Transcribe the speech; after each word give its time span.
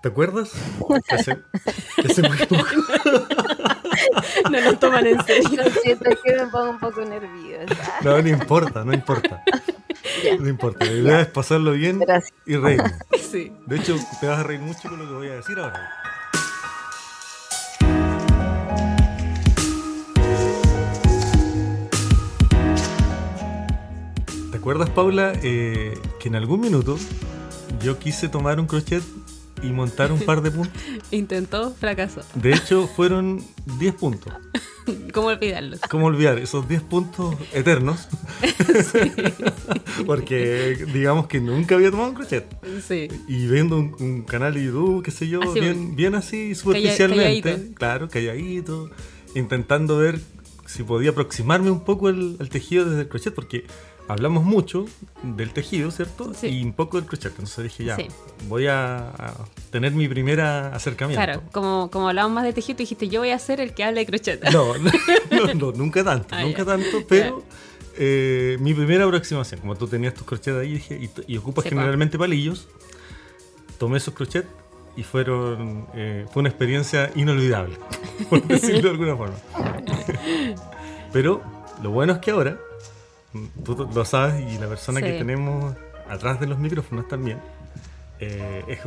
¿Te 0.00 0.08
acuerdas? 0.10 0.52
Ese, 1.10 1.38
ese 2.04 2.22
no 4.50 4.60
lo 4.60 4.78
toman 4.78 5.04
en 5.06 5.24
serio. 5.24 5.64
Lo 5.64 5.70
siento, 5.82 6.08
es 6.10 6.18
que 6.24 6.36
me 6.36 6.46
pongo 6.46 6.70
un 6.70 6.78
poco 6.78 7.04
nerviosa. 7.04 7.74
No, 8.02 8.22
no 8.22 8.28
importa, 8.28 8.84
no 8.84 8.92
importa. 8.92 9.42
No 10.38 10.48
importa. 10.48 10.84
La 10.84 10.92
idea 10.92 11.20
es 11.22 11.26
pasarlo 11.26 11.72
bien 11.72 11.98
Gracias. 11.98 12.32
y 12.46 12.54
reír. 12.56 12.80
Sí. 13.30 13.52
De 13.66 13.76
hecho, 13.76 13.96
te 14.20 14.28
vas 14.28 14.38
a 14.38 14.42
reír 14.44 14.60
mucho 14.60 14.88
con 14.88 15.00
lo 15.00 15.06
que 15.06 15.12
voy 15.14 15.28
a 15.28 15.34
decir 15.34 15.58
ahora. 15.58 15.90
¿Te 24.52 24.56
acuerdas, 24.56 24.90
Paula, 24.90 25.32
eh, 25.42 25.98
que 26.20 26.28
en 26.28 26.36
algún 26.36 26.60
minuto 26.60 26.96
yo 27.82 27.98
quise 27.98 28.28
tomar 28.28 28.60
un 28.60 28.66
crochet 28.66 29.02
y 29.62 29.68
montar 29.72 30.12
un 30.12 30.20
par 30.20 30.42
de 30.42 30.50
puntos? 30.50 30.82
Intentó, 31.10 31.72
fracasó. 31.74 32.22
De 32.34 32.52
hecho, 32.52 32.86
fueron 32.88 33.42
10 33.78 33.94
puntos. 33.94 34.32
¿Cómo 35.12 35.28
olvidarlos? 35.28 35.80
¿Cómo 35.90 36.06
olvidar 36.06 36.38
esos 36.38 36.66
10 36.68 36.82
puntos 36.82 37.34
eternos? 37.52 38.08
Porque 40.06 40.86
digamos 40.92 41.26
que 41.26 41.40
nunca 41.40 41.74
había 41.74 41.90
tomado 41.90 42.10
un 42.10 42.14
crochet. 42.14 42.46
Sí. 42.86 43.08
Y 43.26 43.46
viendo 43.48 43.76
un, 43.78 43.94
un 44.00 44.22
canal 44.22 44.54
de 44.54 44.64
YouTube, 44.64 45.02
qué 45.02 45.10
sé 45.10 45.28
yo, 45.28 45.42
Así, 45.42 45.60
bien, 45.60 45.94
bien 45.96 46.14
así, 46.14 46.54
superficialmente. 46.54 47.42
calladito. 47.42 47.74
Claro, 47.74 48.08
calladito. 48.08 48.90
Intentando 49.34 49.98
ver 49.98 50.20
si 50.66 50.82
podía 50.82 51.10
aproximarme 51.10 51.70
un 51.70 51.84
poco 51.84 52.08
al, 52.08 52.36
al 52.40 52.48
tejido 52.48 52.84
desde 52.86 53.02
el 53.02 53.08
crochet, 53.08 53.34
porque 53.34 53.64
hablamos 54.08 54.42
mucho 54.44 54.86
del 55.22 55.50
tejido, 55.52 55.90
¿cierto? 55.90 56.32
Sí. 56.34 56.48
Y 56.48 56.64
un 56.64 56.72
poco 56.72 56.98
del 56.98 57.06
crochet. 57.06 57.30
Entonces 57.32 57.64
dije, 57.64 57.84
ya, 57.84 57.96
Sí. 57.96 58.08
voy 58.48 58.66
a, 58.66 59.10
a 59.10 59.34
tener 59.70 59.92
mi 59.92 60.08
primera 60.08 60.74
acercamiento. 60.74 61.22
Claro, 61.22 61.42
como, 61.52 61.90
como 61.90 62.08
hablábamos 62.08 62.34
más 62.34 62.44
de 62.44 62.52
tejido, 62.52 62.76
tú 62.78 62.82
dijiste, 62.82 63.08
yo 63.08 63.20
voy 63.20 63.30
a 63.30 63.38
ser 63.38 63.60
el 63.60 63.74
que 63.74 63.84
hable 63.84 64.00
de 64.00 64.06
crochet. 64.06 64.42
No, 64.50 64.72
no, 65.30 65.54
no, 65.54 65.72
nunca 65.72 66.02
tanto, 66.02 66.34
Ah, 66.34 66.42
nunca 66.42 66.64
tanto, 66.64 67.04
pero 67.08 67.44
eh, 67.96 68.56
mi 68.60 68.74
primera 68.74 69.04
aproximación, 69.04 69.60
como 69.60 69.76
tú 69.76 69.86
tenías 69.88 70.14
tus 70.14 70.24
crochets 70.26 70.56
ahí 70.56 70.72
dije, 70.74 71.10
y, 71.26 71.36
ocupas 71.36 71.64
generalmente 71.64 72.18
palillos, 72.18 72.68
tomé 73.78 73.98
esos 73.98 74.14
crochets 74.14 74.48
y 74.96 75.02
fueron 75.04 75.86
eh, 75.94 76.26
fue 76.32 76.40
una 76.40 76.48
experiencia 76.48 77.10
inolvidable, 77.14 77.76
por 78.30 78.42
decirlo 78.46 78.82
de 78.82 78.90
alguna 78.90 79.16
forma. 79.16 79.36
pero 81.12 81.42
lo 81.82 81.90
bueno 81.90 82.14
es 82.14 82.18
que 82.20 82.30
ahora, 82.30 82.58
tú 83.64 83.88
lo 83.94 84.04
sabes 84.04 84.42
y 84.52 84.58
la 84.58 84.68
persona 84.68 85.00
que 85.02 85.12
tenemos 85.12 85.74
atrás 86.08 86.40
de 86.40 86.46
los 86.46 86.58
micrófonos 86.58 87.06
también, 87.08 87.38
eh, 88.20 88.64
es- 88.68 88.78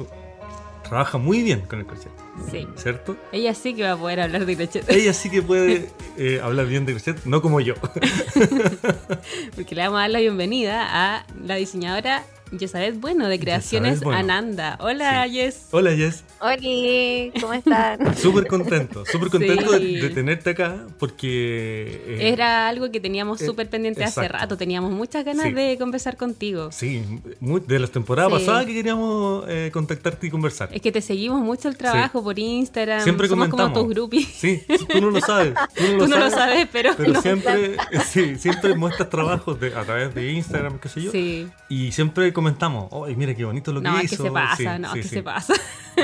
trabaja 0.84 1.18
muy 1.18 1.42
bien 1.44 1.62
con 1.62 1.80
el 1.80 1.86
crochet, 1.86 2.12
Sí. 2.52 2.68
¿cierto? 2.76 3.16
Ella 3.32 3.54
sí 3.54 3.74
que 3.74 3.84
va 3.84 3.94
a 3.94 3.98
poder 3.98 4.20
hablar 4.22 4.46
de 4.46 4.56
crochet. 4.58 4.90
Ella 4.90 5.14
sí 5.14 5.30
que 5.30 5.42
puede 5.42 5.90
eh, 6.18 6.42
hablar 6.44 6.66
bien 6.66 6.86
de 6.86 6.94
crochet, 6.94 7.24
no 7.26 7.42
como 7.42 7.62
yo. 7.62 7.76
Porque 9.56 9.76
le 9.76 9.84
vamos 9.84 9.98
a 10.00 10.02
dar 10.02 10.10
la 10.10 10.20
bienvenida 10.20 10.88
a 11.18 11.26
la 11.46 11.56
diseñadora 11.56 12.24
Yesabeth 12.52 13.00
Bueno 13.00 13.28
de 13.30 13.40
Creaciones 13.40 14.02
Bueno. 14.02 14.20
Ananda. 14.20 14.78
Hola, 14.82 15.26
Sí. 15.26 15.32
Yes. 15.34 15.68
Hola 15.72 15.96
Jess, 15.96 16.24
Oli, 16.40 17.32
¿cómo 17.40 17.54
están? 17.54 18.18
súper 18.18 18.48
contento, 18.48 19.06
súper 19.06 19.30
contento 19.30 19.78
Sí. 19.78 19.96
de, 19.96 20.02
de 20.02 20.10
tenerte 20.10 20.50
acá 20.52 20.86
porque... 21.00 22.02
eh, 22.08 22.30
Era 22.32 22.68
algo 22.68 22.92
que 22.92 23.00
teníamos 23.00 23.42
eh, 23.42 23.46
súper 23.46 23.70
pendiente 23.70 24.04
hace 24.04 24.28
rato. 24.28 24.58
Teníamos 24.58 24.92
muchas 24.92 25.24
ganas 25.24 25.46
Sí. 25.48 25.54
de 25.54 25.78
conversar 25.78 26.18
contigo. 26.18 26.72
Sí, 26.72 27.04
muy- 27.40 27.62
de 27.62 27.80
las 27.80 27.92
temporadas 27.92 28.32
Sí. 28.34 28.40
pasadas 28.40 28.66
que 28.66 28.74
queríamos 28.74 29.46
eh, 29.48 29.70
contactarte 29.72 30.28
y 30.28 30.30
conversar. 30.30 30.70
Es 30.74 30.82
que 30.82 30.92
te 30.92 31.02
seguimos 31.02 31.42
mucho 31.42 31.68
el 31.70 31.78
trabajo 31.78 32.24
por 32.24 32.38
Instagram. 32.38 33.02
Siempre 33.02 33.28
Somos 33.28 33.48
comentamos. 33.50 33.74
como 33.78 33.86
tus 33.88 33.96
groupies. 33.96 34.28
Sí, 34.28 34.62
tú 34.92 35.00
no 35.02 35.10
lo 35.12 35.22
sabes. 35.22 35.54
Tú 35.76 35.84
no 35.84 35.94
lo, 35.94 36.04
Tú 36.04 36.08
no 36.10 36.18
lo 36.20 36.30
sabes, 36.30 36.68
pero, 36.72 36.92
Pero 36.98 37.14
no. 37.14 37.22
siempre, 37.22 37.78
sí, 38.10 38.36
siempre 38.38 38.76
muestras 38.76 39.10
trabajos 39.10 39.60
de- 39.60 39.74
a 39.76 39.84
través 39.84 40.14
de 40.14 40.32
Instagram, 40.34 40.80
qué 40.80 40.90
sé 40.90 41.02
yo. 41.02 41.12
Sí. 41.12 41.48
Y 41.70 41.92
siempre 41.94 42.34
comentamos, 42.42 42.90
¡ay, 43.08 43.16
mira 43.16 43.34
qué 43.36 43.46
bonito 43.46 43.72
lo 43.72 43.82
que 43.82 43.88
No, 43.88 44.02
hizo! 44.02 44.18
que 44.18 44.24
se 44.24 44.32
pasa, 44.32 44.56
Sí, 44.58 44.82
no, 44.82 44.94
sí, 44.94 44.96
que 45.00 45.04
sí. 45.04 45.10
se 45.10 45.24
pasa. 45.24 45.54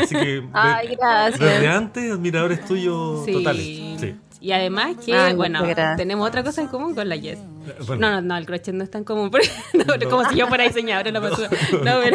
Así 0.02 0.16
que 0.16 0.25
de- 0.42 0.48
Ay, 0.53 0.96
gracias. 1.00 1.40
desde 1.40 1.68
antes, 1.68 2.12
admiradores 2.12 2.66
tuyos 2.66 3.25
Sí. 3.25 3.31
totales. 3.34 3.66
Sí. 4.00 4.16
Y 4.40 4.52
además 4.52 4.96
que, 5.03 5.16
Ay, 5.16 5.34
bueno, 5.34 5.64
tenemos 5.97 6.28
otra 6.28 6.44
cosa 6.44 6.62
en 6.62 6.68
común 6.68 6.94
con 6.94 7.09
la 7.09 7.16
Yes. 7.16 7.40
Bueno, 7.88 8.08
No, 8.08 8.12
no, 8.12 8.22
no, 8.22 8.38
el 8.38 8.46
crochet 8.46 8.74
no 8.76 8.84
es 8.84 8.92
tan 8.92 9.03
común. 9.03 9.30
porque- 9.31 9.50
no, 9.74 9.97
No. 9.97 10.09
Como 10.09 10.30
si 10.30 10.36
yo 10.36 10.47
fuera 10.47 10.64
diseñadora. 10.66 11.09
No, 11.20 11.20
no, 11.22 11.38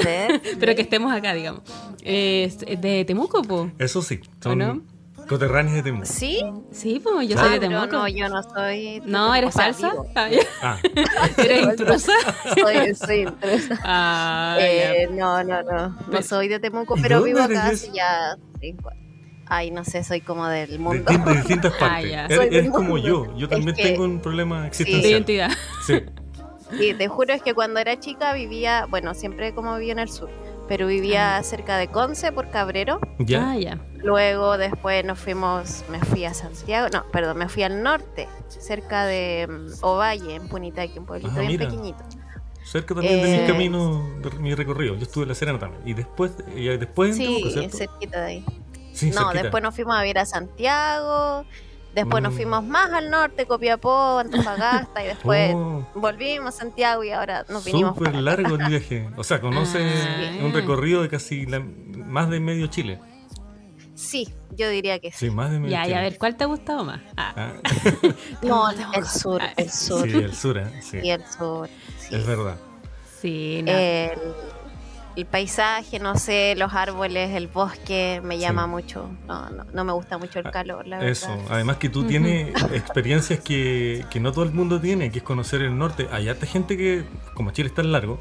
pero, 0.02 0.40
pero 0.60 0.74
que 0.76 0.82
estemos 0.82 1.12
acá, 1.12 1.34
digamos. 1.34 1.62
Es 2.02 2.58
de 2.60 3.04
Temuco, 3.04 3.42
po. 3.42 3.70
Eso 3.78 4.02
sí, 4.02 4.20
¿O 4.40 4.42
son 4.44 4.84
no? 5.22 5.26
coterráneos 5.28 5.74
de 5.76 5.82
Temuco. 5.82 6.06
¿Sí? 6.06 6.40
Sí, 6.70 7.00
pues 7.02 7.28
yo 7.28 7.36
Ah, 7.38 7.42
soy 7.44 7.52
de 7.54 7.60
pero 7.60 7.80
Temuco. 7.80 7.96
no, 7.98 8.08
yo 8.08 8.28
no 8.28 8.42
soy... 8.42 9.02
No, 9.06 9.34
¿eres 9.34 9.48
o 9.48 9.52
sea, 9.58 9.64
falsa? 9.72 9.92
Ah. 10.14 10.28
Ah, 10.62 10.78
¿Eres 11.38 11.62
intrusa? 11.64 12.12
Soy, 12.60 12.94
soy 12.94 13.20
intrusa. 13.22 13.78
Ah, 13.84 14.56
Eh, 14.60 15.08
no, 15.12 15.42
no, 15.44 15.62
no. 15.62 15.96
No 16.10 16.22
soy 16.22 16.48
de 16.48 16.58
Temuco, 16.60 16.96
¿Y 16.98 17.02
pero 17.02 17.22
vivo 17.22 17.40
acá 17.40 17.66
hace 17.68 17.90
ya... 17.92 18.36
cinco- 18.60 18.90
Ay, 19.46 19.70
no 19.70 19.84
sé, 19.84 20.02
soy 20.02 20.22
como 20.22 20.46
del 20.48 20.70
de, 20.70 20.78
mundo. 20.78 21.12
de 21.12 21.34
distintas 21.34 21.74
Ah, 21.76 21.78
partes. 22.00 22.12
eres 22.52 22.70
como 22.70 22.96
yo. 22.96 23.36
Yo 23.36 23.44
Es 23.46 23.50
también 23.50 23.76
que- 23.76 23.82
tengo 23.82 24.04
un 24.04 24.20
problema 24.20 24.62
De 24.62 24.68
existencial. 24.68 25.10
identidad. 25.12 25.50
Sí. 25.86 25.94
Sí, 26.78 26.94
te 26.94 27.06
juro 27.06 27.34
es 27.34 27.42
que 27.42 27.52
cuando 27.52 27.78
era 27.80 28.00
chica 28.00 28.32
vivía, 28.32 28.86
bueno, 28.88 29.12
siempre 29.12 29.52
como 29.54 29.76
vivía 29.76 29.92
en 29.92 29.98
el 29.98 30.08
sur, 30.08 30.30
pero 30.68 30.86
vivía 30.86 31.42
cerca 31.42 31.76
de 31.76 31.88
Conce 31.88 32.32
por 32.32 32.50
Cabrero. 32.50 33.00
¿Ya? 33.18 33.50
Ah, 33.52 33.56
ya. 33.56 33.78
Luego 33.96 34.58
después 34.58 35.04
nos 35.04 35.18
fuimos, 35.18 35.84
me 35.88 35.98
fui 36.00 36.24
a 36.24 36.34
Santiago, 36.34 36.88
no, 36.92 37.04
perdón, 37.12 37.38
me 37.38 37.48
fui 37.48 37.62
al 37.62 37.82
norte, 37.82 38.28
cerca 38.48 39.04
de 39.06 39.46
mm, 39.48 39.84
Ovalle, 39.84 40.34
en 40.34 40.48
Punitaqui, 40.48 40.98
un 40.98 41.06
pueblito 41.06 41.32
Ah, 41.34 41.40
bien 41.40 41.46
mira. 41.52 41.68
pequeñito. 41.68 42.02
Cerca 42.64 42.94
también 42.94 43.20
de 43.22 43.28
mis 43.28 43.40
Eh, 43.40 43.44
caminos, 43.46 44.22
de 44.22 44.30
mi 44.38 44.54
recorrido. 44.54 44.94
Yo 44.94 45.02
estuve 45.02 45.24
en 45.24 45.28
La 45.30 45.34
Serena 45.34 45.58
también. 45.58 45.82
Y 45.86 45.94
después, 45.94 46.32
y 46.56 46.64
después 46.68 47.10
en 47.10 47.16
Sí, 47.16 47.24
Temuco, 47.26 47.50
¿cierto? 47.50 47.76
cerquita 47.76 48.20
de 48.20 48.26
ahí. 48.26 48.44
Sí, 48.92 49.10
no, 49.10 49.14
cerquita. 49.22 49.42
después 49.42 49.62
nos 49.62 49.74
fuimos 49.74 49.96
a 49.96 50.00
vivir 50.02 50.18
a 50.18 50.24
Santiago, 50.26 51.44
después 51.94 52.22
nos 52.22 52.32
Mm. 52.32 52.36
fuimos 52.36 52.64
más 52.64 52.92
al 52.92 53.10
norte, 53.10 53.46
Copiapó, 53.46 54.18
Antofagasta, 54.18 55.02
y 55.04 55.06
después 55.08 55.52
Oh, 55.56 55.86
volvimos 55.94 56.54
a 56.54 56.58
Santiago 56.58 57.04
y 57.04 57.10
ahora 57.10 57.44
nos 57.48 57.64
vinimos 57.64 57.96
súper 57.96 58.14
largo 58.16 58.56
el 58.56 58.66
viaje. 58.66 59.08
O 59.16 59.24
sea, 59.24 59.40
conoce 59.40 59.78
Ah. 60.40 60.44
un 60.44 60.52
recorrido 60.52 61.02
de 61.02 61.08
casi 61.08 61.46
la- 61.46 61.60
más 61.60 62.28
de 62.30 62.40
medio 62.40 62.66
Chile. 62.68 62.98
Sí, 63.94 64.28
yo 64.56 64.68
diría 64.68 64.98
que 64.98 65.12
sí. 65.12 65.26
Sí, 65.26 65.30
más 65.30 65.50
de 65.50 65.60
medio 65.60 65.72
Ya, 65.72 65.82
Chile. 65.84 65.94
y 65.94 65.98
a 65.98 66.00
ver, 66.02 66.18
¿cuál 66.18 66.36
te 66.36 66.44
ha 66.44 66.46
gustado 66.46 66.84
más? 66.84 67.00
Ah, 67.16 67.32
Ah, 67.36 67.52
No, 68.42 68.68
el 68.70 69.06
sur, 69.06 69.40
el 69.56 69.70
sur. 69.70 70.08
sí, 70.10 70.16
el 70.16 70.34
sur, 70.34 70.58
¿eh? 70.58 70.82
sí. 70.82 70.98
Y 71.02 71.10
el 71.10 71.22
sur. 71.26 71.68
sí. 71.98 72.14
Es 72.16 72.26
verdad. 72.26 72.56
sí, 73.20 73.60
no. 73.62 73.70
el, 73.72 74.18
el 75.16 75.26
paisaje, 75.26 75.98
no 75.98 76.16
sé, 76.16 76.54
los 76.56 76.72
árboles, 76.74 77.30
el 77.36 77.48
bosque, 77.48 78.20
me 78.24 78.38
llama 78.38 78.64
Sí. 78.64 78.68
mucho. 78.70 79.10
No, 79.28 79.50
no, 79.50 79.64
no 79.72 79.84
me 79.84 79.92
gusta 79.92 80.16
mucho 80.18 80.38
el 80.38 80.46
Ah, 80.46 80.50
calor, 80.50 80.86
la 80.86 80.96
verdad. 80.98 81.10
Eso, 81.12 81.36
además 81.50 81.76
que 81.76 81.88
tú 81.88 82.04
tienes 82.04 82.48
experiencias 82.72 83.40
que, 83.40 84.04
que 84.10 84.20
no 84.20 84.32
todo 84.32 84.44
el 84.44 84.52
mundo 84.52 84.80
tiene, 84.80 85.10
que 85.10 85.18
es 85.18 85.24
conocer 85.24 85.62
el 85.62 85.76
norte. 85.76 86.08
Hay 86.12 86.28
harta 86.28 86.46
gente 86.46 86.76
que, 86.76 87.04
como 87.34 87.50
Chile 87.50 87.68
es 87.68 87.74
tan 87.74 87.92
largo, 87.92 88.20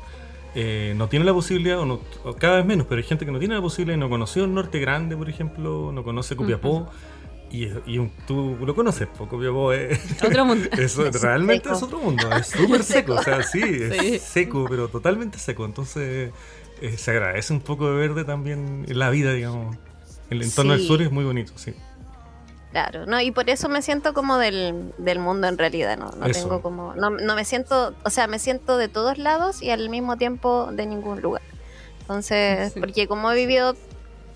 eh, 0.53 0.93
no 0.97 1.07
tiene 1.07 1.23
la 1.25 1.33
posibilidad, 1.33 1.79
o, 1.79 1.85
no- 1.85 2.01
o 2.25 2.33
cada 2.35 2.57
vez 2.57 2.65
menos, 2.65 2.85
pero 2.87 2.99
hay 2.99 3.07
gente 3.07 3.25
que 3.25 3.31
no 3.31 3.39
tiene 3.39 3.55
la 3.55 3.61
posibilidad 3.61 3.95
y 3.95 3.99
no 3.99 4.09
conoció 4.09 4.43
el 4.43 4.53
norte 4.53 4.79
grande, 4.79 5.15
por 5.15 5.29
ejemplo, 5.29 5.91
no 5.93 6.03
conoce 6.03 6.35
Copiapó. 6.35 6.89
Y, 7.53 7.67
y 7.85 7.97
un- 7.97 8.11
tú 8.27 8.57
lo 8.65 8.73
conoces, 8.75 9.09
Copiapó 9.17 9.73
es, 9.73 9.99
Otro 10.23 10.45
mundo. 10.45 10.69
eso 10.77 11.05
Es 11.05 11.21
realmente 11.21 11.63
seco. 11.65 11.75
es 11.75 11.83
otro 11.83 11.99
mundo, 11.99 12.29
es 12.35 12.47
súper 12.47 12.81
seco, 12.83 13.13
o 13.15 13.21
sea, 13.23 13.43
sí, 13.43 13.61
es 13.61 13.97
Sí. 13.97 14.19
seco, 14.19 14.65
pero 14.69 14.87
totalmente 14.87 15.37
seco. 15.37 15.65
Entonces 15.65 16.31
eh, 16.81 16.97
se 16.97 17.11
agradece 17.11 17.53
un 17.53 17.61
poco 17.61 17.87
de 17.91 17.95
verde 17.95 18.23
también 18.25 18.85
en 18.87 18.99
la 18.99 19.09
vida, 19.09 19.33
digamos. 19.33 19.77
El 20.29 20.41
entorno 20.41 20.73
del 20.73 20.85
sur 20.85 21.01
es 21.01 21.11
muy 21.11 21.23
bonito, 21.25 21.53
sí. 21.55 21.73
Claro, 22.71 23.05
no, 23.05 23.19
y 23.19 23.31
por 23.31 23.49
eso 23.49 23.67
me 23.67 23.81
siento 23.81 24.13
como 24.13 24.37
del, 24.37 24.93
del 24.97 25.19
mundo 25.19 25.47
en 25.47 25.57
realidad, 25.57 25.97
no, 25.97 26.09
no 26.11 26.25
Eso. 26.25 26.41
tengo 26.43 26.61
como, 26.61 26.95
no, 26.95 27.09
no 27.09 27.35
me 27.35 27.43
siento, 27.43 27.93
o 28.05 28.09
sea, 28.09 28.27
me 28.27 28.39
siento 28.39 28.77
de 28.77 28.87
todos 28.87 29.17
lados 29.17 29.61
y 29.61 29.71
al 29.71 29.89
mismo 29.89 30.17
tiempo 30.17 30.69
de 30.71 30.85
ningún 30.85 31.21
lugar. 31.21 31.41
Entonces, 31.99 32.71
Sí. 32.73 32.79
porque 32.79 33.07
como 33.09 33.29
he 33.31 33.35
vivido 33.35 33.75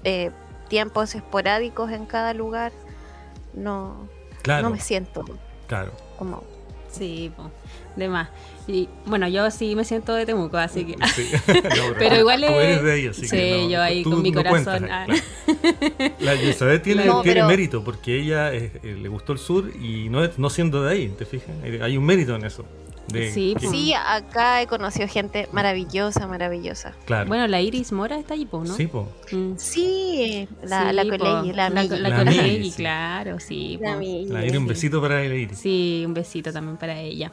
eh, 0.03 0.31
tiempos 0.67 1.15
esporádicos 1.15 1.91
en 1.91 2.05
cada 2.05 2.33
lugar, 2.33 2.73
no, 3.53 4.09
Claro, 4.41 4.63
no 4.63 4.69
me 4.75 4.81
siento 4.81 5.23
claro. 5.67 5.93
como... 6.19 6.43
Sí, 6.97 7.31
po, 7.35 7.51
de 7.95 8.07
más. 8.09 8.29
Y 8.67 8.89
bueno, 9.05 9.27
yo 9.27 9.51
sí 9.51 9.75
me 9.75 9.83
siento 9.85 10.13
de 10.15 10.25
Temuco, 10.25 10.57
así 10.57 10.85
que. 10.85 10.95
Sí. 11.07 11.29
No, 11.53 11.93
Pero 11.99 12.17
igual 12.17 12.41
tú 12.41 12.47
es- 12.53 12.63
eres 12.63 12.83
de 12.83 12.91
ahí, 12.93 13.07
así 13.07 13.27
sí, 13.27 13.35
que 13.37 13.61
no, 13.63 13.69
yo 13.69 13.81
ahí 13.81 14.03
con 14.03 14.21
mi 14.21 14.31
no 14.31 14.37
corazón, 14.43 14.63
cuentas, 14.63 14.89
ah. 14.91 15.05
claro. 15.05 16.13
La 16.19 16.33
Elizabeth 16.33 16.81
tiene, 16.83 17.05
No, 17.05 17.21
tiene 17.21 17.35
pero- 17.41 17.47
mérito 17.47 17.83
porque 17.83 18.19
ella 18.19 18.53
eh, 18.53 18.71
eh, 18.83 18.97
le 18.99 19.07
gustó 19.09 19.33
el 19.33 19.39
sur 19.39 19.69
y 19.79 20.09
no, 20.09 20.23
es- 20.23 20.37
no 20.39 20.49
siendo 20.49 20.81
de 20.83 20.91
ahí, 20.91 21.09
¿te 21.09 21.25
fijas? 21.25 21.49
Eh, 21.63 21.79
Hay 21.83 21.95
un 21.97 22.05
mérito 22.05 22.35
en 22.35 22.45
eso. 22.45 22.65
De, 23.07 23.31
Sí, 23.31 23.53
que- 23.53 23.67
pues. 23.67 23.71
Sí, 23.71 23.93
acá 23.93 24.61
he 24.61 24.67
conocido 24.67 25.07
gente 25.07 25.47
maravillosa, 25.51 26.25
maravillosa. 26.27 26.93
claro. 27.05 27.27
Bueno, 27.27 27.47
la 27.47 27.61
Iris 27.61 27.91
Mora 27.91 28.17
está 28.17 28.33
allí, 28.33 28.45
po, 28.45 28.63
¿no? 28.63 28.75
Sí, 28.75 28.87
po. 28.87 29.07
Mm. 29.31 29.53
Sí, 29.57 30.47
la, 30.63 30.89
Sí, 30.89 30.95
la 30.95 31.03
po. 31.03 31.09
colegui, 31.17 31.53
la 31.53 31.69
la, 31.69 31.83
la 31.83 32.09
La 32.09 32.31
sí. 32.31 32.73
claro, 32.75 33.39
sí. 33.39 33.77
La. 33.81 33.95
La 33.95 34.45
Iris, 34.45 34.57
un 34.57 34.67
besito 34.67 35.01
para 35.01 35.23
el 35.23 35.33
Iris. 35.33 35.57
Sí, 35.59 36.03
un 36.05 36.13
besito 36.13 36.51
también 36.51 36.77
para 36.77 36.99
ella. 36.99 37.31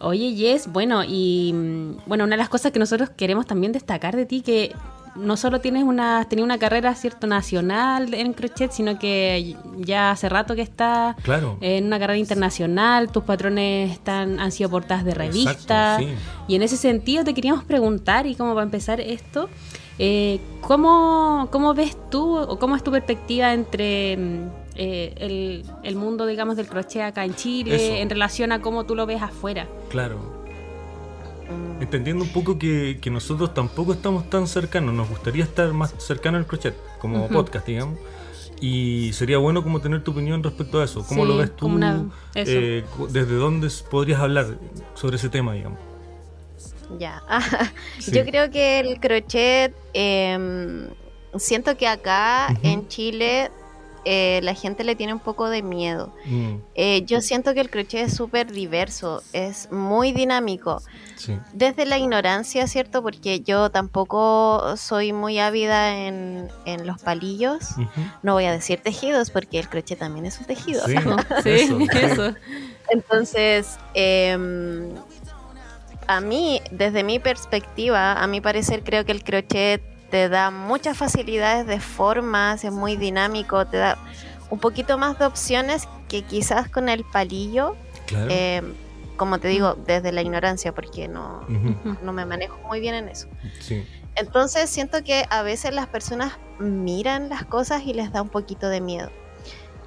Oye, 0.00 0.34
Jess, 0.36 0.66
bueno, 0.72 1.02
y 1.06 1.52
mm, 1.54 1.96
bueno, 2.06 2.24
una 2.24 2.34
de 2.34 2.38
las 2.38 2.48
cosas 2.48 2.72
que 2.72 2.78
nosotros 2.78 3.10
queremos 3.10 3.46
también 3.46 3.72
destacar 3.72 4.16
de 4.16 4.26
ti, 4.26 4.40
que 4.42 4.72
no 5.16 5.36
solo 5.36 5.60
tienes 5.60 5.84
una, 5.84 6.26
una 6.38 6.58
carrera 6.58 6.94
cierto 6.94 7.26
nacional 7.26 8.12
en 8.14 8.32
crochet, 8.32 8.72
sino 8.72 8.98
que 8.98 9.56
ya 9.78 10.10
hace 10.10 10.28
rato 10.28 10.54
que 10.54 10.62
estás 10.62 11.16
Claro. 11.22 11.56
en 11.60 11.86
una 11.86 11.98
carrera 11.98 12.18
internacional, 12.18 13.10
tus 13.12 13.24
patrones 13.24 13.92
están, 13.92 14.40
han 14.40 14.52
sido 14.52 14.70
portadas 14.70 15.04
de 15.04 15.14
revistas. 15.14 16.02
Y 16.48 16.54
en 16.56 16.62
ese 16.62 16.76
sentido 16.76 17.24
te 17.24 17.34
queríamos 17.34 17.64
preguntar, 17.64 18.26
y 18.26 18.34
como 18.34 18.54
para 18.54 18.64
empezar 18.64 19.00
esto, 19.00 19.48
eh, 19.98 20.40
¿cómo, 20.60 21.48
¿cómo 21.52 21.74
ves 21.74 21.96
tú 22.10 22.36
o 22.36 22.58
cómo 22.58 22.74
es 22.76 22.82
tu 22.82 22.90
perspectiva 22.90 23.52
entre 23.52 24.16
mm, 24.16 24.48
eh, 24.74 25.14
el, 25.18 25.64
el 25.84 25.96
mundo, 25.96 26.26
digamos, 26.26 26.56
del 26.56 26.66
crochet 26.66 27.02
acá 27.02 27.24
en 27.24 27.34
Chile 27.36 27.76
Eso. 27.76 27.94
en 28.02 28.10
relación 28.10 28.50
a 28.50 28.60
cómo 28.60 28.84
tú 28.84 28.94
lo 28.96 29.06
ves 29.06 29.22
afuera? 29.22 29.68
Claro. 29.88 30.43
Entendiendo 31.80 32.24
un 32.24 32.30
poco 32.30 32.58
que, 32.58 32.98
que 33.00 33.10
nosotros 33.10 33.52
tampoco 33.52 33.92
estamos 33.92 34.30
tan 34.30 34.46
cercanos, 34.46 34.94
nos 34.94 35.08
gustaría 35.08 35.44
estar 35.44 35.72
más 35.72 35.94
cercanos 35.98 36.38
al 36.40 36.46
crochet, 36.46 36.74
como 36.98 37.28
podcast, 37.28 37.66
digamos. 37.66 37.98
Y 38.60 39.12
sería 39.12 39.38
bueno 39.38 39.62
como 39.62 39.80
tener 39.80 40.02
tu 40.04 40.12
opinión 40.12 40.42
respecto 40.42 40.80
a 40.80 40.84
eso. 40.84 41.04
¿Cómo 41.06 41.22
Sí, 41.24 41.28
lo 41.28 41.36
ves 41.36 41.54
tú? 41.56 41.66
una-. 41.66 42.06
Eh, 42.34 42.84
¿Desde 43.10 43.34
dónde 43.34 43.68
podrías 43.90 44.20
hablar 44.20 44.46
sobre 44.94 45.16
ese 45.16 45.28
tema, 45.28 45.52
digamos? 45.54 45.78
Ya. 46.98 47.22
Sí. 47.98 48.12
Yo 48.12 48.24
creo 48.24 48.50
que 48.50 48.80
el 48.80 49.00
crochet, 49.00 49.74
em, 49.92 50.86
siento 51.36 51.76
que 51.76 51.88
acá 51.88 52.54
en 52.62 52.86
Chile 52.88 53.50
eh, 54.04 54.40
la 54.42 54.54
gente 54.54 54.84
le 54.84 54.94
tiene 54.96 55.12
un 55.12 55.20
poco 55.20 55.48
de 55.48 55.62
miedo. 55.62 56.12
Mm, 56.26 56.56
Eh, 56.74 57.02
yo 57.06 57.20
siento 57.20 57.54
que 57.54 57.60
el 57.60 57.70
crochet 57.70 58.06
es 58.08 58.14
súper 58.14 58.50
diverso, 58.52 59.22
es 59.32 59.70
muy 59.72 60.12
dinámico. 60.12 60.82
sí. 61.16 61.38
Desde 61.52 61.86
la 61.86 61.96
ignorancia, 61.98 62.66
¿cierto? 62.66 63.02
Porque 63.02 63.40
yo 63.40 63.70
tampoco 63.70 64.76
soy 64.76 65.12
muy 65.12 65.38
ávida 65.38 65.96
en, 66.06 66.48
en 66.66 66.86
los 66.86 67.00
palillos. 67.02 67.60
No 68.22 68.34
voy 68.34 68.44
a 68.44 68.52
decir 68.52 68.80
tejidos 68.82 69.30
porque 69.30 69.58
el 69.58 69.68
crochet 69.68 69.98
también 69.98 70.26
es 70.26 70.38
un 70.38 70.46
tejido. 70.46 70.84
Sí, 70.86 70.94
Sí, 71.42 71.50
eso, 71.50 71.78
sí. 71.78 71.86
eso. 71.98 72.34
Entonces, 72.90 73.78
em, 73.94 74.90
a 76.06 76.20
mí, 76.20 76.60
desde 76.70 77.02
mi 77.02 77.18
perspectiva, 77.18 78.12
a 78.22 78.26
mi 78.26 78.40
parecer, 78.42 78.84
creo 78.84 79.04
que 79.06 79.12
el 79.12 79.24
crochet 79.24 79.82
te 80.14 80.28
da 80.28 80.52
muchas 80.52 80.96
facilidades 80.96 81.66
de 81.66 81.80
formas, 81.80 82.62
es 82.62 82.70
muy 82.70 82.94
dinámico, 82.96 83.66
te 83.66 83.78
da 83.78 83.98
un 84.48 84.60
poquito 84.60 84.96
más 84.96 85.18
de 85.18 85.24
opciones 85.26 85.88
que 86.06 86.22
quizás 86.22 86.68
con 86.68 86.88
el 86.88 87.02
palillo, 87.02 87.74
Claro. 88.06 88.28
em, 88.30 88.74
como 89.16 89.40
te 89.40 89.48
digo, 89.48 89.74
desde 89.74 90.12
la 90.12 90.22
ignorancia, 90.22 90.72
porque 90.72 91.08
no, 91.08 91.44
no 92.00 92.12
me 92.12 92.24
manejo 92.26 92.56
muy 92.68 92.78
bien 92.78 92.94
en 92.94 93.08
eso. 93.08 93.26
Sí. 93.58 93.84
Entonces 94.14 94.70
siento 94.70 95.02
que 95.02 95.24
a 95.30 95.42
veces 95.42 95.74
las 95.74 95.88
personas 95.88 96.34
miran 96.60 97.28
las 97.28 97.44
cosas 97.44 97.82
y 97.84 97.92
les 97.92 98.12
da 98.12 98.22
un 98.22 98.28
poquito 98.28 98.68
de 98.68 98.80
miedo. 98.80 99.10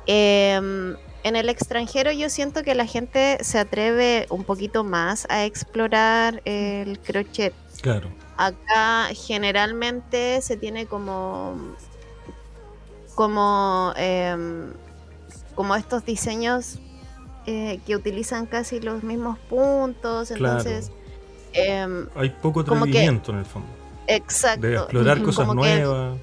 Em, 0.07 0.97
en 1.23 1.35
el 1.37 1.47
extranjero 1.47 2.11
yo 2.11 2.29
siento 2.29 2.63
que 2.63 2.75
la 2.75 2.85
gente 2.85 3.37
se 3.45 3.59
atreve 3.59 4.25
un 4.29 4.43
poquito 4.43 4.83
más 4.83 5.25
a 5.29 5.45
explorar 5.45 6.41
el 6.43 6.99
crochet. 6.99 7.53
Claro. 7.81 8.09
Acá 8.37 9.07
generalmente 9.15 10.41
se 10.41 10.57
tiene 10.57 10.85
como 10.85 11.55
como 13.15 13.93
em, 13.97 14.71
como 15.55 15.75
estos 15.75 16.05
diseños 16.05 16.79
eh, 17.47 17.79
que 17.85 17.95
utilizan 17.95 18.45
casi 18.45 18.79
los 18.79 19.03
mismos 19.03 19.39
puntos. 19.49 20.29
Claro. 20.29 20.59
Entonces, 20.59 20.91
em, 21.53 22.07
Hay 22.15 22.29
poco 22.29 22.63
que- 22.63 22.71
atrevimiento 22.71 23.31
en 23.31 23.39
el 23.39 23.45
fondo. 23.45 23.67
exacto. 24.07 24.67
De 24.67 24.75
explorar 24.75 25.21
cosas 25.23 25.47
que- 25.47 25.55
nuevas. 25.55 26.17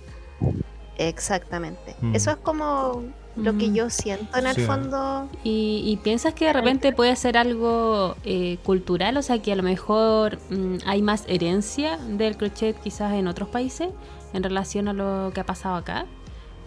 Exactamente. 0.98 1.96
Mm. 2.00 2.14
Eso 2.14 2.30
es 2.30 2.36
como 2.36 3.04
lo 3.36 3.56
que 3.58 3.68
Mm. 3.68 3.74
yo 3.74 3.90
siento 3.90 4.38
en 4.38 4.46
el 4.46 4.54
Sí, 4.54 4.62
fondo. 4.62 5.28
¿Y, 5.42 5.82
y 5.86 5.96
piensas 5.96 6.34
que 6.34 6.44
de 6.46 6.52
repente 6.52 6.92
puede 6.92 7.14
ser 7.16 7.36
algo 7.36 8.16
eh, 8.24 8.58
cultural? 8.62 9.16
O 9.16 9.22
sea, 9.22 9.40
que 9.42 9.52
a 9.52 9.56
lo 9.56 9.62
mejor 9.62 10.38
mm, 10.50 10.76
hay 10.86 11.02
más 11.02 11.24
herencia 11.26 11.96
del 11.98 12.36
crochet 12.36 12.76
quizás 12.80 13.12
en 13.14 13.26
otros 13.28 13.48
países 13.48 13.88
en 14.32 14.42
relación 14.42 14.88
a 14.88 14.92
lo 14.92 15.32
que 15.34 15.40
ha 15.40 15.46
pasado 15.46 15.76
acá. 15.76 16.06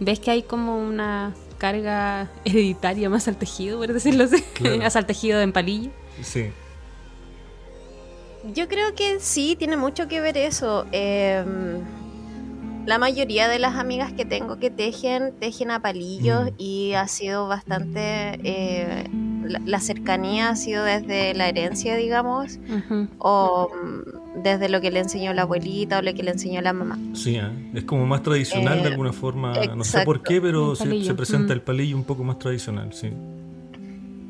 ¿Ves 0.00 0.20
que 0.20 0.30
hay 0.30 0.42
como 0.42 0.78
una 0.78 1.34
carga 1.58 2.30
hereditaria 2.44 3.08
más 3.10 3.26
al 3.28 3.36
tejido, 3.36 3.78
por 3.78 3.92
decirlo 3.92 4.24
así? 4.24 4.42
Claro. 4.54 4.78
más 4.82 4.94
al 4.96 5.06
tejido 5.06 5.40
en 5.40 5.52
palillo. 5.52 5.90
Sí. 6.22 6.50
Yo 8.54 8.68
creo 8.68 8.94
que 8.94 9.18
sí, 9.20 9.56
tiene 9.58 9.76
mucho 9.76 10.06
que 10.06 10.20
ver 10.20 10.36
eso. 10.38 10.86
Em, 10.92 11.80
la 12.88 12.98
mayoría 12.98 13.48
de 13.48 13.58
las 13.58 13.76
amigas 13.76 14.12
que 14.14 14.24
tengo 14.24 14.58
que 14.58 14.70
tejen, 14.70 15.32
tejen 15.38 15.70
a 15.70 15.80
palillos 15.82 16.46
Mm. 16.46 16.54
y 16.58 16.92
ha 16.94 17.06
sido 17.06 17.46
bastante... 17.46 18.38
eh, 18.42 19.04
la, 19.44 19.60
la 19.64 19.80
cercanía 19.80 20.50
ha 20.50 20.56
sido 20.56 20.84
desde 20.84 21.32
la 21.34 21.48
herencia, 21.48 21.96
digamos, 21.96 22.58
o 23.18 23.68
mm, 23.72 24.42
desde 24.42 24.68
lo 24.68 24.80
que 24.82 24.90
le 24.90 25.00
enseñó 25.00 25.32
la 25.32 25.42
abuelita 25.42 25.98
o 25.98 26.02
lo 26.02 26.12
que 26.12 26.22
le 26.22 26.32
enseñó 26.32 26.60
la 26.60 26.72
mamá. 26.74 26.98
Sí, 27.14 27.36
¿eh? 27.36 27.48
es 27.74 27.84
como 27.84 28.04
más 28.06 28.22
tradicional 28.22 28.78
Eh, 28.78 28.82
de 28.82 28.88
alguna 28.88 29.12
forma. 29.12 29.54
No 29.74 29.84
sé 29.84 30.02
por 30.04 30.22
qué, 30.22 30.40
pero 30.40 30.74
se, 30.76 31.02
se 31.02 31.14
presenta 31.14 31.52
mm. 31.54 31.56
el 31.56 31.62
palillo 31.62 31.96
un 31.96 32.04
poco 32.04 32.24
más 32.24 32.38
tradicional, 32.38 32.92
sí. 32.92 33.10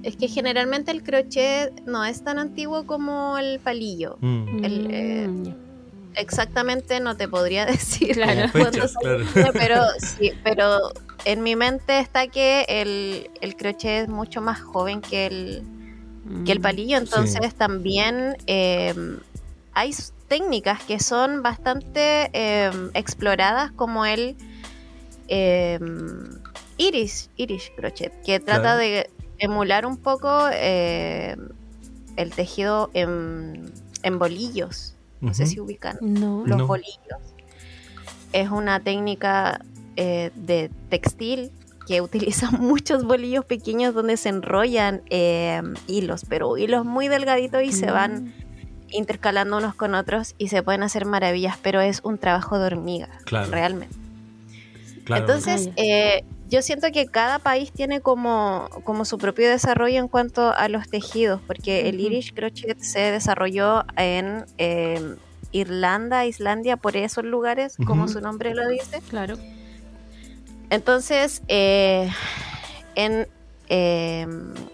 Es 0.04 0.16
que 0.16 0.28
generalmente 0.28 0.92
el 0.92 1.02
crochet 1.02 1.84
no 1.86 2.04
es 2.04 2.22
tan 2.22 2.38
antiguo 2.38 2.86
como 2.86 3.38
el 3.38 3.58
palillo. 3.58 4.18
Mm. 4.20 4.64
El, 4.64 4.88
eh, 4.90 5.28
Mm. 5.28 5.67
Exactamente 6.14 7.00
no 7.00 7.16
te 7.16 7.28
podría 7.28 7.66
decir 7.66 8.12
Claro. 8.14 8.48
Fechas, 8.50 8.94
pero 9.52 9.82
sí, 9.98 10.32
pero 10.44 10.92
en 11.24 11.42
mi 11.42 11.56
mente 11.56 11.98
está 12.00 12.26
que 12.28 12.64
el, 12.68 13.30
el 13.40 13.56
crochet 13.56 14.04
es 14.04 14.08
mucho 14.08 14.40
más 14.40 14.60
joven 14.60 15.00
que 15.00 15.26
el, 15.26 15.62
que 16.44 16.52
el 16.52 16.58
Mm. 16.58 16.62
palillo, 16.62 16.98
entonces 16.98 17.54
también 17.54 18.36
eh, 18.46 18.94
hay 19.72 19.94
técnicas 20.28 20.82
que 20.84 21.00
son 21.00 21.42
bastante 21.42 22.30
eh, 22.34 22.70
exploradas 22.94 23.72
como 23.72 24.04
el 24.04 24.36
eh, 25.28 25.78
iris, 26.76 27.30
iris 27.36 27.70
crochet, 27.76 28.12
que 28.22 28.40
trata 28.40 28.60
Claro. 28.62 28.78
de 28.78 29.10
emular 29.38 29.86
un 29.86 29.96
poco 29.96 30.48
eh, 30.52 31.36
el 32.16 32.30
tejido 32.32 32.90
en, 32.94 33.72
en 34.02 34.18
bolillos. 34.18 34.94
No 35.20 35.34
sé 35.34 35.46
si 35.46 35.58
ubican 35.60 35.98
No. 36.00 36.44
los 36.46 36.58
No. 36.58 36.66
bolillos. 36.66 36.96
Es 38.32 38.50
una 38.50 38.80
técnica 38.80 39.60
eh, 39.96 40.30
de 40.36 40.70
textil 40.90 41.50
que 41.86 42.00
utiliza 42.00 42.50
muchos 42.58 43.04
bolillos 43.04 43.44
pequeños 43.44 43.94
donde 43.94 44.16
se 44.16 44.28
enrollan 44.28 45.02
eh, 45.10 45.62
hilos, 45.86 46.24
pero 46.28 46.56
hilos 46.58 46.84
muy 46.84 47.08
delgaditos 47.08 47.62
y 47.62 47.72
se 47.72 47.90
van 47.90 48.32
intercalando 48.90 49.56
unos 49.58 49.74
con 49.74 49.94
otros 49.94 50.34
y 50.38 50.48
se 50.48 50.62
pueden 50.62 50.82
hacer 50.82 51.04
maravillas, 51.04 51.58
pero 51.62 51.80
es 51.80 52.00
un 52.04 52.16
trabajo 52.18 52.58
de 52.58 52.66
hormiga, 52.66 53.08
Claro. 53.24 53.50
realmente. 53.50 53.94
Claro. 55.04 55.22
Entonces, 55.22 55.70
eh, 55.76 56.24
yo 56.48 56.62
siento 56.62 56.88
que 56.92 57.06
cada 57.06 57.38
país 57.38 57.72
tiene 57.72 58.00
como, 58.00 58.68
como 58.84 59.04
su 59.04 59.18
propio 59.18 59.48
desarrollo 59.50 59.98
en 59.98 60.08
cuanto 60.08 60.52
a 60.54 60.68
los 60.68 60.88
tejidos, 60.88 61.40
porque 61.46 61.88
el. 61.88 62.00
Irish 62.00 62.32
Crochet 62.32 62.78
se 62.80 63.00
desarrolló 63.12 63.84
en 63.96 64.44
eh, 64.56 65.16
Irlanda, 65.52 66.24
Islandia, 66.26 66.76
por 66.76 66.96
esos 66.96 67.24
lugares, 67.24 67.76
como 67.86 68.08
su 68.08 68.20
nombre 68.20 68.54
lo 68.54 68.68
dice. 68.68 69.00
Claro. 69.08 69.36
Entonces, 70.70 71.42
eh, 71.48 72.10
en, 72.94 73.26
eh, 73.68 74.26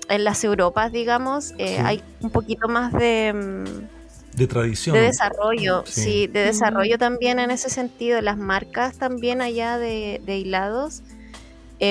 en 0.09 0.25
las 0.25 0.45
Europas, 0.45 0.93
digamos, 0.93 1.53
eh, 1.59 1.77
Sí. 1.77 1.83
hay 1.85 2.03
un 2.21 2.31
poquito 2.31 2.69
más 2.69 2.93
de... 2.93 3.33
mm, 3.33 4.37
de 4.37 4.47
tradición. 4.49 4.95
de 4.97 5.03
desarrollo, 5.03 5.85
Sí. 5.87 6.01
sí, 6.03 6.27
de 6.27 6.41
desarrollo 6.47 6.99
también 6.99 7.39
en 7.39 7.51
ese 7.53 7.71
sentido. 7.71 8.21
Las 8.21 8.37
marcas 8.37 8.97
también 8.99 9.41
allá 9.41 9.79
de, 9.79 10.21
de 10.27 10.39
hilados 10.39 11.03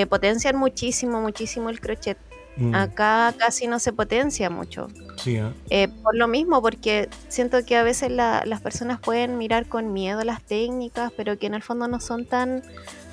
eh, 0.00 0.06
potencian 0.06 0.56
muchísimo, 0.56 1.20
muchísimo 1.20 1.70
el 1.70 1.80
crochet. 1.80 2.18
Mm, 2.56 2.74
Acá 2.74 3.34
casi 3.36 3.66
no 3.66 3.78
se 3.78 3.92
potencia 3.92 4.48
mucho. 4.50 4.88
sí, 5.16 5.36
¿eh? 5.36 5.50
Eh, 5.70 5.88
por 6.02 6.14
lo 6.16 6.28
mismo, 6.28 6.60
porque 6.62 7.08
siento 7.28 7.64
que 7.64 7.76
a 7.76 7.82
veces 7.82 8.10
la- 8.10 8.42
las 8.46 8.60
personas 8.60 9.00
pueden 9.00 9.38
mirar 9.38 9.66
con 9.66 9.92
miedo 9.92 10.22
las 10.22 10.40
técnicas, 10.42 11.12
pero 11.16 11.36
que 11.38 11.46
en 11.46 11.54
el 11.54 11.62
fondo 11.62 11.88
no 11.88 12.00
son 12.00 12.26
tan 12.26 12.62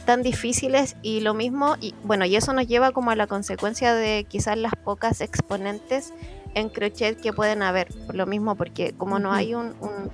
tan 0.05 0.23
difíciles 0.23 0.95
y 1.03 1.19
lo 1.21 1.35
mismo 1.35 1.75
y 1.79 1.93
bueno 2.03 2.25
y 2.25 2.35
eso 2.35 2.53
nos 2.53 2.65
lleva 2.67 2.91
como 2.91 3.11
a 3.11 3.15
la 3.15 3.27
consecuencia 3.27 3.93
de 3.93 4.25
quizás 4.27 4.57
las 4.57 4.73
pocas 4.75 5.21
exponentes 5.21 6.11
en 6.55 6.69
crochet 6.69 7.21
que 7.21 7.31
pueden 7.33 7.61
haber. 7.61 7.87
Por 8.07 8.15
lo 8.15 8.25
mismo, 8.25 8.55
porque 8.55 8.93
como 8.97 9.19
no 9.19 9.31
hay 9.31 9.53
un, 9.53 9.75
un, 9.79 10.09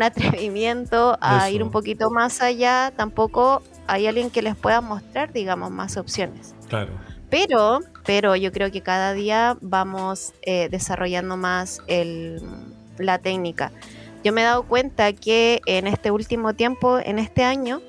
atrevimiento 0.00 1.18
a 1.20 1.50
ir 1.50 1.62
un 1.62 1.70
poquito 1.70 2.10
más 2.10 2.40
allá, 2.40 2.92
tampoco 2.96 3.62
hay 3.86 4.06
alguien 4.06 4.30
que 4.30 4.40
les 4.40 4.56
pueda 4.56 4.80
mostrar, 4.80 5.32
digamos, 5.32 5.70
más 5.70 5.98
opciones. 5.98 6.54
Claro. 6.68 6.92
Pero, 7.28 7.80
pero 8.06 8.36
yo 8.36 8.52
creo 8.52 8.70
que 8.70 8.80
cada 8.80 9.12
día 9.12 9.56
vamos 9.60 10.32
eh, 10.42 10.68
desarrollando 10.70 11.36
más 11.36 11.80
el, 11.86 12.42
la 12.98 13.18
técnica. 13.18 13.72
Yo 14.24 14.32
me 14.32 14.42
he 14.42 14.44
dado 14.44 14.62
cuenta 14.62 15.12
que 15.12 15.60
en 15.66 15.86
este 15.86 16.10
último 16.10 16.54
tiempo, 16.54 16.98
en 16.98 17.18
este 17.18 17.42
año, 17.44 17.80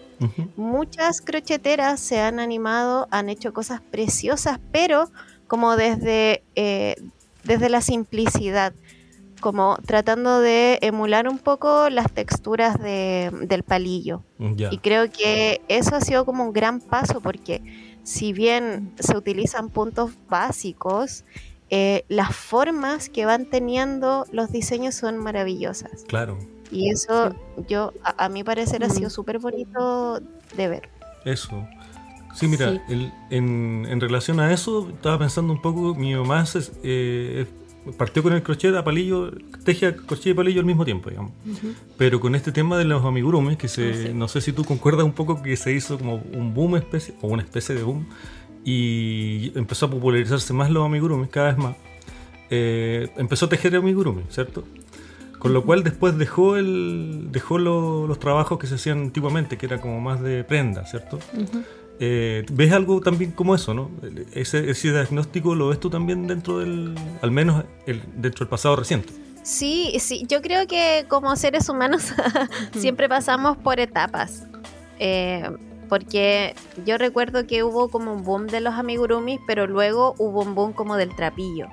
muchas 0.55 1.19
crocheteras 1.19 1.99
se 1.99 2.21
han 2.21 2.39
animado, 2.39 3.07
han 3.11 3.27
hecho 3.27 3.53
cosas 3.53 3.81
preciosas, 3.81 4.59
pero 4.71 5.09
como 5.47 5.75
desde, 5.75 6.43
eh, 6.55 6.95
desde 7.43 7.69
la 7.69 7.81
simplicidad, 7.81 8.73
como 9.43 9.77
tratando 9.85 10.39
de 10.39 10.79
emular 10.81 11.27
un 11.27 11.37
poco 11.37 11.89
las 11.89 12.09
texturas 12.09 12.81
de, 12.81 13.29
del 13.41 13.63
palillo. 13.63 14.23
Y 14.39 14.77
creo 14.77 15.11
que 15.11 15.61
eso 15.67 15.97
ha 15.97 16.01
sido 16.01 16.23
como 16.23 16.45
un 16.45 16.53
gran 16.53 16.79
paso 16.79 17.19
porque 17.19 17.61
si 18.03 18.31
bien 18.31 18.93
se 18.99 19.17
utilizan 19.17 19.69
puntos 19.69 20.11
básicos, 20.29 21.25
eh, 21.69 22.05
las 22.07 22.33
formas 22.33 23.09
que 23.09 23.25
van 23.25 23.45
teniendo 23.45 24.25
los 24.31 24.49
diseños 24.49 24.95
son 24.95 25.17
maravillosas. 25.17 26.05
Claro. 26.07 26.39
Y 26.71 26.89
eso, 26.89 27.35
yo, 27.67 27.91
a, 28.03 28.29
mi 28.29 28.45
parecer, 28.45 28.81
ha 28.85 28.89
sido 28.89 29.09
súper 29.09 29.39
bonito 29.39 30.21
de 30.55 30.67
ver. 30.69 30.89
Eso. 31.25 31.67
Sí, 32.33 32.47
mira, 32.47 32.81
en, 33.29 33.85
en, 33.89 33.99
relación 33.99 34.39
a 34.39 34.53
eso, 34.53 34.89
estaba 34.89 35.19
pensando 35.19 35.51
un 35.51 35.61
poco, 35.61 35.93
mi 35.95 36.15
mamá 36.15 36.45
eh, 36.81 37.45
partió 37.97 38.23
con 38.23 38.33
el 38.33 38.43
crochet 38.43 38.75
a 38.75 38.83
palillo, 38.83 39.31
teje 39.63 39.95
crochet 39.95 40.27
y 40.27 40.33
palillo 40.33 40.59
al 40.61 40.65
mismo 40.65 40.85
tiempo, 40.85 41.09
digamos. 41.09 41.31
Pero 41.97 42.19
con 42.19 42.35
este 42.35 42.51
tema 42.51 42.77
de 42.77 42.85
los 42.85 43.03
amigurumis, 43.03 43.57
que 43.57 43.67
se, 43.67 44.09
ah, 44.09 44.13
no 44.13 44.27
sé 44.27 44.41
si 44.41 44.53
tú 44.53 44.63
concuerdas 44.63 45.05
un 45.05 45.13
poco 45.13 45.41
que 45.41 45.55
se 45.57 45.73
hizo 45.73 45.97
como 45.97 46.15
un 46.15 46.53
boom 46.53 46.77
especie, 46.77 47.13
o 47.21 47.27
una 47.27 47.43
especie 47.43 47.75
de 47.75 47.83
boom, 47.83 48.07
y 48.63 49.51
empezó 49.57 49.87
a 49.87 49.89
popularizarse 49.91 50.53
más 50.53 50.69
los 50.69 50.85
amigurumis, 50.85 51.29
cada 51.29 51.49
vez 51.49 51.57
más. 51.57 51.75
Eh, 52.49 53.09
empezó 53.17 53.47
a 53.47 53.49
tejer 53.49 53.75
amigurumi, 53.75 54.23
¿cierto? 54.29 54.63
Con 55.39 55.53
lo 55.53 55.63
cual 55.63 55.83
después 55.83 56.17
dejó 56.17 56.55
el 56.55 57.27
dejó 57.31 57.57
los 57.57 58.17
trabajos 58.19 58.57
que 58.59 58.67
se 58.67 58.75
hacían 58.75 58.99
antiguamente, 58.99 59.57
que 59.57 59.65
era 59.65 59.81
como 59.81 59.99
más 59.99 60.21
de 60.21 60.43
prenda, 60.45 60.85
¿cierto? 60.85 61.19
Eh, 62.05 62.43
¿Ves 62.51 62.73
algo 62.73 62.99
también 62.99 63.31
como 63.31 63.55
eso, 63.55 63.73
no? 63.73 63.89
Ese, 64.33 64.69
ese, 64.69 64.91
diagnóstico 64.91 65.55
lo 65.55 65.69
ves 65.69 65.79
tú 65.79 65.89
también 65.89 66.27
dentro 66.27 66.59
del, 66.59 66.95
al 67.21 67.31
menos 67.31 67.63
el, 67.85 68.01
dentro 68.17 68.43
del 68.43 68.49
pasado 68.49 68.75
reciente. 68.75 69.13
Sí, 69.41 69.95
sí, 70.01 70.25
yo 70.27 70.41
creo 70.41 70.67
que 70.67 71.05
como 71.07 71.33
seres 71.37 71.69
humanos 71.69 72.11
siempre 72.77 73.07
pasamos 73.07 73.55
por 73.55 73.79
etapas. 73.79 74.43
Eh, 74.99 75.49
porque 75.87 76.55
yo 76.85 76.97
recuerdo 76.97 77.47
que 77.47 77.63
hubo 77.63 77.87
como 77.87 78.11
un 78.11 78.23
boom 78.25 78.47
de 78.47 78.59
los 78.59 78.73
amigurumis, 78.73 79.39
pero 79.47 79.65
luego 79.65 80.13
hubo 80.17 80.41
un 80.41 80.55
boom 80.55 80.73
como 80.73 80.97
del 80.97 81.15
trapillo. 81.15 81.67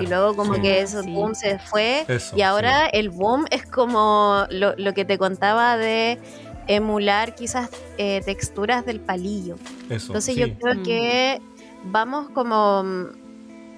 y 0.00 0.06
luego 0.06 0.34
como 0.34 0.54
que 0.54 0.80
ese 0.80 1.02
boom 1.02 1.34
se 1.34 1.58
fue 1.58 2.06
y 2.34 2.40
ahora 2.40 2.86
el 2.86 3.10
boom 3.10 3.44
es 3.50 3.66
como 3.66 4.46
lo, 4.48 4.74
lo, 4.76 4.94
que 4.94 5.04
te 5.04 5.18
contaba 5.18 5.76
de 5.76 6.18
emular 6.66 7.34
quizás 7.34 7.70
eh, 7.98 8.22
texturas 8.24 8.84
del 8.84 9.00
palillo. 9.00 9.56
Entonces 9.88 10.36
yo 10.36 10.52
creo 10.58 10.82
que 10.82 11.40
vamos 11.84 12.28
como 12.30 12.82
mm, 12.82 13.04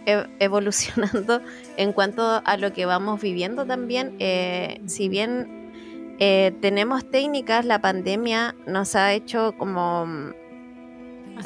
e, 0.07 0.27
evolucionando 0.39 1.43
en 1.77 1.93
cuanto 1.93 2.43
a 2.45 2.57
lo 2.57 2.73
que 2.73 2.87
vamos 2.87 3.21
viviendo 3.21 3.67
también. 3.67 4.17
Eh, 4.19 4.81
si 4.87 5.09
bien 5.09 6.17
eh, 6.19 6.55
tenemos 6.61 7.09
técnicas, 7.11 7.65
la 7.65 7.81
pandemia 7.81 8.55
nos 8.67 8.95
ha 8.97 9.13
hecho 9.13 9.55
como 9.59 10.07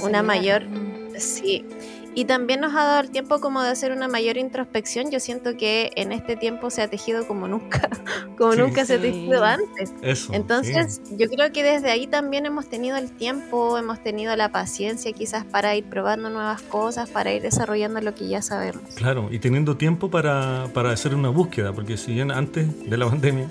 una 0.02 0.22
mayor... 0.22 0.64
Sí, 1.18 1.66
y 2.14 2.26
también 2.26 2.61
nos 2.61 2.75
ha 2.75 2.85
dado 2.85 3.00
el 3.00 3.11
tiempo 3.11 3.40
como 3.40 3.62
de 3.62 3.71
hacer 3.71 3.92
una 3.92 4.09
mayor 4.09 4.37
introspección. 4.37 5.11
Yo 5.11 5.21
siento 5.21 5.57
que 5.57 5.90
en 5.97 6.12
este 6.12 6.37
tiempo 6.37 6.71
se 6.71 6.83
ha 6.83 6.88
tejido 6.88 7.26
como 7.26 7.49
nunca, 7.49 7.88
como 8.37 8.54
nunca 8.54 8.85
se 8.85 8.95
ha 8.95 9.00
tejido 9.00 9.45
antes. 9.45 9.95
Entonces, 10.31 11.00
yo 11.11 11.28
creo 11.28 11.52
que 11.52 11.62
desde 11.62 11.90
ahí 11.90 12.07
también 12.07 12.47
hemos 12.47 12.69
tenido 12.69 12.97
el 12.97 13.11
tiempo, 13.12 13.78
hemos 13.78 14.02
tenido 14.02 14.35
la 14.37 14.50
paciencia 14.50 15.12
quizás 15.12 15.45
para 15.45 15.75
ir 15.75 15.85
probando 15.85 16.31
nuevas 16.31 16.62
cosas, 16.62 17.09
para 17.09 17.33
ir 17.33 17.42
desarrollando 17.42 18.00
lo 18.00 18.14
que 18.14 18.28
ya 18.28 18.42
sabemos. 18.42 18.83
Claro, 18.95 19.28
y 19.31 19.38
teniendo 19.38 19.76
tiempo 19.76 20.11
para, 20.11 20.69
para 20.75 20.90
hacer 20.90 21.14
una 21.14 21.31
búsqueda, 21.31 21.73
porque 21.73 21.97
si 21.97 22.12
bien 22.12 22.31
antes 22.31 22.88
de 22.88 22.97
la 22.97 23.07
pandemia 23.11 23.49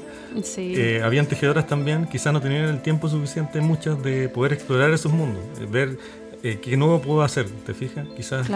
eh, 0.58 1.01
habían 1.03 1.25
tejedoras 1.25 1.68
también, 1.68 2.06
quizás 2.06 2.32
no 2.32 2.41
tenían 2.41 2.65
el 2.65 2.82
tiempo 2.82 3.08
suficiente 3.10 3.60
muchas 3.62 4.01
de 4.03 4.30
poder 4.30 4.53
explorar 4.53 4.91
esos 4.91 5.12
mundos, 5.12 5.41
ver 5.70 5.98
eh, 6.43 6.60
¿qué 6.62 6.75
nuevo 6.77 7.00
puedo 7.01 7.21
hacer? 7.21 7.48
¿Te 7.50 7.74
fijas? 7.74 8.07
Quizás 8.15 8.50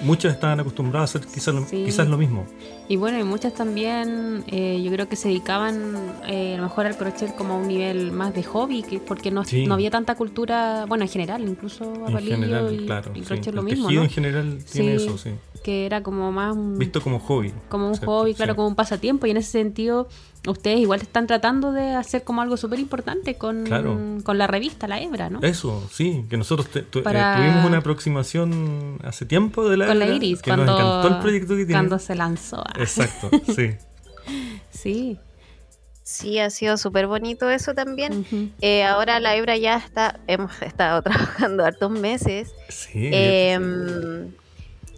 muchas 0.00 0.34
estaban 0.34 0.58
acostumbradas 0.60 1.14
a 1.14 1.18
hacer 1.18 1.30
quizás, 1.32 1.54
lo, 1.54 1.66
quizás 1.66 2.08
lo 2.08 2.18
mismo. 2.18 2.46
Y 2.88 2.96
bueno, 2.96 3.18
y 3.18 3.24
muchas 3.24 3.54
también 3.54 4.44
eh, 4.48 4.82
yo 4.84 4.90
creo 4.90 5.08
que 5.08 5.16
se 5.16 5.28
dedicaban 5.28 5.96
eh, 6.26 6.54
a 6.54 6.56
lo 6.56 6.64
mejor 6.64 6.86
al 6.86 6.96
crochet 6.96 7.34
como 7.36 7.54
a 7.54 7.56
un 7.58 7.68
nivel 7.68 8.12
más 8.12 8.34
de 8.34 8.42
hobby, 8.42 8.82
que, 8.82 8.98
porque 8.98 9.30
no, 9.30 9.44
no 9.66 9.74
había 9.74 9.90
tanta 9.90 10.14
cultura, 10.16 10.84
bueno, 10.86 11.04
en 11.04 11.10
general, 11.10 11.48
incluso 11.48 11.84
a 12.06 12.10
palillo 12.10 12.36
general, 12.36 12.74
y, 12.74 12.86
claro, 12.86 13.12
crochet 13.24 13.54
lo 13.54 13.62
mismo. 13.62 13.90
en 13.90 14.10
general 14.10 14.58
tiene 14.70 14.96
eso, 14.96 15.16
sí. 15.16 15.30
Que 15.62 15.86
era 15.86 16.02
como 16.02 16.32
más 16.32 16.56
Visto 16.76 17.00
como 17.00 17.20
hobby. 17.20 17.52
Como 17.68 17.88
un 17.88 17.96
hobby, 17.96 18.34
claro, 18.34 18.56
como 18.56 18.66
un 18.66 18.74
pasatiempo, 18.74 19.26
y 19.26 19.30
en 19.30 19.36
ese 19.36 19.52
sentido 19.52 20.08
ustedes 20.46 20.80
igual 20.80 21.00
están 21.00 21.26
tratando 21.26 21.72
de 21.72 21.94
hacer 21.94 22.24
como 22.24 22.42
algo 22.42 22.56
súper 22.56 22.80
importante 22.80 23.36
con, 23.36 23.64
con, 24.24 24.38
la 24.38 24.46
revista, 24.46 24.88
la 24.88 25.00
Hebra, 25.00 25.30
¿no? 25.30 25.40
Eso, 25.42 25.88
sí, 25.90 26.24
que 26.28 26.36
nosotros 26.36 26.68
eh, 26.74 26.82
tuvimos 26.90 27.64
una 27.64 27.78
aproximación 27.78 28.98
hace 29.04 29.24
tiempo 29.26 29.68
de 29.68 29.76
la 29.76 29.86
Con 29.86 29.98
la 29.98 30.06
Iris, 30.06 30.42
que 30.42 30.50
cuando, 30.50 30.66
nos 30.66 30.80
encantó 30.80 31.08
el 31.08 31.18
proyecto 31.20 31.48
que 31.56 31.66
tiene. 31.66 31.72
Cuando 31.72 31.98
se 31.98 32.14
lanzó. 32.14 32.64
Exacto, 32.78 33.30
sí. 33.54 33.70
sí. 34.70 35.18
Sí, 36.04 36.40
ha 36.40 36.50
sido 36.50 36.76
súper 36.76 37.06
bonito 37.06 37.48
eso 37.48 37.74
también. 37.74 38.52
Eh, 38.60 38.82
ahora 38.82 39.20
la 39.20 39.36
Hebra 39.36 39.56
ya 39.56 39.76
está, 39.76 40.18
hemos 40.26 40.60
estado 40.60 41.00
trabajando 41.02 41.64
hartos 41.64 41.90
meses. 41.92 42.52
Sí. 42.68 43.08
Eh, 43.12 44.28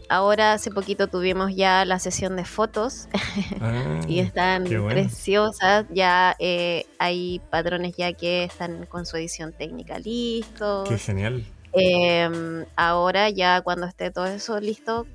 Ahora 0.08 0.52
hace 0.52 0.70
poquito 0.70 1.08
tuvimos 1.08 1.54
ya 1.54 1.84
la 1.84 1.98
sesión 1.98 2.36
de 2.36 2.44
fotos 2.44 3.08
ah, 3.60 4.00
y 4.06 4.20
están 4.20 4.64
preciosas. 4.64 5.86
Ya 5.90 6.36
eh, 6.38 6.86
hay 6.98 7.40
patrones 7.50 7.96
ya 7.96 8.12
que 8.12 8.44
están 8.44 8.86
con 8.86 9.06
su 9.06 9.16
edición 9.16 9.52
técnica 9.52 9.98
listos. 9.98 10.88
Qué 10.88 10.98
genial. 10.98 11.44
Em, 11.72 12.64
ahora 12.76 13.30
ya 13.30 13.60
cuando 13.62 13.86
esté 13.86 14.10
todo 14.10 14.26
eso 14.26 14.60
listo, 14.60 15.06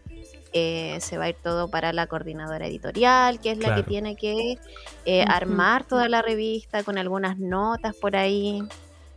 eh, 0.52 0.98
se 1.00 1.18
va 1.18 1.26
a 1.26 1.30
ir 1.30 1.38
todo 1.42 1.70
para 1.70 1.94
la 1.94 2.08
coordinadora 2.08 2.68
editorial, 2.68 3.40
que 3.40 3.52
es 3.52 3.60
la 3.60 3.76
que 3.76 3.84
tiene 3.84 4.16
que 4.16 4.58
eh, 5.06 5.24
armar 5.28 5.86
toda 5.86 6.10
la 6.10 6.22
revista 6.22 6.84
con 6.84 6.98
algunas 6.98 7.38
notas 7.38 7.96
por 7.96 8.16
ahí 8.16 8.64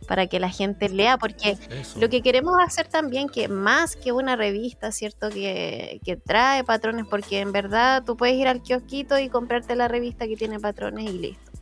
para 0.03 0.27
que 0.27 0.39
la 0.39 0.49
gente 0.49 0.89
lea, 0.89 1.17
porque 1.17 1.57
lo 1.97 2.09
que 2.09 2.21
queremos 2.21 2.55
hacer 2.65 2.87
también, 2.87 3.29
que 3.29 3.47
más 3.47 3.95
que 3.95 4.11
una 4.11 4.35
revista, 4.35 4.91
¿cierto? 4.91 5.29
Que, 5.29 5.99
que, 6.03 6.15
trae 6.17 6.63
patrones, 6.63 7.05
porque 7.09 7.39
en 7.39 7.51
verdad 7.51 8.03
tú 8.05 8.15
puedes 8.17 8.35
ir 8.35 8.47
al 8.47 8.61
kiosquito 8.61 9.19
y 9.19 9.29
comprarte 9.29 9.75
la 9.75 9.87
revista 9.87 10.27
que 10.27 10.35
tiene 10.35 10.59
patrones 10.59 11.09
y 11.09 11.17
listo. 11.17 11.53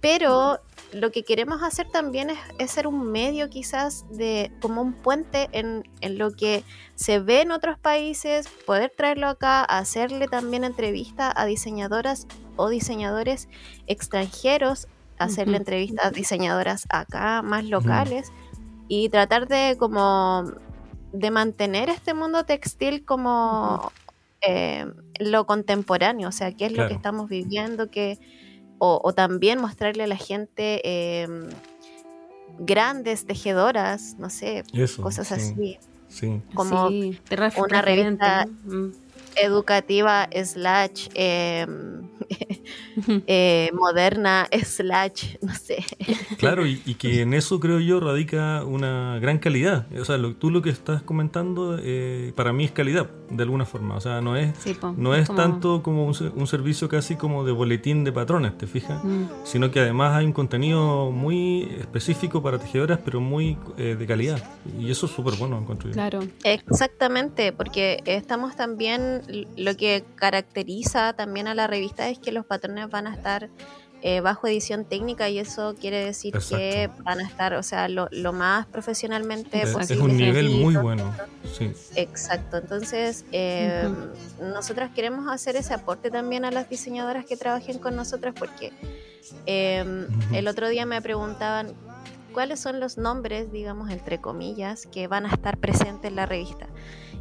Pero 0.00 0.58
lo 0.92 1.12
que 1.12 1.22
queremos 1.22 1.62
hacer 1.62 1.88
también 1.88 2.30
es, 2.58 2.70
ser 2.70 2.88
un 2.88 3.12
medio 3.12 3.48
quizás 3.48 4.04
de 4.10 4.50
como 4.60 4.82
un 4.82 4.92
puente 4.92 5.48
en, 5.52 5.88
en, 6.00 6.18
lo 6.18 6.32
que 6.32 6.64
se 6.96 7.20
ve 7.20 7.42
en 7.42 7.52
otros 7.52 7.78
países, 7.78 8.48
poder 8.66 8.92
traerlo 8.96 9.28
acá, 9.28 9.62
hacerle 9.62 10.26
también 10.26 10.64
entrevista 10.64 11.32
a 11.34 11.46
diseñadoras 11.46 12.26
o 12.56 12.68
diseñadores 12.68 13.48
extranjeros 13.86 14.88
hacerle 15.24 15.56
entrevistas 15.58 16.06
a 16.06 16.10
diseñadoras 16.10 16.86
acá, 16.88 17.42
más 17.42 17.64
locales, 17.64 18.32
y 18.88 19.08
tratar 19.08 19.48
de 19.48 19.76
como 19.78 20.44
de 21.12 21.30
mantener 21.30 21.88
este 21.88 22.14
mundo 22.14 22.44
textil 22.44 23.04
como 23.04 23.92
eh, 24.46 24.86
lo 25.18 25.46
contemporáneo, 25.46 26.28
o 26.28 26.32
sea, 26.32 26.52
qué 26.52 26.66
es 26.66 26.72
lo 26.72 26.88
que 26.88 26.94
estamos 26.94 27.28
viviendo, 27.28 27.90
que, 27.90 28.18
o, 28.78 29.12
también 29.12 29.60
mostrarle 29.60 30.04
a 30.04 30.06
la 30.06 30.16
gente 30.16 31.22
em, 31.22 31.48
grandes 32.58 33.24
tejedoras, 33.24 34.16
no 34.18 34.30
sé, 34.30 34.64
cosas 35.00 35.30
así. 35.32 35.78
Como 36.54 36.88
una 36.88 37.82
revista 37.82 38.46
educativa 39.36 40.28
slash 40.44 41.08
em, 41.14 42.08
eh, 43.26 43.70
moderna, 43.74 44.48
slash, 44.64 45.36
no 45.40 45.54
sé. 45.54 45.84
Claro, 46.38 46.66
y, 46.66 46.76
que 46.94 47.22
en 47.22 47.34
eso 47.34 47.58
creo 47.60 47.80
yo 47.80 48.00
radica 48.00 48.64
una 48.64 49.18
gran 49.20 49.38
calidad. 49.38 49.86
O 49.98 50.04
sea, 50.04 50.18
lo, 50.18 50.34
tú 50.34 50.50
lo 50.50 50.62
que 50.62 50.70
estás 50.70 51.02
comentando 51.02 51.78
eh, 51.80 52.32
para 52.36 52.52
mí 52.52 52.64
es 52.64 52.72
calidad, 52.72 53.08
de 53.30 53.42
alguna 53.42 53.64
forma. 53.64 53.96
O 53.96 54.00
sea, 54.00 54.20
no 54.20 54.36
es, 54.36 54.52
no 54.96 55.14
es, 55.14 55.28
tanto 55.28 55.82
como 55.82 56.06
un, 56.06 56.46
servicio 56.46 56.88
casi 56.88 57.16
como 57.16 57.44
de 57.44 57.52
boletín 57.52 58.04
de 58.04 58.12
patrones, 58.12 58.58
¿te 58.58 58.66
fijas? 58.66 59.02
Mm. 59.04 59.24
Sino 59.44 59.70
que 59.70 59.80
además 59.80 60.14
hay 60.14 60.26
un 60.26 60.32
contenido 60.32 61.10
muy 61.10 61.62
específico 61.78 62.42
para 62.42 62.58
tejedoras, 62.58 62.98
pero 63.04 63.20
muy 63.20 63.56
eh, 63.78 63.96
de 63.98 64.06
calidad. 64.06 64.42
Y 64.78 64.90
eso 64.90 65.06
es 65.06 65.12
súper 65.12 65.34
bueno, 65.36 65.58
encuentro 65.58 65.88
yo. 65.88 65.94
Claro. 65.94 66.20
Exactamente, 66.44 67.52
porque 67.52 68.02
estamos 68.04 68.56
también, 68.56 69.22
lo 69.56 69.76
que 69.76 70.04
caracteriza 70.16 71.12
también 71.14 71.48
a 71.48 71.54
la 71.54 71.66
revista 71.66 72.04
es 72.12 72.18
que 72.18 72.32
los 72.32 72.46
patrones 72.46 72.88
van 72.90 73.06
a 73.06 73.14
estar 73.14 73.50
eh, 74.04 74.20
bajo 74.20 74.48
edición 74.48 74.84
técnica 74.84 75.28
y 75.28 75.38
eso 75.38 75.76
quiere 75.80 76.04
decir 76.04 76.34
que 76.48 76.90
van 77.04 77.20
a 77.20 77.22
estar, 77.22 77.54
o 77.54 77.62
sea, 77.62 77.88
lo, 77.88 78.08
más 78.32 78.66
profesionalmente 78.66 79.62
es, 79.62 79.70
posible. 79.70 79.94
Es 79.94 80.00
un 80.00 80.16
nivel 80.16 80.50
muy 80.50 80.74
bueno. 80.74 81.14
Sí. 81.56 81.72
Exacto, 81.94 82.56
entonces 82.56 83.24
eh, 83.30 83.88
nosotras 84.40 84.90
queremos 84.92 85.30
hacer 85.30 85.54
ese 85.54 85.72
aporte 85.72 86.10
también 86.10 86.44
a 86.44 86.50
las 86.50 86.68
diseñadoras 86.68 87.24
que 87.24 87.36
trabajen 87.36 87.78
con 87.78 87.94
nosotras 87.94 88.34
porque 88.36 88.72
em, 89.46 90.08
el 90.32 90.48
otro 90.48 90.68
día 90.68 90.84
me 90.84 91.00
preguntaban 91.00 91.72
cuáles 92.32 92.58
son 92.58 92.80
los 92.80 92.98
nombres, 92.98 93.52
digamos, 93.52 93.88
entre 93.90 94.20
comillas, 94.20 94.86
que 94.86 95.06
van 95.06 95.26
a 95.26 95.28
estar 95.28 95.58
presentes 95.58 96.10
en 96.10 96.16
la 96.16 96.26
revista. 96.26 96.66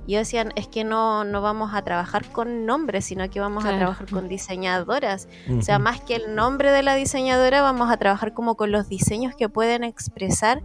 Y 0.08 0.16
decían, 0.16 0.52
es 0.56 0.68
que 0.68 0.84
no, 0.84 1.24
no 1.24 1.42
vamos 1.42 1.74
a 1.74 1.84
trabajar 1.84 2.32
con 2.32 2.66
nombres, 2.66 3.06
sino 3.06 3.30
que 3.30 3.40
vamos 3.40 3.66
a 3.66 3.78
trabajar 3.78 4.10
con 4.10 4.28
diseñadoras. 4.28 5.28
O 5.58 5.62
sea, 5.62 5.80
más 5.80 6.02
que 6.02 6.16
el 6.16 6.36
nombre 6.36 6.72
de 6.72 6.84
la 6.84 6.96
diseñadora, 6.96 7.62
vamos 7.62 7.92
a 7.92 7.98
trabajar 7.98 8.34
como 8.34 8.56
con 8.56 8.72
los 8.72 8.90
diseños 8.90 9.36
que 9.36 9.48
pueden 9.48 9.84
expresar 9.84 10.62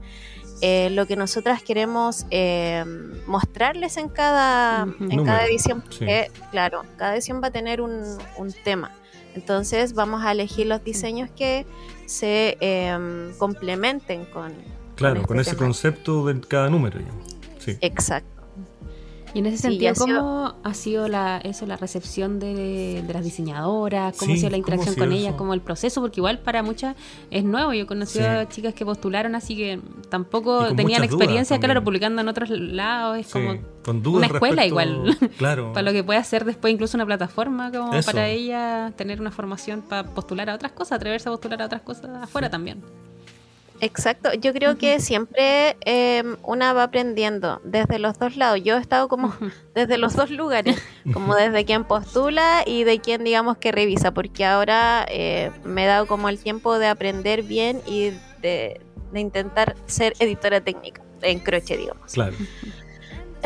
eh, 0.62 0.88
lo 0.90 1.06
que 1.06 1.16
nosotras 1.16 1.62
queremos 1.62 2.24
eh, 2.30 2.82
mostrarles 3.26 3.98
en 3.98 4.08
cada, 4.08 4.88
en 5.00 5.24
cada 5.24 5.44
edición. 5.44 5.82
Porque, 5.82 6.30
claro, 6.50 6.82
cada 6.96 7.14
edición 7.14 7.42
va 7.42 7.48
a 7.48 7.52
tener 7.52 7.82
un, 7.82 8.02
un 8.38 8.52
tema. 8.64 8.90
Entonces 9.34 9.92
vamos 9.92 10.24
a 10.24 10.32
elegir 10.32 10.66
los 10.66 10.82
diseños 10.82 11.28
que 11.30 11.66
se 12.06 12.56
em, 12.60 13.32
complementen 13.36 14.24
con... 14.24 14.52
Claro, 14.94 15.22
con, 15.24 15.38
este 15.38 15.50
ese 15.50 15.58
concepto 15.58 16.24
de 16.24 16.40
cada 16.40 16.70
número. 16.70 16.98
Sí. 17.58 17.76
Exacto. 17.82 18.35
Y 19.36 19.40
en 19.40 19.44
ese 19.44 19.58
sentido, 19.58 19.92
¿cómo 19.98 20.54
ha 20.64 20.72
sido 20.72 21.08
la, 21.08 21.36
eso, 21.44 21.66
la 21.66 21.76
recepción 21.76 22.38
de, 22.38 23.04
las 23.06 23.22
diseñadoras? 23.22 24.16
¿Cómo 24.16 24.32
ha 24.32 24.36
sido 24.38 24.48
la 24.48 24.56
interacción 24.56 24.94
con 24.94 25.12
ellas? 25.12 25.34
¿Cómo 25.34 25.52
el 25.52 25.60
proceso? 25.60 26.00
Porque 26.00 26.20
igual 26.20 26.38
para 26.38 26.62
muchas 26.62 26.96
es 27.30 27.44
nuevo. 27.44 27.74
Yo 27.74 27.86
conocí 27.86 28.18
a 28.20 28.48
chicas 28.48 28.72
que 28.72 28.86
postularon, 28.86 29.34
así 29.34 29.54
que 29.54 29.78
tampoco 30.08 30.74
tenían 30.74 31.04
experiencia, 31.04 31.60
claro, 31.60 31.84
publicando 31.84 32.22
en 32.22 32.28
otros 32.28 32.48
lados. 32.48 33.18
Es 33.18 33.30
como 33.30 33.58
una 34.14 34.26
escuela 34.26 34.64
igual. 34.64 35.18
Claro. 35.36 35.72
para 35.74 35.82
lo 35.82 35.92
que 35.92 36.02
puede 36.02 36.18
hacer 36.18 36.46
después 36.46 36.72
incluso 36.72 36.96
una 36.96 37.04
plataforma 37.04 37.70
como 37.70 37.90
para 38.06 38.28
ella 38.28 38.94
tener 38.96 39.20
una 39.20 39.30
formación 39.30 39.82
para 39.82 40.08
postular 40.14 40.48
a 40.48 40.54
otras 40.54 40.72
cosas, 40.72 40.96
atreverse 40.96 41.28
a 41.28 41.32
postular 41.32 41.60
a 41.60 41.66
otras 41.66 41.82
cosas 41.82 42.22
afuera 42.22 42.48
también. 42.48 42.82
Exacto, 43.80 44.33
yo 44.35 44.52
creo 44.52 44.78
que 44.78 45.00
siempre 45.00 45.76
em, 45.80 46.37
una 46.42 46.73
va 46.73 46.85
aprendiendo 46.85 47.61
desde 47.64 47.99
los 47.99 48.18
dos 48.18 48.37
lados. 48.37 48.61
Yo 48.62 48.76
he 48.76 48.80
estado 48.80 49.09
como 49.09 49.35
desde 49.75 49.99
los 49.99 50.14
dos 50.14 50.30
lugares, 50.30 50.80
como 51.12 51.35
desde 51.35 51.64
quien 51.64 51.85
postula 51.85 52.62
y 52.66 52.85
de 52.85 53.00
quien 53.00 53.25
digamos 53.25 53.59
que 53.59 53.73
revisa, 53.73 54.12
porque 54.12 54.45
ahora 54.45 55.06
eh, 55.09 55.50
me 55.64 55.85
he 55.85 55.87
dado 55.87 56.06
como 56.06 56.28
el 56.28 56.38
tiempo 56.38 56.78
de 56.78 56.87
aprender 56.87 57.42
bien 57.42 57.80
y 57.87 58.12
de, 58.40 58.80
de 59.12 59.21
intentar 59.21 59.76
ser 59.87 60.14
editora 60.18 60.61
técnica 60.61 61.02
en 61.23 61.38
crochet, 61.38 61.78
digamos. 61.78 62.12
Claro. 62.12 62.37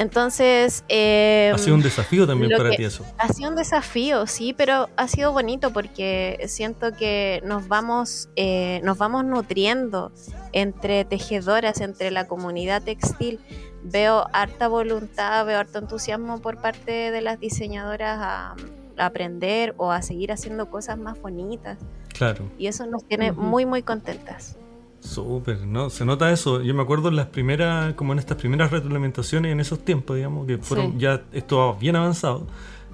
Entonces... 0.00 0.82
Eh, 0.88 1.52
ha 1.54 1.58
sido 1.58 1.74
un 1.74 1.82
desafío 1.82 2.26
también 2.26 2.50
para 2.56 2.70
ti 2.70 2.84
eso. 2.84 3.04
Ha 3.18 3.28
sido 3.34 3.50
un 3.50 3.54
desafío, 3.56 4.26
sí, 4.26 4.54
pero 4.54 4.88
ha 4.96 5.06
sido 5.08 5.30
bonito 5.32 5.74
porque 5.74 6.42
siento 6.48 6.96
que 6.96 7.42
nos 7.44 7.68
vamos, 7.68 8.30
eh, 8.34 8.80
nos 8.82 8.96
vamos 8.96 9.26
nutriendo 9.26 10.10
entre 10.52 11.04
tejedoras, 11.04 11.82
entre 11.82 12.10
la 12.10 12.26
comunidad 12.26 12.82
textil. 12.82 13.40
Veo 13.82 14.24
harta 14.32 14.68
voluntad, 14.68 15.44
veo 15.44 15.58
harto 15.58 15.80
entusiasmo 15.80 16.40
por 16.40 16.62
parte 16.62 17.10
de 17.10 17.20
las 17.20 17.38
diseñadoras 17.38 18.18
a, 18.22 18.56
aprender 18.96 19.74
o 19.76 19.92
a 19.92 20.00
seguir 20.00 20.32
haciendo 20.32 20.70
cosas 20.70 20.96
más 20.96 21.20
bonitas. 21.20 21.76
Claro. 22.14 22.50
Y 22.58 22.68
eso 22.68 22.86
nos 22.86 23.06
tiene 23.06 23.32
muy, 23.32 23.66
muy 23.66 23.82
contentas. 23.82 24.56
Súper, 25.00 25.66
¿no? 25.66 25.90
Se 25.90 26.04
nota 26.04 26.30
eso. 26.30 26.62
Yo 26.62 26.74
me 26.74 26.82
acuerdo 26.82 27.08
en 27.08 27.16
las 27.16 27.26
primeras, 27.26 27.94
como 27.94 28.12
en 28.12 28.18
estas 28.18 28.36
primeras 28.36 28.70
reglamentaciones 28.70 29.52
en 29.52 29.60
esos 29.60 29.80
tiempos, 29.80 30.16
digamos, 30.16 30.46
que 30.46 30.58
fueron 30.58 30.98
ya 30.98 31.22
esto 31.32 31.74
bien 31.80 31.96
avanzado, 31.96 32.46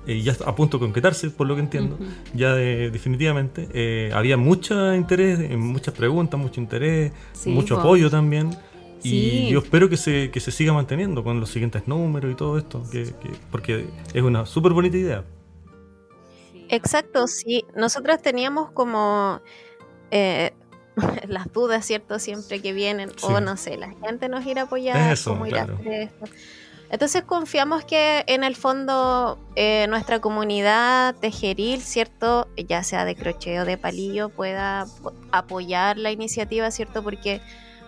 eh, 0.06 0.22
ya 0.22 0.36
a 0.46 0.54
punto 0.54 0.78
de 0.78 0.86
concretarse, 0.86 1.30
por 1.30 1.48
lo 1.48 1.56
que 1.56 1.62
entiendo, 1.62 1.98
ya 2.32 2.54
definitivamente. 2.54 3.68
Eh, 3.74 4.12
había 4.14 4.36
mucho 4.36 4.94
interés, 4.94 5.50
muchas 5.58 5.94
preguntas, 5.94 6.38
mucho 6.38 6.60
interés, 6.60 7.12
mucho 7.44 7.78
apoyo 7.78 8.08
también. 8.08 8.56
Y 9.02 9.50
yo 9.50 9.58
espero 9.58 9.88
que 9.88 9.96
se, 9.96 10.30
que 10.30 10.40
se 10.40 10.50
siga 10.50 10.72
manteniendo 10.72 11.22
con 11.22 11.38
los 11.38 11.50
siguientes 11.50 11.86
números 11.86 12.32
y 12.32 12.34
todo 12.34 12.56
esto, 12.56 12.82
que, 12.90 13.12
porque 13.50 13.86
es 14.14 14.22
una 14.22 14.46
súper 14.46 14.72
bonita 14.72 14.96
idea. 14.96 15.24
Exacto, 16.68 17.26
sí. 17.26 17.64
Nosotros 17.76 18.22
teníamos 18.22 18.70
como... 18.70 19.40
Eh, 20.10 20.52
las 21.28 21.52
dudas, 21.52 21.84
¿cierto? 21.84 22.18
Siempre 22.18 22.60
que 22.60 22.72
vienen, 22.72 23.10
o 23.22 23.40
no 23.40 23.56
sé, 23.56 23.76
la 23.76 23.90
gente 24.04 24.28
nos 24.28 24.44
irá 24.46 24.62
a 24.62 24.64
apoyar, 24.64 25.16
cómo 25.24 25.46
irá 25.46 25.62
a 25.62 25.64
hacer 25.64 25.92
esto. 25.92 26.26
Entonces 26.88 27.24
confiamos 27.24 27.84
que 27.84 28.22
en 28.28 28.44
el 28.44 28.54
fondo 28.54 29.38
eh, 29.56 29.86
nuestra 29.88 30.20
comunidad 30.20 31.16
tejeril, 31.16 31.80
¿cierto? 31.80 32.46
Ya 32.56 32.84
sea 32.84 33.04
de 33.04 33.16
crochet 33.16 33.60
o 33.60 33.64
de 33.64 33.76
palillo, 33.76 34.28
pueda 34.28 34.86
apoyar 35.32 35.98
la 35.98 36.12
iniciativa, 36.12 36.70
¿cierto? 36.70 37.02
Porque 37.02 37.40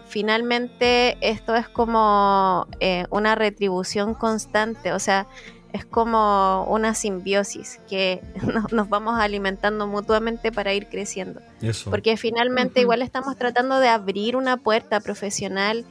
finalmente 0.09 1.16
esto 1.21 1.55
es 1.55 1.68
como 1.68 2.66
eh, 2.81 3.05
una 3.11 3.37
retribución 3.37 4.14
constante, 4.14 4.92
o 4.92 4.99
sea, 4.99 5.29
es 5.73 5.85
como 5.85 6.65
una 6.69 6.95
simbiosis 6.95 7.81
que 7.89 8.23
nos 8.73 8.89
vamos 8.89 9.19
alimentando 9.19 9.87
mutuamente 9.87 10.53
para 10.53 10.73
ir 10.75 10.89
creciendo. 10.89 11.41
Porque 11.85 12.17
finalmente 12.17 12.81
igual 12.81 13.03
estamos 13.03 13.37
tratando 13.37 13.81
de 13.81 13.89
abrir 13.89 14.37
una 14.37 14.57
puerta 14.57 15.01
profesional 15.01 15.85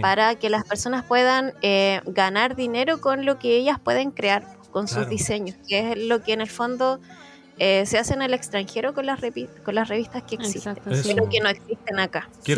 para 0.00 0.34
que 0.34 0.50
las 0.50 0.64
personas 0.64 1.04
puedan 1.04 1.52
eh, 1.62 2.00
ganar 2.06 2.56
dinero 2.56 3.00
con 3.00 3.24
lo 3.24 3.38
que 3.38 3.56
ellas 3.56 3.78
pueden 3.78 4.10
crear, 4.10 4.46
con 4.70 4.88
sus 4.88 5.08
diseños, 5.08 5.56
que 5.68 5.92
es 5.92 5.98
lo 5.98 6.22
que 6.22 6.32
en 6.32 6.40
el 6.40 6.50
fondo... 6.50 7.00
Eh, 7.58 7.84
se 7.84 7.98
hace 7.98 8.14
en 8.14 8.22
el 8.22 8.32
extranjero 8.32 8.94
con 8.94 9.04
las, 9.04 9.20
con 9.62 9.74
las 9.74 9.86
revistas 9.86 10.22
que 10.22 10.36
existen, 10.36 10.74
pero 10.82 11.28
que 11.28 11.38
no 11.38 11.50
existen 11.50 12.00
acá. 12.00 12.28
Que 12.42 12.56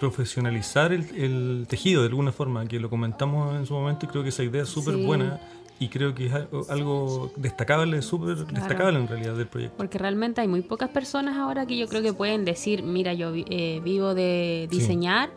profesionalizar 0.00 0.90
el, 0.90 1.04
el, 1.14 1.66
tejido 1.68 2.00
de 2.00 2.08
alguna 2.08 2.32
forma, 2.32 2.66
que 2.66 2.80
lo 2.80 2.88
comentamos 2.88 3.54
en 3.54 3.66
su 3.66 3.74
momento 3.74 4.06
y 4.06 4.08
creo 4.08 4.22
que 4.22 4.30
esa 4.30 4.42
idea 4.42 4.62
es 4.62 4.70
súper 4.70 4.96
buena 4.96 5.38
y 5.82 5.88
creo 5.88 6.14
que 6.14 6.26
es 6.26 6.32
algo 6.70 7.32
destacable, 7.34 8.00
súper 8.02 8.36
destacable 8.46 9.00
en 9.00 9.08
realidad 9.08 9.34
del 9.34 9.48
proyecto. 9.48 9.76
Porque 9.76 9.98
realmente 9.98 10.40
hay 10.40 10.46
muy 10.46 10.62
pocas 10.62 10.90
personas 10.90 11.36
ahora 11.36 11.66
que 11.66 11.76
yo 11.76 11.88
creo 11.88 12.02
que 12.02 12.12
pueden 12.12 12.44
decir, 12.44 12.84
mira, 12.84 13.14
yo 13.14 13.32
eh, 13.34 13.80
vivo 13.82 14.14
de 14.14 14.68
diseñar, 14.70 15.30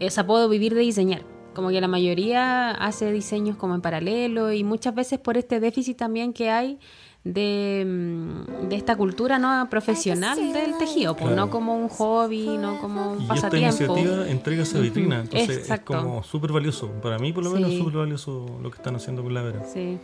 o 0.00 0.10
sea, 0.10 0.26
puedo 0.26 0.48
vivir 0.48 0.74
de 0.74 0.80
diseñar. 0.80 1.24
Como 1.54 1.68
que 1.68 1.82
la 1.82 1.88
mayoría 1.88 2.70
hace 2.70 3.12
diseños 3.12 3.56
como 3.56 3.74
en 3.74 3.82
paralelo 3.82 4.50
y 4.52 4.64
muchas 4.64 4.94
veces 4.94 5.18
por 5.18 5.36
este 5.36 5.60
déficit 5.60 5.98
también 5.98 6.32
que 6.32 6.48
hay 6.48 6.78
de, 7.24 7.84
mm, 7.86 8.68
de, 8.68 8.76
esta 8.76 8.96
cultura 8.96 9.38
no 9.38 9.68
profesional 9.70 10.52
del 10.52 10.76
tejido, 10.78 11.16
pues 11.16 11.34
no 11.36 11.50
como 11.50 11.76
un 11.76 11.88
hobby, 11.88 12.58
no 12.58 12.80
como 12.80 13.12
un 13.12 13.26
pasatiempo. 13.26 13.68
esta 13.68 13.84
iniciativa 13.84 14.28
entrega 14.28 14.62
esa 14.62 14.78
vitrina, 14.80 15.20
entonces 15.20 15.70
es 15.70 15.80
como 15.80 16.22
súper 16.24 16.52
valioso, 16.52 16.90
para 17.02 17.18
mí 17.18 17.32
por 17.32 17.44
lo 17.44 17.50
menos 17.50 17.72
súper 17.74 17.94
valioso 17.94 18.46
lo 18.60 18.70
que 18.70 18.76
están 18.76 18.96
haciendo 18.96 19.22
con 19.22 19.34
la 19.34 19.42
vera. 19.42 19.64
Sí. 19.72 19.98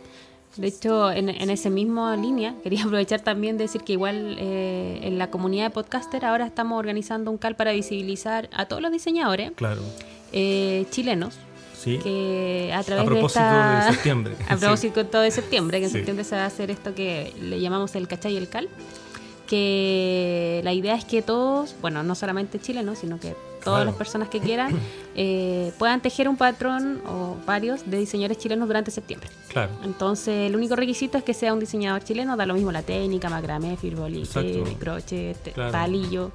De 0.57 0.67
hecho, 0.67 1.11
en, 1.11 1.29
en 1.29 1.49
esa 1.51 1.69
misma 1.69 2.15
línea, 2.15 2.55
quería 2.63 2.83
aprovechar 2.83 3.21
también 3.21 3.57
de 3.57 3.65
decir 3.65 3.81
que 3.81 3.93
igual 3.93 4.35
eh, 4.39 4.99
en 5.03 5.17
la 5.17 5.29
comunidad 5.29 5.65
de 5.65 5.69
podcaster 5.71 6.25
ahora 6.25 6.45
estamos 6.45 6.79
organizando 6.79 7.31
un 7.31 7.37
cal 7.37 7.55
para 7.55 7.71
visibilizar 7.71 8.49
a 8.53 8.65
todos 8.65 8.81
los 8.81 8.91
diseñadores 8.91 9.51
claro. 9.55 9.81
eh, 10.31 10.85
chilenos 10.89 11.37
que 11.83 12.71
a 12.73 12.83
través 12.83 13.05
propósito 13.05 13.43
de, 13.43 13.93
septiembre. 13.93 14.35
a 14.49 14.57
propósito 14.57 15.21
de 15.21 15.31
septiembre, 15.31 15.79
que 15.79 15.85
en 15.85 15.91
septiembre 15.91 16.23
se 16.23 16.35
va 16.35 16.43
a 16.43 16.47
hacer 16.47 16.71
esto 16.71 16.93
que 16.93 17.33
le 17.41 17.59
llamamos 17.59 17.95
el 17.95 18.07
cachay 18.07 18.33
y 18.33 18.37
el 18.37 18.49
cal, 18.49 18.69
que 19.47 20.61
la 20.63 20.73
idea 20.73 20.95
es 20.95 21.05
que 21.05 21.21
todos, 21.21 21.75
bueno, 21.81 22.03
no 22.03 22.15
solamente 22.15 22.59
chilenos, 22.59 22.99
sino 22.99 23.19
que 23.19 23.35
todas 23.63 23.85
las 23.85 23.95
personas 23.95 24.29
que 24.29 24.39
quieran 24.39 24.73
eh, 25.15 25.71
puedan 25.77 26.01
tejer 26.01 26.29
un 26.29 26.37
patrón 26.37 27.01
o 27.07 27.35
varios 27.45 27.89
de 27.89 27.97
diseñadores 27.97 28.37
chilenos 28.37 28.67
durante 28.67 28.91
septiembre. 28.91 29.29
Claro. 29.49 29.71
Entonces, 29.83 30.49
el 30.49 30.55
único 30.55 30.75
requisito 30.75 31.17
es 31.17 31.23
que 31.23 31.33
sea 31.33 31.53
un 31.53 31.59
diseñador 31.59 32.03
chileno, 32.03 32.37
da 32.37 32.45
lo 32.45 32.53
mismo 32.53 32.71
la 32.71 32.83
técnica, 32.83 33.29
macramé, 33.29 33.77
Exacto. 33.81 34.63
crochet, 34.79 35.53
Claro. 35.53 35.71
palillo. 35.71 36.31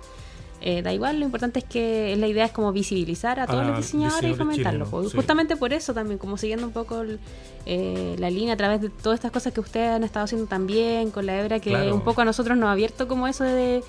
Eh, 0.66 0.80
da 0.80 0.94
igual, 0.94 1.18
lo 1.20 1.26
importante 1.26 1.58
es 1.58 1.64
que 1.66 2.16
la 2.16 2.26
idea 2.26 2.46
es 2.46 2.50
como 2.50 2.72
visibilizar 2.72 3.38
a 3.38 3.46
todos 3.46 3.60
A 3.60 3.64
los 3.68 3.76
diseñadores 3.76 4.30
y 4.30 4.34
fomentarlo. 4.34 4.86
chilenos, 4.86 5.10
sí. 5.12 5.16
Justamente 5.18 5.56
por 5.56 5.74
eso 5.74 5.92
también, 5.92 6.16
como 6.16 6.38
siguiendo 6.38 6.66
un 6.66 6.72
poco 6.72 7.02
el- 7.02 7.18
eh, 7.66 8.16
la 8.18 8.30
línea 8.30 8.54
a 8.54 8.56
través 8.56 8.80
de 8.80 8.88
todas 8.88 9.18
estas 9.18 9.30
cosas 9.30 9.52
que 9.52 9.60
ustedes 9.60 9.90
han 9.90 10.04
estado 10.04 10.24
haciendo 10.24 10.46
también 10.46 11.10
con 11.10 11.26
la 11.26 11.38
hebra, 11.38 11.60
que 11.60 11.68
Claro. 11.68 11.94
un 11.94 12.00
poco 12.00 12.22
a 12.22 12.24
nosotros 12.24 12.56
nos 12.56 12.68
ha 12.68 12.72
abierto 12.72 13.06
como 13.08 13.26
eso 13.28 13.44
de 13.44 13.82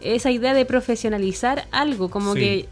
esa 0.00 0.30
idea 0.30 0.54
de 0.54 0.64
profesionalizar 0.64 1.66
algo, 1.70 2.08
como 2.08 2.32
Sí. 2.32 2.40
que 2.40 2.68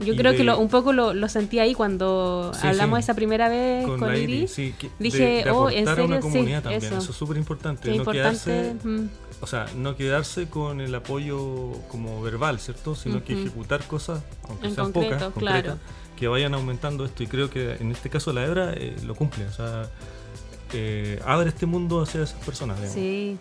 yo 0.00 0.14
Y 0.14 0.16
creo 0.16 0.32
de- 0.32 0.38
que 0.38 0.44
lo, 0.44 0.58
un 0.58 0.68
poco 0.68 0.92
lo, 0.92 1.14
lo 1.14 1.28
sentí 1.28 1.58
ahí 1.60 1.74
cuando 1.74 2.50
Sí, 2.60 2.66
hablamos 2.66 2.98
sí. 2.98 3.04
esa 3.04 3.14
primera 3.14 3.48
vez 3.48 3.86
con, 3.86 4.00
la 4.00 4.16
Iris. 4.16 4.50
sí, 4.50 4.74
que- 4.78 4.90
Dije, 4.98 5.18
de, 5.18 5.44
de 5.44 5.50
oh, 5.52 5.70
¿en 5.70 5.82
aportar 5.88 6.00
a 6.00 6.04
una 6.04 6.16
serio? 6.16 6.16
Sí, 6.16 6.20
comunidad 6.38 6.62
también, 6.62 6.84
eso. 6.84 6.98
eso, 6.98 7.10
es 7.12 7.16
súper 7.16 7.36
importante, 7.36 7.88
no 7.90 7.94
importante. 7.96 8.18
quedarse, 8.44 8.74
mm, 8.82 9.08
o 9.40 9.46
sea, 9.46 9.66
no 9.76 9.96
quedarse 9.96 10.48
con 10.48 10.80
el 10.80 10.94
apoyo 10.94 11.72
como 11.90 12.20
verbal, 12.22 12.58
¿cierto? 12.58 12.94
Sino 12.96 13.22
que 13.22 13.34
ejecutar 13.34 13.84
cosas, 13.86 14.22
aunque 14.48 14.66
En 14.66 14.74
sean 14.74 14.92
concreto, 14.92 15.14
pocas, 15.30 15.32
claro. 15.38 15.62
concretas, 15.70 15.78
que 16.16 16.28
vayan 16.28 16.54
aumentando 16.54 17.04
esto 17.04 17.22
y 17.22 17.26
creo 17.26 17.50
que 17.50 17.74
en 17.74 17.90
este 17.92 18.10
caso 18.10 18.32
la 18.32 18.44
hebra 18.44 18.72
eh, 18.74 18.96
lo 19.04 19.14
cumple, 19.14 19.46
o 19.46 19.52
sea, 19.52 19.88
eh, 20.72 21.20
abre 21.24 21.48
este 21.50 21.66
mundo 21.66 22.02
hacia 22.02 22.22
esas 22.22 22.40
personas. 22.44 22.76
digamos. 22.78 22.94
Sí, 22.94 23.38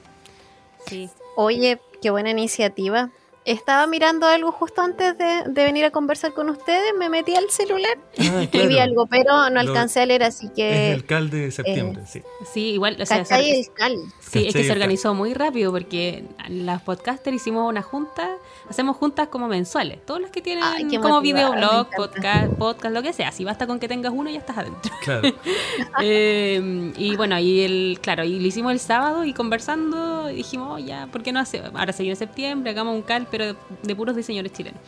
sí. 0.88 1.10
Oye, 1.36 1.80
qué 2.02 2.12
buena 2.12 2.30
iniciativa. 2.30 3.10
Estaba 3.46 3.88
mirando 3.88 4.26
algo 4.26 4.52
justo 4.52 4.82
antes 4.82 5.18
de, 5.18 5.44
de 5.48 5.64
venir 5.66 5.84
a 5.86 5.92
conversar 5.92 6.34
con 6.34 6.50
ustedes, 6.50 6.94
me 6.98 7.10
metí 7.10 7.36
al 7.36 7.50
celular 7.50 7.98
Ah, 8.20 8.44
y 8.52 8.68
vi 8.68 8.80
algo, 8.80 9.06
pero 9.08 9.50
no 9.50 9.62
Lo- 9.64 9.72
alcancé 9.72 10.00
a 10.02 10.06
leer, 10.06 10.24
así 10.24 10.46
Es 10.48 10.52
que... 10.54 10.92
el 10.94 11.06
CAL 11.06 11.30
de 11.30 11.52
septiembre, 11.52 12.04
sí. 12.08 12.22
Sí, 12.54 12.72
igual, 12.72 12.98
o 13.02 13.06
sea, 13.06 13.18
¿Cachai 13.20 13.44
se- 13.46 13.60
el 13.60 13.74
cal? 13.74 13.96
sí, 14.20 14.48
es 14.48 14.54
que 14.54 14.64
se 14.64 14.72
organizó 14.72 15.14
muy 15.14 15.34
rápido 15.34 15.72
porque 15.72 16.24
las 16.48 16.82
podcasters 16.84 17.36
hicimos 17.36 17.68
una 17.70 17.82
junta, 17.82 18.30
hacemos 18.70 18.96
juntas 18.98 19.28
como 19.28 19.48
mensuales, 19.48 20.04
todos 20.06 20.22
los 20.22 20.30
que 20.32 20.42
tienen 20.42 20.64
Ay, 20.64 20.98
como 20.98 21.20
videoblog, 21.22 21.88
podcast, 21.96 22.54
podcast, 22.54 22.94
lo 22.94 23.02
que 23.04 23.12
sea, 23.14 23.32
si 23.32 23.44
basta 23.44 23.68
con 23.68 23.80
que 23.80 23.88
tengas 23.88 24.14
uno 24.16 24.30
ya 24.30 24.40
estás 24.40 24.58
adentro. 24.58 24.92
Claro. 25.04 25.30
Eh, 26.02 26.92
y 26.98 27.16
bueno, 27.16 27.38
y 27.40 27.62
el, 27.62 28.00
claro, 28.02 28.24
y 28.24 28.40
lo 28.40 28.48
hicimos 28.48 28.72
el 28.72 28.80
sábado 28.80 29.24
y 29.26 29.34
conversando 29.34 30.28
dijimos, 30.28 30.70
oh, 30.76 30.80
ya, 30.80 31.08
¿por 31.12 31.24
qué 31.24 31.32
no 31.32 31.40
hace? 31.40 31.62
Ahora 31.74 31.94
se 31.94 32.04
viene 32.04 32.16
septiembre, 32.16 32.72
hagamos 32.72 32.96
un 32.96 33.02
cal, 33.04 33.28
pero 33.34 33.56
de, 33.82 33.96
puros 33.96 34.16
diseñadores 34.16 34.54
chilenos. 34.54 34.80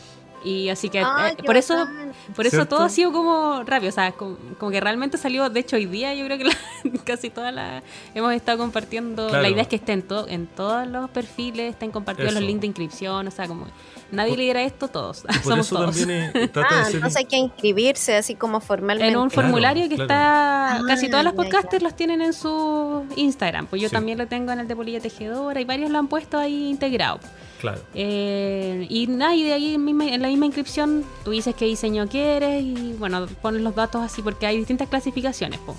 Y 0.43 0.69
así 0.69 0.89
que 0.89 0.99
Ay, 1.03 1.33
eh, 1.39 1.43
por 1.43 1.57
eso 1.57 1.87
por 2.35 2.45
eso 2.45 2.67
todo 2.67 2.83
ha 2.83 2.89
sido 2.89 3.11
como 3.11 3.63
rápido, 3.63 3.89
o 3.89 3.91
sea, 3.91 4.11
como, 4.11 4.37
como 4.59 4.69
que 4.69 4.79
realmente 4.79 5.17
salió, 5.17 5.49
de 5.49 5.59
hecho 5.61 5.75
hoy 5.75 5.87
día 5.87 6.13
yo 6.13 6.23
creo 6.25 6.37
que 6.37 6.43
la- 6.43 6.57
casi 7.03 7.31
todas 7.31 7.51
las 7.51 7.81
hemos 8.13 8.31
estado 8.31 8.59
compartiendo, 8.59 9.27
Claro. 9.27 9.41
la 9.41 9.49
idea 9.49 9.63
es 9.63 9.67
que 9.67 9.77
esté 9.77 9.93
en, 9.93 10.03
to- 10.03 10.27
en 10.27 10.45
todos 10.45 10.85
los 10.87 11.09
perfiles, 11.09 11.71
estén 11.71 11.89
compartidos 11.89 12.31
los 12.35 12.43
links 12.43 12.61
de 12.61 12.67
inscripción, 12.67 13.27
o 13.27 13.31
sea, 13.31 13.47
como 13.47 13.65
nadie 14.11 14.29
Por- 14.31 14.39
lidera 14.39 14.61
esto, 14.63 14.87
todos, 14.87 15.23
Y 15.23 15.27
por 15.39 15.51
somos 15.51 15.65
eso 15.67 15.75
todos. 15.77 15.97
también 15.97 16.31
eh, 16.33 16.47
trata 16.53 16.67
Ah, 16.71 16.77
de 16.79 16.85
ser 16.85 16.95
entonces 16.95 17.17
hay 17.17 17.25
que 17.25 17.37
inscribirse 17.37 18.15
así 18.15 18.35
como 18.35 18.59
formalmente. 18.59 19.11
En 19.11 19.17
un 19.17 19.29
Claro, 19.29 19.47
formulario 19.49 19.83
que 19.89 19.95
claro. 19.95 20.03
está. 20.03 20.75
Ah, 20.77 20.81
casi 20.87 21.09
todas 21.09 21.25
las 21.25 21.33
podcasters 21.33 21.83
los 21.83 21.95
tienen 21.95 22.21
en 22.21 22.33
su 22.33 23.03
Instagram. 23.15 23.67
Pues 23.67 23.81
yo 23.81 23.89
Sí. 23.89 23.93
también 23.95 24.17
lo 24.17 24.27
tengo 24.27 24.51
en 24.51 24.59
el 24.59 24.67
de 24.67 24.75
Polilla 24.75 24.99
Tejedora 24.99 25.59
y 25.59 25.65
varios 25.65 25.89
lo 25.89 25.97
han 25.99 26.07
puesto 26.07 26.37
ahí 26.37 26.69
integrado. 26.69 27.19
Claro. 27.59 27.81
Eh, 27.93 28.85
y 28.89 29.07
nada, 29.07 29.33
y 29.33 29.43
de 29.43 29.53
ahí 29.53 29.77
misma- 29.77 30.05
en 30.07 30.21
la 30.21 30.27
misma 30.27 30.45
inscripción 30.45 31.03
tú 31.23 31.31
dices 31.31 31.55
qué 31.55 31.65
diseño 31.65 32.07
quieres 32.07 32.61
y 32.63 32.93
bueno, 32.99 33.25
pones 33.41 33.61
los 33.61 33.73
datos 33.75 34.01
así 34.03 34.21
porque 34.21 34.45
hay 34.45 34.57
distintas 34.57 34.87
clasificaciones. 34.89 35.59
po. 35.59 35.75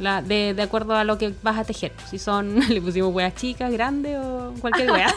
La, 0.00 0.20
de, 0.22 0.52
de 0.54 0.62
acuerdo 0.62 0.94
a 0.94 1.04
lo 1.04 1.16
que 1.18 1.32
vas 1.42 1.58
a 1.58 1.64
tejer. 1.64 1.92
Si 2.10 2.18
son, 2.18 2.58
le 2.68 2.80
pusimos 2.80 3.14
weas 3.14 3.34
chicas, 3.34 3.72
grandes 3.72 4.18
o 4.18 4.52
cualquier 4.60 4.90
wea. 4.92 5.14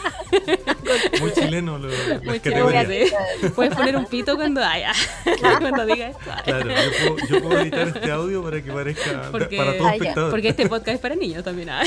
Muy 1.19 1.31
chileno 1.33 1.77
lo, 1.77 1.87
las 1.89 2.23
Muy 2.23 2.39
categorías. 2.39 2.87
sí. 2.87 3.49
Puedes 3.55 3.75
poner 3.75 3.95
un 3.97 4.05
pito 4.05 4.35
cuando 4.35 4.63
haya. 4.63 4.91
cuando 5.59 5.85
diga 5.85 6.07
esto. 6.09 6.19
Claro, 6.45 6.69
yo 6.69 7.15
puedo, 7.15 7.27
yo 7.27 7.41
puedo 7.43 7.59
editar 7.61 7.87
este 7.89 8.11
audio 8.11 8.43
para 8.43 8.61
que 8.61 8.71
parezca 8.71 9.29
Porque- 9.31 9.57
para 9.57 9.77
todo 9.77 9.87
Ah, 9.87 9.91
ya. 9.91 9.95
espectador. 9.95 10.31
Porque 10.31 10.49
este 10.49 10.69
podcast 10.69 10.95
es 10.95 10.99
para 10.99 11.15
niños 11.15 11.43
también. 11.43 11.69
¿ah? 11.69 11.83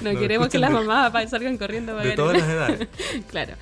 no, 0.00 0.10
queremos 0.18 0.48
que 0.48 0.58
las 0.58 0.70
mamás 0.70 1.12
salgan 1.30 1.56
corriendo 1.58 1.94
para 1.94 2.08
de 2.08 2.16
todas 2.16 2.38
las 2.38 2.48
edades. 2.48 2.88
Claro. 3.30 3.54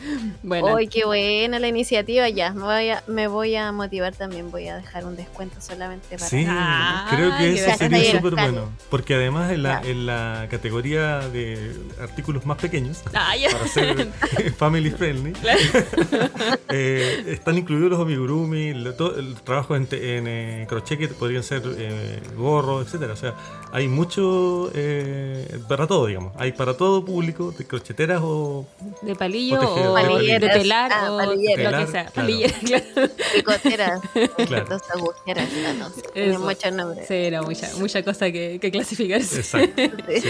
Bueno, 0.43 0.77
¡Ay, 0.77 0.89
qué 0.89 1.05
buena 1.05 1.59
la 1.59 1.69
iniciativa! 1.69 2.29
Ya, 2.29 2.53
me 2.53 2.63
voy, 2.63 2.89
a, 2.91 3.03
me 3.07 3.29
voy 3.29 3.57
a 3.57 3.73
motivar 3.73 4.15
también. 4.15 4.51
Voy 4.51 4.69
a 4.69 4.77
dejar 4.77 5.05
un 5.05 5.17
descuento 5.17 5.61
solamente 5.61 6.17
para. 6.17 6.29
Sí, 6.29 6.45
Ah, 6.49 7.07
creo 7.11 7.36
que 7.38 7.75
sería 7.77 8.12
súper 8.12 8.35
bueno. 8.35 8.70
Porque 8.90 9.14
además 9.14 9.53
en 9.53 9.62
la, 9.62 9.81
en 9.83 10.07
la 10.07 10.46
categoría 10.51 11.18
de 11.20 11.72
artículos 12.01 12.44
más 12.46 12.59
pequeños, 12.59 13.03
Ah, 13.14 13.35
para 13.53 13.66
ser 13.68 14.09
family 14.59 14.90
friendly, 14.90 15.33
eh, 16.68 17.25
están 17.29 17.59
incluidos 17.59 17.90
los 17.90 18.01
amigurumi, 18.01 18.75
todo 18.96 19.16
el 19.18 19.35
trabajo 19.42 19.77
en, 19.77 19.87
te- 19.87 20.16
en, 20.18 20.27
eh, 20.29 20.66
crochet 20.68 20.99
que 20.99 21.09
podrían 21.09 21.42
ser 21.42 21.62
eh, 21.77 22.20
gorros, 22.37 22.87
etcétera. 22.87 23.12
O 23.12 23.16
sea, 23.16 23.35
hay 23.72 23.88
mucho 23.88 24.70
eh, 24.75 25.59
para 25.68 25.87
todo, 25.87 26.07
digamos. 26.07 26.33
Hay 26.37 26.53
para 26.53 26.77
todo 26.77 27.05
público, 27.05 27.53
de 27.57 27.66
crocheteras 27.66 28.20
o 28.22 28.66
de 29.03 29.14
palillo 29.14 29.61
O 29.61 29.92
o 29.92 30.18
de 30.18 30.38
de 30.38 30.49
telar 30.49 30.90
Ah, 30.92 31.12
o 31.12 31.16
palilleras. 31.18 31.72
lo 31.72 31.79
que 31.87 31.92
sea. 31.92 32.05
claro. 32.07 32.14
Palillera, 32.14 32.59
claro. 32.64 33.11
Picoteras, 33.35 34.01
Claro. 34.46 34.66
dos 34.68 34.83
agujeras, 34.94 35.49
no, 35.53 36.33
no 36.33 36.38
muchos 36.40 36.72
nombres. 36.72 37.07
Sí, 37.09 37.26
era 37.27 37.43
mucha, 37.43 37.69
mucha 37.79 38.03
cosa 38.03 38.31
que, 38.31 38.59
que 38.61 38.71
clasificarse. 38.71 39.37
Exacto. 39.41 39.83
Sí. 40.17 40.29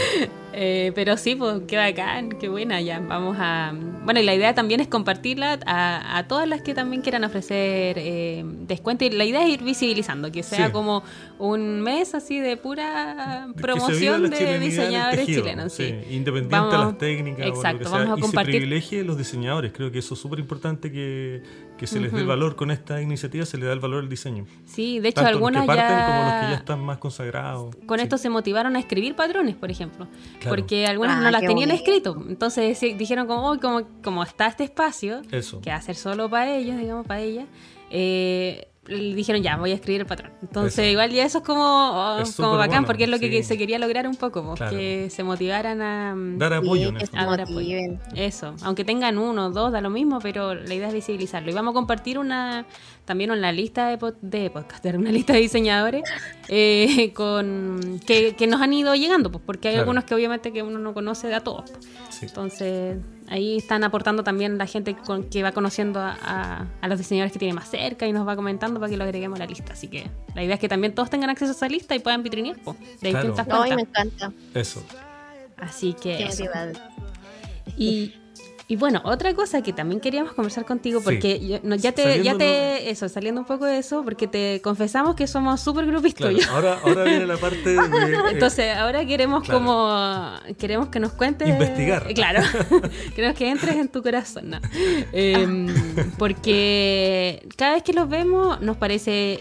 Eh, 0.59 0.91
pero 0.95 1.19
sí, 1.19 1.35
pues 1.35 1.61
qué 1.69 1.77
bacán, 1.77 2.31
qué 2.31 2.49
buena 2.49 2.81
ya. 2.81 2.99
Vamos 3.01 3.37
a. 3.39 3.75
Bueno, 4.05 4.21
y 4.21 4.23
la 4.23 4.35
idea 4.35 4.55
también 4.55 4.81
es 4.81 4.89
compartirla 4.89 5.59
a, 5.67 6.17
a 6.17 6.27
todas 6.29 6.49
las 6.49 6.63
que 6.63 6.73
también 6.73 7.03
quieran 7.03 7.25
ofrecer 7.25 7.97
eh, 7.99 8.43
descuento. 8.67 9.05
Y 9.05 9.11
la 9.11 9.25
idea 9.27 9.43
es 9.45 9.51
ir 9.51 9.63
visibilizando, 9.63 10.33
que 10.33 10.43
sea 10.43 10.67
Sí. 10.69 10.73
como 10.73 11.03
un 11.39 11.83
mes 11.83 12.15
así 12.15 12.41
de 12.41 12.57
pura 12.57 13.49
promoción 13.61 14.31
de 14.31 14.59
diseñadores 14.59 15.27
chilenos. 15.27 15.75
Sí. 15.75 15.95
Independiente 16.11 16.57
Vamos- 16.57 16.73
de 16.73 16.79
las 16.79 16.99
técnicas 16.99 17.47
o 17.47 17.49
exacto, 17.51 17.85
lo 17.85 17.85
que 17.85 17.91
vamos 17.91 18.07
sea, 18.07 18.15
a 18.15 18.19
y 18.19 18.21
compartir- 18.23 18.53
se 18.53 18.59
privilegie 18.59 19.05
los 19.05 19.19
diseñadores. 19.19 19.73
Creo 19.75 19.93
que 19.93 19.99
eso 19.99 20.15
es 20.15 20.21
súper 20.21 20.39
importante 20.39 20.91
que, 20.91 21.43
que 21.77 21.87
se 21.87 22.01
les 22.01 22.13
dé 22.13 22.19
el 22.19 22.23
Ujú. 22.25 22.31
valor 22.31 22.57
con 22.57 22.71
esta 22.71 23.03
iniciativa, 23.03 23.45
se 23.45 23.59
le 23.59 23.67
da 23.67 23.75
el 23.75 23.81
valor 23.81 24.03
al 24.05 24.09
diseño. 24.09 24.47
Sí, 24.65 25.01
de 25.01 25.09
hecho, 25.09 25.17
Tanto 25.17 25.29
algunas 25.37 25.67
los 25.67 25.75
que 25.77 25.81
parten 25.83 25.99
ya. 25.99 26.07
como 26.07 26.23
los 26.23 26.33
que 26.41 26.47
ya 26.53 26.55
están 26.55 26.81
más 26.87 26.99
consagrados. 26.99 27.75
Con 27.87 27.99
Sí. 27.99 28.05
esto 28.05 28.17
se 28.19 28.31
motivaron 28.31 28.77
a 28.77 28.79
escribir 28.79 29.15
patrones, 29.15 29.57
por 29.57 29.71
ejemplo. 29.71 30.07
Claro. 30.41 30.49
Porque 30.57 30.87
algunas 30.87 31.19
Ah, 31.19 31.21
no 31.23 31.31
las 31.31 31.41
tenían 31.43 31.69
bonito. 31.69 31.75
escrito. 31.75 32.25
Entonces 32.29 32.79
sí, 32.79 32.95
dijeron 32.95 33.27
como, 33.27 33.51
"Uy, 33.51 33.59
como, 33.59 33.83
como 34.03 34.23
está 34.23 34.47
este 34.47 34.65
espacio, 34.65 35.21
Eso. 35.31 35.61
que 35.61 35.71
va 35.71 35.77
a 35.77 35.83
ser 35.83 35.97
solo 35.97 36.31
para 36.31 36.55
ellos, 36.57 36.79
digamos, 36.79 37.07
para 37.07 37.21
ellas, 37.21 37.47
eh, 37.91 38.69
dijeron 38.89 39.43
ya, 39.43 39.57
voy 39.57 39.73
a 39.73 39.75
escribir 39.75 40.03
el 40.03 40.07
patrón. 40.07 40.31
Entonces 40.43 40.79
Eso. 40.79 40.89
igual 40.93 41.11
ya 41.11 41.25
eso 41.25 41.39
es 41.39 41.45
como, 41.45 41.65
oh, 41.65 42.19
Es 42.21 42.37
como 42.37 42.53
bacán, 42.53 42.69
bueno, 42.69 42.87
porque 42.87 43.03
es 43.05 43.11
lo 43.11 43.19
que 43.19 43.29
sí. 43.29 43.43
se 43.43 43.59
quería 43.59 43.81
lograr 43.81 44.07
un 44.07 44.15
poco, 44.15 44.45
pues, 44.45 44.59
Claro. 44.59 44.77
que 44.77 45.11
se 45.11 45.25
motivaran 45.25 45.83
a... 45.83 46.15
Dar 46.39 46.53
apoyo 46.53 46.91
Sí, 46.91 47.05
en 47.13 47.19
A 47.19 47.27
dar 47.27 47.41
apoyo. 47.41 47.79
Eso, 48.15 48.55
aunque 48.63 48.85
tengan 48.85 49.19
uno 49.19 49.47
o 49.47 49.51
dos, 49.51 49.73
da 49.73 49.81
lo 49.81 49.91
mismo, 49.91 50.21
pero 50.21 50.55
la 50.55 50.73
idea 50.73 50.87
es 50.87 50.95
visibilizarlo. 50.95 51.51
Y 51.51 51.55
vamos 51.55 51.73
a 51.73 51.75
compartir 51.75 52.17
una 52.17 52.65
también 53.07 53.31
una 53.31 53.51
lista 53.53 53.89
de, 53.89 53.99
pod- 53.99 54.19
de 54.21 54.51
podcasters, 54.51 54.99
una 54.99 55.11
lista 55.11 55.33
de 55.33 55.39
diseñadores 55.41 56.03
eh, 56.49 57.13
con 57.15 58.01
que, 58.07 58.35
que 58.37 58.47
nos 58.47 58.61
han 58.61 58.73
ido 58.75 58.95
llegando, 58.95 59.33
pues, 59.33 59.43
porque 59.47 59.69
hay 59.69 59.75
Claro. 59.75 59.85
algunos 59.85 60.05
que 60.05 60.15
obviamente 60.15 60.53
que 60.53 60.63
uno 60.63 60.79
no 60.79 60.93
conoce 60.93 61.29
de 61.29 61.35
a 61.37 61.41
todos. 61.41 61.71
pues. 61.71 61.87
Sí. 62.11 62.27
Entonces, 62.27 62.97
ahí 63.29 63.57
están 63.59 63.85
aportando 63.85 64.23
también 64.25 64.57
la 64.59 64.67
gente 64.67 64.95
con, 64.97 65.25
que 65.25 65.43
va 65.43 65.53
conociendo 65.53 66.01
a, 66.01 66.17
a- 66.23 66.67
a 66.81 66.89
los 66.89 66.99
diseñadores 66.99 67.33
que 67.33 67.39
tiene 67.39 67.55
más 67.55 67.69
cerca 67.71 68.07
y 68.07 68.13
nos 68.13 68.27
va 68.27 68.37
comentando 68.37 68.79
para 68.81 68.91
que 68.91 68.97
lo 68.97 69.05
agreguemos 69.05 69.37
a 69.37 69.41
la 69.45 69.47
lista. 69.47 69.73
Así 69.73 69.89
que 69.89 70.11
la 70.35 70.43
idea 70.45 70.55
es 70.55 70.61
que 70.61 70.69
también 70.69 70.95
todos 70.95 71.09
tengan 71.11 71.31
acceso 71.31 71.53
a 71.53 71.55
esa 71.55 71.69
lista 71.69 71.95
y 71.95 72.01
puedan 72.01 72.23
vitrinear 72.23 72.57
pues, 72.65 72.77
de 73.01 73.11
Claro. 73.11 73.29
distintas 73.29 73.59
Ay, 73.61 73.71
me 73.71 73.77
cuentas. 73.87 74.05
encanta. 74.07 74.33
Eso. 74.59 74.83
Así 75.59 75.93
que 75.95 76.17
Qué 76.19 76.25
eso. 76.25 76.45
Y, 77.77 78.15
y 78.69 78.77
bueno, 78.77 79.01
otra 79.05 79.33
cosa 79.35 79.63
que 79.63 79.73
también 79.73 80.01
queríamos 80.01 80.33
conversar 80.33 80.65
contigo, 80.65 80.99
Sí. 81.01 81.05
porque 81.05 81.47
yo- 81.47 81.59
no, 81.63 81.77
ya 81.77 81.93
te, 81.93 82.03
ya 82.03 82.09
Saliendo, 82.15 82.39
te, 82.39 82.91
eso, 82.91 83.09
saliendo 83.09 83.41
un 83.41 83.47
poco 83.47 83.65
de 83.65 83.79
eso, 83.79 84.03
porque 84.05 84.27
te 84.27 84.61
confesamos 84.63 85.15
que 85.15 85.27
somos 85.27 85.61
súper 85.61 85.87
grupistas. 85.87 86.33
Claro. 86.35 86.51
Ahora, 86.53 86.79
ahora 86.85 87.05
viene 87.05 87.27
la 87.27 87.37
parte 87.37 87.61
de. 87.71 87.75
eh, 87.77 88.19
Entonces, 88.33 88.77
ahora 88.77 89.05
queremos 89.07 89.45
claro. 89.45 89.61
como 89.61 90.55
queremos 90.59 90.89
que 90.89 90.99
nos 91.01 91.13
cuentes 91.13 91.49
Investigar. 91.49 92.13
Claro. 92.15 92.43
queremos 93.15 93.37
que 93.39 93.49
entres 93.51 93.77
en 93.77 93.89
tu 93.89 94.03
corazón, 94.03 94.51
¿no? 94.51 94.59
Em, 95.13 95.67
porque 96.19 97.47
cada 97.57 97.75
vez 97.75 97.83
que 97.83 97.93
los 97.93 98.09
vemos 98.09 98.61
nos 98.61 98.77
parece 98.77 99.41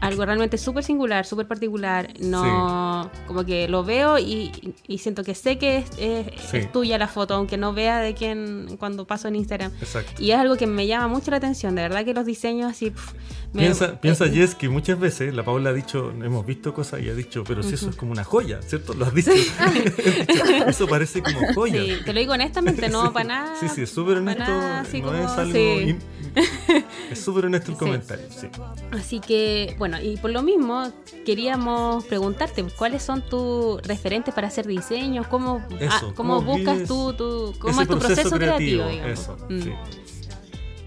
algo 0.00 0.24
realmente 0.26 0.58
súper 0.58 0.84
singular, 0.84 1.24
súper 1.26 1.46
particular. 1.48 2.12
No, 2.20 3.10
como 3.26 3.44
que 3.44 3.66
lo 3.68 3.82
veo 3.84 4.18
y, 4.18 4.74
y 4.86 4.98
siento 4.98 5.24
que 5.24 5.34
sé 5.34 5.58
que 5.58 5.78
es, 5.78 5.90
es- 5.98 6.26
Sí. 6.50 6.58
es 6.58 6.72
tuya 6.72 6.98
la 6.98 7.08
foto, 7.08 7.34
aunque 7.34 7.56
no 7.56 7.72
vea 7.72 7.98
de 8.00 8.14
quién 8.14 8.76
cuando 8.78 9.06
paso 9.06 9.28
en 9.28 9.36
Instagram. 9.36 9.72
Exacto. 9.80 10.22
Y 10.22 10.30
es 10.32 10.36
algo 10.38 10.56
que 10.56 10.66
me 10.66 10.86
llama 10.86 11.08
mucho 11.08 11.30
la 11.30 11.38
atención, 11.38 11.74
de 11.74 11.82
verdad 11.82 12.04
que 12.04 12.14
los 12.14 12.26
diseños 12.26 12.70
así... 12.70 12.90
pf, 12.90 13.14
me- 13.52 13.62
Piensa, 13.62 14.00
piensa 14.00 14.26
eh, 14.26 14.30
Jess, 14.32 14.54
que 14.54 14.68
muchas 14.68 14.98
veces 15.00 15.32
la 15.34 15.44
Paula 15.44 15.70
ha 15.70 15.72
dicho, 15.72 16.10
hemos 16.10 16.44
visto 16.44 16.74
cosas 16.74 17.00
y 17.02 17.08
ha 17.08 17.14
dicho, 17.14 17.42
pero 17.46 17.62
si 17.62 17.74
eso 17.74 17.88
es 17.90 17.96
como 17.96 18.12
una 18.12 18.24
joya, 18.24 18.60
¿cierto? 18.62 18.92
Lo 18.94 19.06
has 19.06 19.14
dicho. 19.14 19.30
eso 20.66 20.86
parece 20.86 21.22
como 21.22 21.40
joya. 21.54 21.82
Sí, 21.82 21.92
te 22.04 22.12
lo 22.12 22.20
digo 22.20 22.32
honestamente, 22.34 22.88
no 22.88 23.12
para 23.12 23.24
nada. 23.26 23.54
Sí, 23.60 23.66
sí, 23.74 23.82
es 23.82 23.90
súper 23.90 24.18
honesto. 24.18 24.42
nada, 24.42 24.82
no 24.82 25.02
como- 25.02 25.14
es 25.18 25.30
algo. 25.32 25.52
sí. 25.52 25.60
in- 25.90 25.98
es 27.10 27.18
súper 27.20 27.46
honesto 27.46 27.70
el 27.72 27.76
Sí. 27.78 27.84
comentario, 27.84 28.26
sí. 28.30 28.48
Así 28.92 29.20
que, 29.20 29.74
bueno, 29.78 30.00
y 30.00 30.16
por 30.18 30.30
lo 30.30 30.42
mismo, 30.42 30.92
queríamos 31.24 32.04
preguntarte, 32.04 32.64
¿cuáles 32.76 33.02
son 33.02 33.22
tus 33.22 33.80
referentes 33.82 34.34
para 34.34 34.48
hacer 34.48 34.66
diseños? 34.66 35.26
¿Cómo, 35.28 35.66
Eso, 35.80 36.08
ah, 36.08 36.12
cómo 36.14 36.36
¿cómo 36.36 36.42
buscas 36.42 36.84
tú, 36.86 37.12
tu, 37.14 37.54
cómo 37.58 37.80
es 37.80 37.88
tu 37.88 37.98
proceso 37.98 38.36
creativo? 38.36 38.86
digamos? 38.88 39.18
Eso, 39.20 39.36
Mm. 39.48 39.60
sí. 39.62 39.72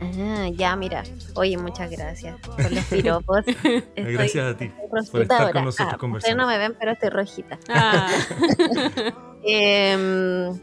Ah, 0.01 0.47
ya, 0.55 0.75
mira. 0.77 1.03
Oye, 1.35 1.57
muchas 1.57 1.91
gracias 1.91 2.39
por 2.41 2.71
los 2.71 2.85
piropos. 2.89 3.39
Estoy 3.45 4.13
Gracias 4.13 4.53
a 4.53 4.57
ti 4.57 4.71
por 5.11 5.21
estar 5.21 5.51
con 5.51 5.65
nosotros 5.65 5.67
Ah, 5.67 5.69
ustedes 5.69 5.97
conversando. 5.99 6.43
no 6.43 6.47
me 6.47 6.57
ven, 6.57 6.73
pero 6.79 6.91
estoy 6.93 7.09
rojita. 7.09 7.59
Ah, 7.67 8.09
Em, 9.43 10.57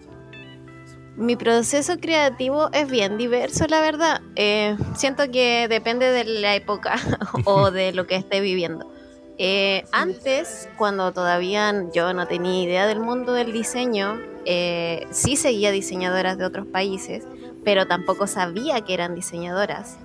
mi 1.17 1.37
proceso 1.37 1.99
creativo 1.99 2.71
es 2.73 2.89
bien 2.91 3.17
diverso, 3.19 3.67
la 3.69 3.81
verdad. 3.81 4.21
Eh, 4.37 4.77
siento 4.95 5.31
que 5.31 5.67
depende 5.69 6.11
de 6.11 6.25
la 6.25 6.55
época 6.55 6.97
o 7.45 7.71
de 7.71 7.93
lo 7.93 8.07
que 8.07 8.17
esté 8.17 8.41
viviendo. 8.41 8.91
Eh, 9.39 9.85
antes, 9.93 10.69
cuando 10.79 11.13
todavía 11.13 11.85
yo 11.93 12.15
no 12.15 12.27
tenía 12.27 12.63
idea 12.63 12.87
del 12.87 13.01
mundo 13.01 13.33
del 13.33 13.53
diseño, 13.53 14.19
eh, 14.47 15.07
sí 15.11 15.37
seguía 15.37 15.71
diseñadoras 15.73 16.39
de 16.39 16.45
otros 16.47 16.67
países, 16.67 17.25
pero 17.63 17.87
tampoco 17.87 18.27
sabía 18.27 18.81
que 18.83 18.95
eran 18.95 19.15
diseñadoras, 19.15 19.99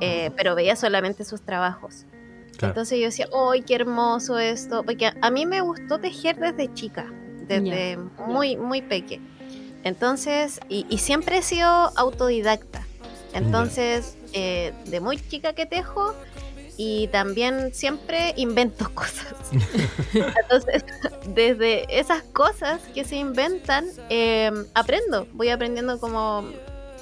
eh, 0.00 0.30
pero 0.36 0.54
veía 0.54 0.74
solamente 0.74 1.24
sus 1.24 1.42
trabajos. 1.42 2.06
claro. 2.56 2.72
Entonces 2.72 2.98
yo 2.98 3.04
decía, 3.04 3.28
¡ay, 3.32 3.62
qué 3.62 3.76
hermoso 3.76 4.38
esto! 4.38 4.82
Porque 4.82 5.12
a, 5.20 5.30
mí 5.30 5.46
me 5.46 5.60
gustó 5.60 5.98
tejer 5.98 6.36
desde 6.36 6.72
chica, 6.72 7.06
desde 7.46 7.98
muy, 8.26 8.56
muy 8.56 8.82
peque. 8.82 9.20
Entonces, 9.84 10.60
y, 10.68 10.86
y 10.88 10.98
siempre 10.98 11.38
he 11.38 11.42
sido 11.42 11.68
autodidacta. 11.68 12.84
Entonces, 13.34 14.16
eh, 14.32 14.72
de 14.86 15.00
muy 15.00 15.18
chica 15.18 15.52
que 15.52 15.66
tejo 15.66 16.14
y 16.76 17.08
también 17.08 17.72
siempre 17.74 18.32
invento 18.36 18.90
cosas. 18.94 19.34
Entonces, 20.14 20.84
desde 21.34 21.86
esas 21.88 22.22
cosas 22.22 22.80
que 22.94 23.04
se 23.04 23.16
inventan, 23.16 23.84
eh, 24.08 24.50
aprendo, 24.74 25.26
voy 25.32 25.50
aprendiendo 25.50 26.00
como 26.00 26.44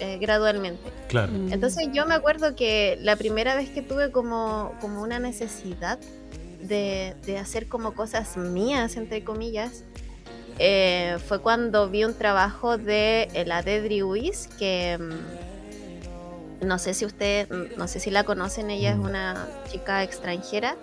eh, 0.01 0.18
gradualmente. 0.21 0.90
claro. 1.09 1.33
mm. 1.33 1.53
Entonces 1.53 1.88
yo 1.92 2.07
me 2.07 2.14
acuerdo 2.14 2.57
que 2.57 2.99
la 3.01 3.16
primera 3.16 3.55
vez 3.55 3.71
que 3.71 3.83
tuve 3.83 4.11
como, 4.11 4.75
como 4.81 5.03
una 5.03 5.18
necesidad 5.18 5.99
de, 6.61 7.14
de 7.25 7.38
hacer 7.38 7.68
como 7.68 7.95
cosas 7.95 8.37
mías, 8.37 8.97
entre 8.97 9.23
comillas, 9.23 9.85
eh, 10.58 11.18
fue 11.26 11.40
cuando 11.42 11.88
vi 11.90 12.04
un 12.04 12.16
trabajo 12.16 12.78
de 12.78 13.30
eh, 13.34 13.44
la 13.46 13.62
Dedri 13.62 14.02
Uis, 14.02 14.48
que 14.58 14.98
mm, 15.00 16.66
no 16.66 16.78
sé 16.78 16.94
si 16.94 17.04
usted, 17.04 17.48
mm, 17.50 17.76
no 17.76 17.88
sé 17.88 18.00
si 18.00 18.10
la 18.10 18.24
conocen, 18.24 18.70
ella 18.70 18.92
es 18.92 18.98
Mm. 18.98 19.04
una 19.04 19.54
chica 19.64 20.02
extranjera 20.02 20.78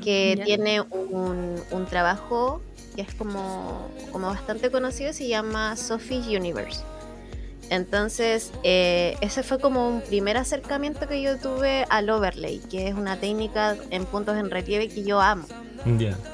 que 0.00 0.40
tiene 0.44 0.82
un, 0.90 1.66
un 1.70 1.88
trabajo 1.88 2.64
que 2.94 3.02
es 3.02 3.14
como, 3.14 3.96
como 4.10 4.28
bastante 4.28 4.70
conocido, 4.70 5.12
se 5.12 5.28
llama 5.28 5.76
Sophie's 5.76 6.26
Universe. 6.26 6.86
Entonces, 7.68 8.54
eh, 8.62 9.16
ese 9.20 9.42
fue 9.44 9.60
como 9.60 9.88
un 9.88 10.02
primer 10.02 10.36
acercamiento 10.36 11.06
que 11.06 11.22
yo 11.22 11.40
tuve 11.40 11.86
al 11.88 12.10
overlay, 12.10 12.60
que 12.68 12.88
es 12.88 12.94
una 12.94 13.18
técnica 13.20 13.80
en 13.90 14.06
puntos 14.06 14.36
en 14.38 14.50
relieve 14.50 14.90
que 14.90 15.04
yo 15.04 15.20
amo. 15.20 15.48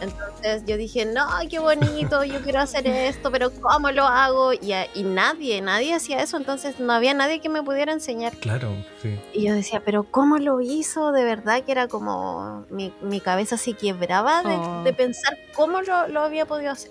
Entonces 0.00 0.62
yo 0.66 0.76
dije, 0.76 1.04
no, 1.06 1.26
qué 1.48 1.58
bonito, 1.58 2.24
yo 2.24 2.40
quiero 2.42 2.60
hacer 2.60 2.86
esto, 2.86 3.30
pero 3.30 3.50
¿cómo 3.50 3.90
lo 3.90 4.04
hago? 4.04 4.52
Y, 4.52 4.72
a- 4.72 4.86
y 4.94 5.02
nadie, 5.02 5.60
nadie 5.62 5.94
hacía 5.94 6.22
eso, 6.22 6.36
entonces 6.36 6.78
no 6.80 6.92
había 6.92 7.14
nadie 7.14 7.40
que 7.40 7.48
me 7.48 7.62
pudiera 7.62 7.92
enseñar. 7.92 8.36
Claro, 8.38 8.70
sí. 9.02 9.18
Y 9.32 9.46
yo 9.46 9.54
decía, 9.54 9.82
pero 9.84 10.04
¿cómo 10.04 10.38
lo 10.38 10.60
hizo? 10.60 11.12
De 11.12 11.24
verdad 11.24 11.62
que 11.62 11.72
era 11.72 11.88
como 11.88 12.64
mi, 12.70 12.92
mi 13.02 13.20
cabeza 13.20 13.56
se 13.56 13.74
quebraba 13.74 14.42
de, 14.42 14.56
Oh. 14.56 14.82
de 14.84 14.92
pensar 14.92 15.36
cómo 15.54 15.80
lo, 15.82 16.08
lo 16.08 16.20
había 16.22 16.46
podido 16.46 16.72
hacer. 16.72 16.90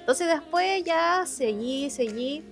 Entonces 0.00 0.28
después 0.28 0.84
ya 0.84 1.24
seguí, 1.26 1.90
seguí 1.90 2.44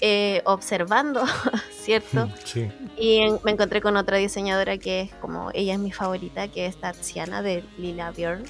eh, 0.00 0.42
observando, 0.44 1.24
¿cierto? 1.70 2.28
Sí. 2.44 2.68
Y 2.96 3.18
en- 3.18 3.38
me 3.44 3.52
encontré 3.52 3.80
con 3.80 3.96
otra 3.96 4.16
diseñadora 4.16 4.76
que 4.78 5.02
es 5.02 5.14
como, 5.20 5.50
ella 5.54 5.74
es 5.74 5.78
mi 5.78 5.92
favorita, 5.92 6.48
que 6.48 6.66
es 6.66 6.76
Tatsiana 6.80 7.42
de 7.42 7.62
Lila 7.78 8.10
Bjorn. 8.10 8.42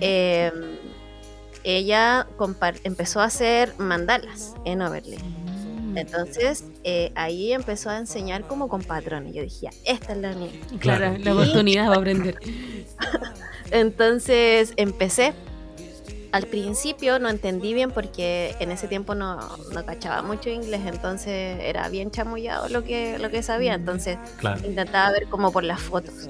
Eh, 0.00 0.52
ella 1.64 2.26
empezó 2.84 3.20
a 3.20 3.24
hacer 3.24 3.74
mandalas 3.78 4.54
en 4.64 4.82
Overlay. 4.82 5.18
Mm. 5.18 5.98
Entonces 5.98 6.64
eh, 6.84 7.12
ahí 7.16 7.52
empezó 7.52 7.90
a 7.90 7.98
enseñar 7.98 8.46
como 8.46 8.68
con 8.68 8.82
patrones. 8.82 9.34
Yo 9.34 9.42
dije, 9.42 9.58
"Ya, 9.66 9.70
esta 9.84 10.12
es 10.12 10.18
la 10.18 10.32
mía. 10.34 10.50
Claro, 10.78 11.16
la 11.18 11.34
oportunidad 11.34 11.90
va 11.90 11.94
a 11.94 11.98
aprender. 11.98 12.36
Entonces 13.70 14.72
empecé. 14.76 15.32
Al 16.32 16.46
principio 16.46 17.18
no 17.18 17.28
entendí 17.28 17.74
bien 17.74 17.90
porque 17.90 18.54
en 18.60 18.70
ese 18.70 18.86
tiempo 18.86 19.16
no, 19.16 19.40
no 19.72 19.84
cachaba 19.84 20.22
mucho 20.22 20.48
inglés, 20.48 20.82
entonces 20.86 21.58
era 21.60 21.88
bien 21.88 22.12
chamullado 22.12 22.68
lo 22.68 22.84
que, 22.84 23.18
lo 23.18 23.30
que 23.30 23.42
sabía, 23.42 23.74
entonces 23.74 24.16
Claro. 24.38 24.64
intentaba 24.64 25.10
ver 25.10 25.26
como 25.26 25.50
por 25.50 25.64
las 25.64 25.80
fotos. 25.80 26.28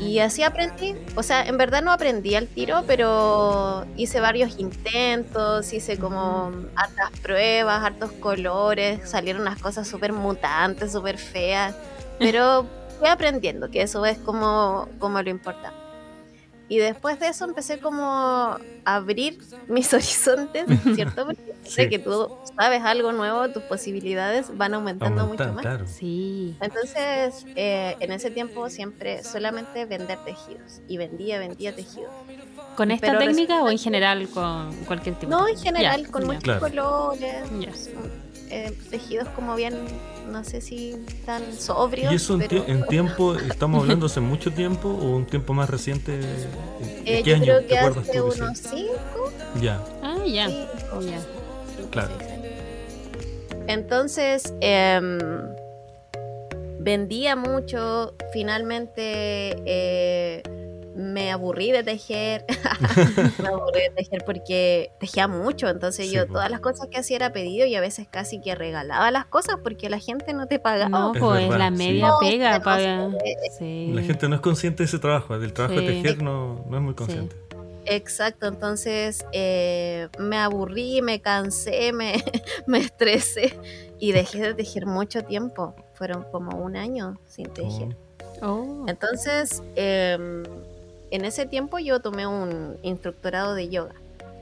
Y 0.00 0.18
así 0.18 0.42
aprendí, 0.42 0.94
o 1.16 1.22
sea, 1.22 1.46
en 1.46 1.56
verdad 1.56 1.82
no 1.82 1.92
aprendí 1.92 2.34
al 2.34 2.46
tiro, 2.46 2.84
pero 2.86 3.86
hice 3.96 4.20
varios 4.20 4.58
intentos, 4.58 5.72
hice 5.72 5.98
como 5.98 6.52
hartas 6.76 7.10
pruebas, 7.22 7.82
hartos 7.82 8.12
colores, 8.12 9.08
salieron 9.08 9.42
unas 9.42 9.60
cosas 9.60 9.88
súper 9.88 10.12
mutantes, 10.12 10.92
súper 10.92 11.16
feas, 11.16 11.74
pero 12.18 12.66
fui 12.98 13.08
aprendiendo, 13.08 13.70
que 13.70 13.82
eso 13.82 14.04
es 14.04 14.18
como, 14.18 14.88
como 14.98 15.22
lo 15.22 15.30
importante. 15.30 15.77
Y 16.68 16.78
después 16.78 17.18
de 17.18 17.28
eso 17.28 17.44
empecé 17.46 17.78
como 17.80 18.02
a 18.04 18.60
abrir 18.84 19.38
mis 19.68 19.92
horizontes, 19.94 20.66
¿cierto? 20.94 21.24
Porque 21.26 21.42
sé 21.64 21.84
Sí. 21.84 21.88
que 21.88 21.98
tú 21.98 22.28
sabes 22.58 22.82
algo 22.82 23.12
nuevo, 23.12 23.48
tus 23.50 23.62
posibilidades 23.64 24.56
van 24.56 24.74
aumentando 24.74 25.26
mucho 25.26 25.52
más. 25.52 25.62
claro. 25.62 25.86
Sí. 25.86 26.56
Entonces, 26.60 27.44
eh, 27.56 27.96
en 28.00 28.12
ese 28.12 28.30
tiempo 28.30 28.68
siempre 28.70 29.22
solamente 29.22 29.84
vender 29.86 30.18
tejidos. 30.24 30.80
Y 30.88 30.96
vendía, 30.98 31.38
vendía 31.38 31.74
tejidos. 31.74 32.10
¿Con 32.76 32.90
esta 32.90 33.08
Pero 33.08 33.18
técnica 33.18 33.62
o 33.62 33.68
en 33.70 33.78
general 33.78 34.28
con 34.28 34.72
cualquier 34.86 35.14
tipo? 35.16 35.30
No, 35.30 35.48
en 35.48 35.58
general, 35.58 36.08
con 36.10 36.26
muchos 36.26 36.42
Claro. 36.44 36.60
colores. 36.60 37.34
Ya. 37.58 37.70
eh, 38.50 38.72
tejidos 38.90 39.28
como 39.30 39.56
bien, 39.56 39.74
no 40.28 40.44
sé 40.44 40.60
si 40.60 40.96
tan 41.26 41.52
sobrios. 41.52 42.12
¿Y 42.12 42.16
eso 42.16 42.34
en, 42.34 42.40
pero, 42.40 42.64
en 42.66 42.86
tiempo, 42.86 43.34
estamos 43.34 43.82
hablando 43.82 44.06
hace 44.06 44.20
mucho 44.20 44.52
tiempo 44.52 44.88
o 44.88 45.16
un 45.16 45.26
tiempo 45.26 45.54
más 45.54 45.68
reciente? 45.68 46.18
¿De 46.18 46.20
eh, 47.06 47.22
qué 47.24 47.30
yo 47.30 47.36
año 47.36 47.44
creo 47.44 47.60
te 47.60 47.66
que 47.66 47.78
acuerdas 47.78 48.08
hace 48.08 48.18
tú? 48.18 48.30
sí? 48.32 48.40
unos 48.40 48.58
cinco, 48.58 49.32
Ya, 49.60 49.82
Ah, 50.02 50.16
ya. 50.26 50.46
cinco, 50.48 51.00
Ya. 51.02 51.18
cinco, 51.20 51.90
Claro. 51.90 52.10
Entonces, 53.66 54.54
em, 54.60 55.18
vendía 56.80 57.36
mucho. 57.36 58.14
Finalmente 58.32 59.56
eh, 59.66 60.42
me 60.98 61.30
aburrí 61.30 61.70
de 61.70 61.84
tejer. 61.84 62.44
me 63.42 63.48
aburrí 63.48 63.80
de 63.82 63.90
tejer 63.96 64.24
porque 64.26 64.90
tejía 64.98 65.28
mucho. 65.28 65.68
Entonces, 65.68 66.06
Sí, 66.08 66.14
yo 66.14 66.26
po. 66.26 66.34
todas 66.34 66.50
las 66.50 66.60
cosas 66.60 66.88
que 66.90 66.98
hacía 66.98 67.16
era 67.16 67.32
pedido 67.32 67.66
y 67.66 67.74
a 67.76 67.80
veces 67.80 68.08
casi 68.10 68.40
que 68.40 68.54
regalaba 68.54 69.10
las 69.10 69.26
cosas 69.26 69.56
porque 69.62 69.88
la 69.88 69.98
gente 70.00 70.32
no 70.34 70.46
te 70.46 70.58
pagaba. 70.58 70.88
No, 70.88 71.14
Es 71.14 71.20
pues 71.20 71.48
la 71.50 71.70
media 71.70 72.10
pega 72.20 72.58
no 72.58 73.12
sé. 73.12 73.36
Sí. 73.58 73.92
la 73.94 74.02
gente 74.02 74.28
no 74.28 74.34
es 74.34 74.40
consciente 74.40 74.82
de 74.82 74.86
ese 74.86 74.98
trabajo, 74.98 75.38
del 75.38 75.52
trabajo 75.52 75.80
de 75.80 75.86
tejer 75.86 76.22
no, 76.22 76.64
no 76.68 76.76
es 76.76 76.82
muy 76.82 76.94
consciente. 76.94 77.36
Exacto, 77.90 78.46
entonces 78.46 79.24
eh, 79.32 80.08
me 80.18 80.36
aburrí, 80.36 81.00
me 81.00 81.20
cansé, 81.22 81.92
me, 81.94 82.22
me 82.66 82.78
estresé 82.78 83.58
y 83.98 84.12
dejé 84.12 84.42
de 84.42 84.54
tejer 84.54 84.84
mucho 84.84 85.22
tiempo. 85.24 85.74
Fueron 85.94 86.24
como 86.30 86.58
un 86.58 86.76
año 86.76 87.18
sin 87.26 87.48
tejer. 87.48 87.96
Oh. 88.42 88.84
Entonces, 88.86 89.62
em, 89.74 90.42
en 91.10 91.24
ese 91.24 91.46
tiempo 91.46 91.78
yo 91.78 92.00
tomé 92.00 92.26
un 92.26 92.76
instructorado 92.82 93.54
de 93.54 93.68
yoga. 93.68 93.94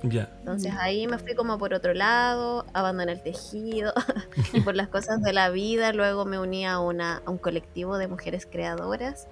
Ya, 0.03 0.29
Entonces 0.41 0.73
Ya. 0.73 0.83
ahí 0.83 1.07
me 1.07 1.19
fui 1.19 1.35
como 1.35 1.59
por 1.59 1.73
otro 1.75 1.95
lado, 1.95 2.67
abandoné 2.75 3.13
el 3.13 3.23
tejido 3.23 3.93
y 4.53 4.61
por 4.61 4.77
las 4.77 4.89
cosas 4.89 5.23
de 5.23 5.33
la 5.33 5.49
vida. 5.51 5.93
Luego 5.93 6.25
me 6.25 6.39
uní 6.39 6.67
a, 6.67 6.79
una, 6.79 7.23
a 7.25 7.31
un 7.31 7.39
colectivo 7.39 7.97
de 7.99 8.07
mujeres 8.07 8.47
creadoras. 8.47 9.27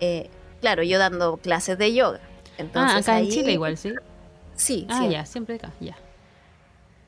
Eh, 0.00 0.30
claro, 0.60 0.82
yo 0.82 0.98
dando 0.98 1.36
clases 1.36 1.76
de 1.78 1.92
yoga. 1.94 2.20
Entonces, 2.58 2.96
ah, 2.96 2.98
acá 2.98 3.14
ahí- 3.16 3.26
en 3.26 3.30
Chile 3.32 3.52
igual, 3.52 3.76
¿sí? 3.76 3.92
Sí, 4.56 4.86
Ah, 4.88 5.00
sí. 5.02 5.10
ya, 5.10 5.26
siempre 5.26 5.56
acá, 5.56 5.70
ya. 5.80 5.96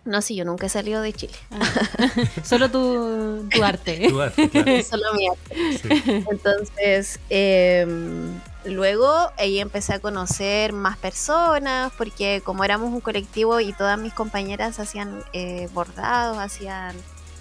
No, 0.04 0.22
sí, 0.22 0.36
yo 0.36 0.44
nunca 0.44 0.66
he 0.66 0.68
salido 0.68 1.00
de 1.02 1.12
Chile. 1.12 1.34
Solo 2.44 2.70
tu, 2.70 3.48
tu 3.50 3.64
arte. 3.64 4.08
Tu 4.08 4.20
arte, 4.20 4.48
claro. 4.50 4.82
Solo 4.88 5.04
mi 5.14 5.26
arte. 5.28 5.78
Sí. 5.78 6.24
Entonces, 6.30 7.18
em, 7.30 8.38
luego 8.66 9.30
ahí 9.38 9.58
empecé 9.58 9.94
a 9.94 10.00
conocer 10.00 10.72
más 10.72 10.96
personas, 10.96 11.92
porque 11.96 12.42
como 12.44 12.64
éramos 12.64 12.92
un 12.92 13.00
colectivo 13.00 13.60
y 13.60 13.72
todas 13.72 13.98
mis 13.98 14.12
compañeras 14.12 14.78
hacían 14.78 15.22
eh, 15.32 15.68
bordados, 15.72 16.38
hacían 16.38 16.96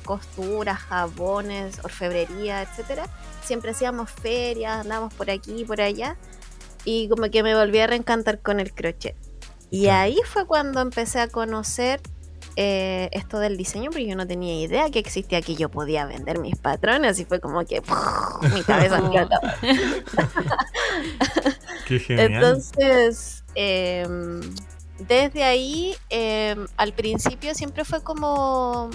costuras, 0.05 0.79
jabones, 0.79 1.79
orfebrería, 1.83 2.61
etcétera, 2.61 3.07
siempre 3.43 3.71
hacíamos 3.71 4.11
ferias, 4.11 4.81
andábamos 4.81 5.13
por 5.13 5.31
aquí 5.31 5.61
y 5.61 5.65
por 5.65 5.81
allá, 5.81 6.15
y 6.83 7.09
como 7.09 7.29
que 7.31 7.43
me 7.43 7.55
volví 7.55 7.79
a 7.79 7.87
reencantar 7.87 8.39
con 8.39 8.59
el 8.59 8.73
crochet. 8.73 9.15
Y 9.71 9.87
ahí 9.87 10.19
fue 10.25 10.45
cuando 10.45 10.79
empecé 10.79 11.19
a 11.19 11.27
conocer 11.27 12.01
eh, 12.55 13.09
esto 13.11 13.39
del 13.39 13.57
diseño, 13.57 13.91
porque 13.91 14.07
yo 14.07 14.15
no 14.15 14.25
tenía 14.25 14.59
idea 14.59 14.89
que 14.89 14.99
existía 14.99 15.41
que 15.41 15.55
yo 15.55 15.69
podía 15.69 16.05
vender 16.05 16.39
mis 16.39 16.55
patrones, 16.57 17.19
y 17.19 17.25
fue 17.25 17.39
como 17.39 17.65
que 17.65 17.81
mi 18.53 18.63
cabeza 18.63 18.97
explotó. 18.99 19.39
Qué 21.85 21.99
genial. 21.99 22.33
Entonces, 22.33 23.43
em, 23.55 24.41
desde 24.99 25.43
ahí, 25.43 25.95
em, 26.09 26.65
al 26.77 26.93
principio 26.93 27.53
siempre 27.55 27.83
fue 27.83 28.01
como 28.01 28.89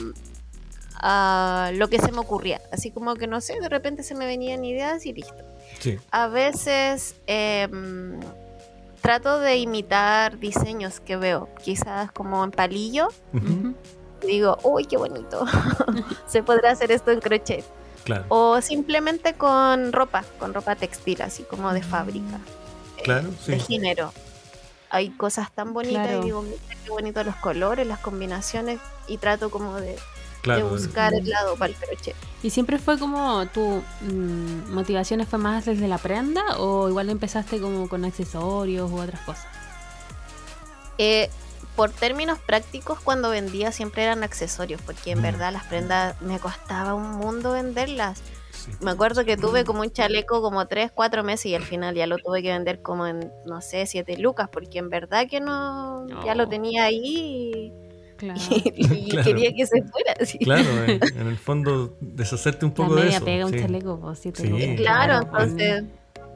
ah, 0.95 1.71
lo 1.75 1.89
que 1.89 1.99
se 1.99 2.13
me 2.13 2.19
ocurría. 2.19 2.61
Así 2.73 2.91
como 2.91 3.15
que 3.17 3.27
no 3.27 3.41
sé, 3.41 3.61
de 3.61 3.69
repente 3.69 4.03
se 4.03 4.15
me 4.15 4.27
venían 4.27 4.65
ideas 4.65 5.05
y 5.05 5.13
listo. 5.13 5.45
sí. 5.81 5.99
A 6.11 6.29
veces 6.29 7.17
em, 7.27 8.19
trato 9.01 9.41
de 9.41 9.57
imitar 9.57 10.39
diseños 10.39 11.01
que 11.01 11.17
veo, 11.17 11.49
quizás 11.63 12.13
como 12.13 12.45
en 12.45 12.51
palillo. 12.51 13.09
Digo, 14.27 14.59
uy, 14.63 14.85
qué 14.85 14.97
bonito. 14.97 15.45
se 16.27 16.43
podrá 16.43 16.73
hacer 16.73 16.93
esto 16.93 17.11
en 17.11 17.21
crochet. 17.21 17.65
Claro. 18.05 18.25
O 18.29 18.61
simplemente 18.61 19.35
con 19.35 19.93
ropa, 19.93 20.25
con 20.39 20.55
ropa 20.55 20.75
textil, 20.77 21.21
así 21.23 21.43
como 21.43 21.73
de 21.73 21.83
fábrica. 21.83 22.37
eh, 22.99 23.03
Claro, 23.03 23.29
sí. 23.45 23.53
De 23.53 23.59
género. 23.61 24.13
Hay 24.91 25.11
cosas 25.11 25.53
tan 25.53 25.73
bonitas 25.73 26.07
Claro. 26.07 26.23
y 26.23 26.25
digo, 26.25 26.43
mira 26.43 26.57
qué 26.85 26.91
bonitos 26.91 27.25
los 27.25 27.37
colores, 27.37 27.87
las 27.87 28.01
combinaciones 28.01 28.81
y 29.07 29.19
trato 29.19 29.51
como 29.51 29.77
de, 29.81 29.97
de 30.45 30.63
buscar 30.65 31.15
el 31.15 31.29
lado 31.29 31.57
para 31.57 31.73
el 31.73 31.77
crochet. 31.79 32.17
¿Y 32.43 32.51
siempre 32.51 32.79
fue 32.79 32.99
como 32.99 33.47
tu 33.49 33.83
mm, 34.01 34.73
motivaciones 34.73 35.29
fue 35.29 35.39
más 35.39 35.67
desde 35.67 35.89
la 35.89 35.99
prenda 35.99 36.43
o 36.59 36.89
igual 36.89 37.11
empezaste 37.11 37.61
como 37.61 37.89
con 37.89 38.05
accesorios 38.05 38.91
u 38.91 38.97
otras 38.99 39.21
cosas? 39.23 39.47
Eh, 40.97 41.29
por 41.77 41.91
términos 41.91 42.39
prácticos, 42.39 42.99
cuando 43.01 43.31
vendía 43.31 43.73
siempre 43.73 44.03
eran 44.05 44.23
accesorios, 44.25 44.81
porque 44.83 45.13
en 45.13 45.19
Mm. 45.21 45.23
verdad 45.23 45.53
las 45.53 45.65
prendas 45.65 46.21
me 46.23 46.39
costaba 46.39 46.95
un 46.95 47.13
mundo 47.13 47.53
venderlas. 47.53 48.23
Sí. 48.53 48.71
Me 48.81 48.91
acuerdo 48.91 49.25
que 49.25 49.37
tuve 49.39 49.65
como 49.65 49.81
un 49.81 49.91
chaleco 49.91 50.43
como 50.43 50.67
3, 50.67 50.91
4 50.93 51.23
meses 51.25 51.47
y 51.47 51.55
al 51.55 51.63
final 51.63 51.95
ya 51.95 52.07
lo 52.07 52.19
tuve 52.19 52.43
que 52.43 52.53
vender 52.53 52.83
como 52.83 53.07
en, 53.07 53.33
no 53.47 53.61
sé, 53.63 53.87
7 53.87 54.19
lucas, 54.19 54.49
porque 54.53 54.79
en 54.79 54.91
verdad 54.91 55.27
que 55.31 55.41
no, 55.41 56.07
ya 56.25 56.35
lo 56.35 56.47
tenía 56.49 56.85
ahí 56.85 57.73
Claro. 58.21 58.41
y, 58.51 59.07
y 59.07 59.09
Claro. 59.11 59.25
quería 59.25 59.53
que 59.53 59.67
se 59.67 59.83
fuera. 59.83 60.15
así. 60.21 60.39
Claro, 60.39 60.69
en, 60.85 61.01
en 61.19 61.27
el 61.27 61.37
fondo, 61.39 61.97
deshacerte 62.01 62.65
un 62.67 62.71
La 62.73 62.77
poco 62.77 62.95
de 62.97 63.03
media 63.05 63.17
eso. 63.17 63.25
pega 63.25 63.47
un 63.47 63.53
sí. 63.53 63.61
chaleco, 63.61 63.99
pues, 64.01 64.19
siete 64.19 64.43
Sí. 64.43 64.49
lucas. 64.49 64.67
Claro, 64.77 65.21
Claro, 65.31 65.45
entonces, 65.45 65.85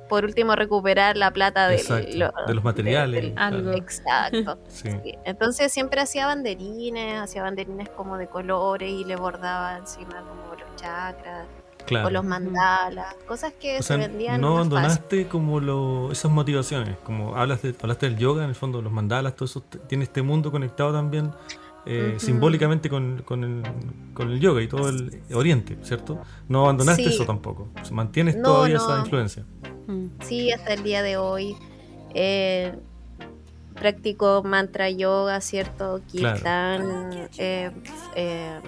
por 0.08 0.24
último, 0.24 0.54
recuperar 0.56 1.16
la 1.16 1.30
plata 1.30 1.68
del- 1.68 1.80
Exacto, 1.80 2.16
lo- 2.16 2.32
de 2.46 2.54
los 2.54 2.64
materiales. 2.64 3.22
del- 3.22 3.38
Algo. 3.38 3.72
exacto. 3.72 4.58
Sí. 4.68 4.88
Sí, 5.02 5.14
Entonces 5.24 5.72
siempre 5.72 6.00
hacía 6.00 6.26
banderines, 6.26 7.20
hacía 7.20 7.42
banderines 7.42 7.88
como 7.90 8.16
de 8.18 8.26
colores 8.28 8.90
y 8.90 9.04
le 9.04 9.16
bordaba 9.16 9.78
encima 9.78 10.20
como 10.20 10.54
los 10.58 10.76
chakras 10.76 11.46
Claro. 11.86 12.06
o 12.08 12.10
los 12.10 12.24
mandalas, 12.24 13.14
cosas 13.28 13.52
que 13.60 13.74
O 13.74 13.82
se 13.82 13.88
sea, 13.88 13.96
vendían 13.98 14.40
no 14.40 14.54
más 14.54 14.58
fácil. 14.64 14.72
abandonaste 14.78 15.28
como 15.28 15.60
lo, 15.60 16.12
esas 16.12 16.30
motivaciones, 16.30 16.96
como 17.04 17.36
hablas 17.36 17.60
de, 17.60 17.74
hablaste 17.82 18.06
del 18.08 18.16
yoga, 18.18 18.42
en 18.44 18.48
el 18.48 18.54
fondo 18.54 18.80
los 18.80 18.90
mandalas, 18.90 19.34
todo 19.36 19.44
eso 19.44 19.62
tiene 19.86 20.04
este 20.04 20.22
mundo 20.22 20.50
conectado 20.50 20.94
también 20.94 21.30
eh, 21.86 22.14
simbólicamente 22.18 22.88
con, 22.88 23.22
con 23.24 23.44
el, 23.44 23.62
con 24.14 24.30
el 24.30 24.40
yoga 24.40 24.62
y 24.62 24.68
todo 24.68 24.88
el 24.88 25.20
oriente, 25.34 25.76
¿cierto? 25.82 26.20
No 26.48 26.62
abandonaste 26.64 27.02
Sí. 27.04 27.08
eso 27.10 27.24
tampoco, 27.26 27.68
o 27.80 27.84
sea, 27.84 27.94
mantienes 27.94 28.36
No, 28.36 28.42
todavía 28.44 28.76
no. 28.78 28.84
esa 28.84 29.00
influencia. 29.00 29.44
Mm. 29.86 30.06
Sí, 30.22 30.50
hasta 30.52 30.72
el 30.74 30.82
día 30.82 31.02
de 31.02 31.16
hoy. 31.16 31.56
eh, 32.14 32.72
practico 33.74 34.42
mantra 34.44 34.88
yoga, 34.88 35.40
¿cierto? 35.40 36.00
Claro. 36.12 36.34
Kirtan, 36.36 37.28
eh, 37.38 37.70
eh, 38.14 38.60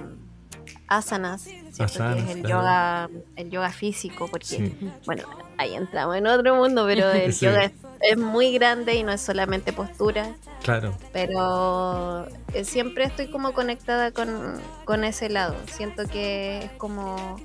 asanas, 0.88 1.42
¿cierto? 1.42 1.84
Asanas, 1.84 2.16
que 2.16 2.22
es 2.22 2.36
el 2.36 2.42
claro. 2.42 2.60
yoga, 2.60 3.10
el 3.36 3.50
yoga 3.50 3.70
físico, 3.70 4.26
porque 4.30 4.46
Sí, 4.46 4.76
bueno, 5.06 5.22
ahí 5.58 5.74
entramos 5.74 6.16
en 6.16 6.26
otro 6.26 6.56
mundo, 6.56 6.84
pero 6.86 7.08
el 7.12 7.32
Sí. 7.32 7.46
yoga 7.46 7.64
es, 7.64 7.72
es 8.00 8.16
muy 8.16 8.52
grande 8.52 8.94
y 8.94 9.02
no 9.02 9.12
es 9.12 9.20
solamente 9.20 9.72
postura, 9.72 10.34
claro, 10.62 10.96
pero 11.12 12.26
eh, 12.54 12.64
siempre 12.64 13.04
estoy 13.04 13.30
como 13.30 13.52
conectada 13.52 14.10
con, 14.10 14.60
con 14.84 15.04
ese 15.04 15.28
lado. 15.28 15.54
Siento 15.72 16.06
que 16.06 16.58
es 16.58 16.70
como, 16.72 17.40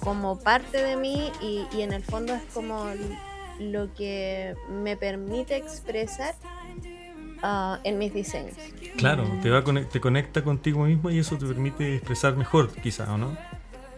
como 0.00 0.38
parte 0.38 0.82
de 0.82 0.96
mí 0.96 1.30
y, 1.40 1.66
y 1.76 1.82
en 1.82 1.92
el 1.92 2.04
fondo 2.04 2.34
es 2.34 2.42
como 2.54 2.86
lo 3.58 3.92
que 3.94 4.54
me 4.70 4.96
permite 4.96 5.56
expresar 5.56 6.34
ah, 7.42 7.78
en 7.84 7.98
mis 7.98 8.12
diseños. 8.12 8.54
claro, 8.96 9.24
te, 9.42 9.50
va 9.50 9.58
a 9.58 9.64
conec- 9.64 9.88
te 9.88 10.00
conecta 10.00 10.44
contigo 10.44 10.84
mismo 10.84 11.10
y 11.10 11.18
eso 11.18 11.38
te 11.38 11.46
permite 11.46 11.96
expresar 11.96 12.36
mejor, 12.36 12.70
quizá, 12.82 13.12
¿o 13.12 13.18
no? 13.18 13.36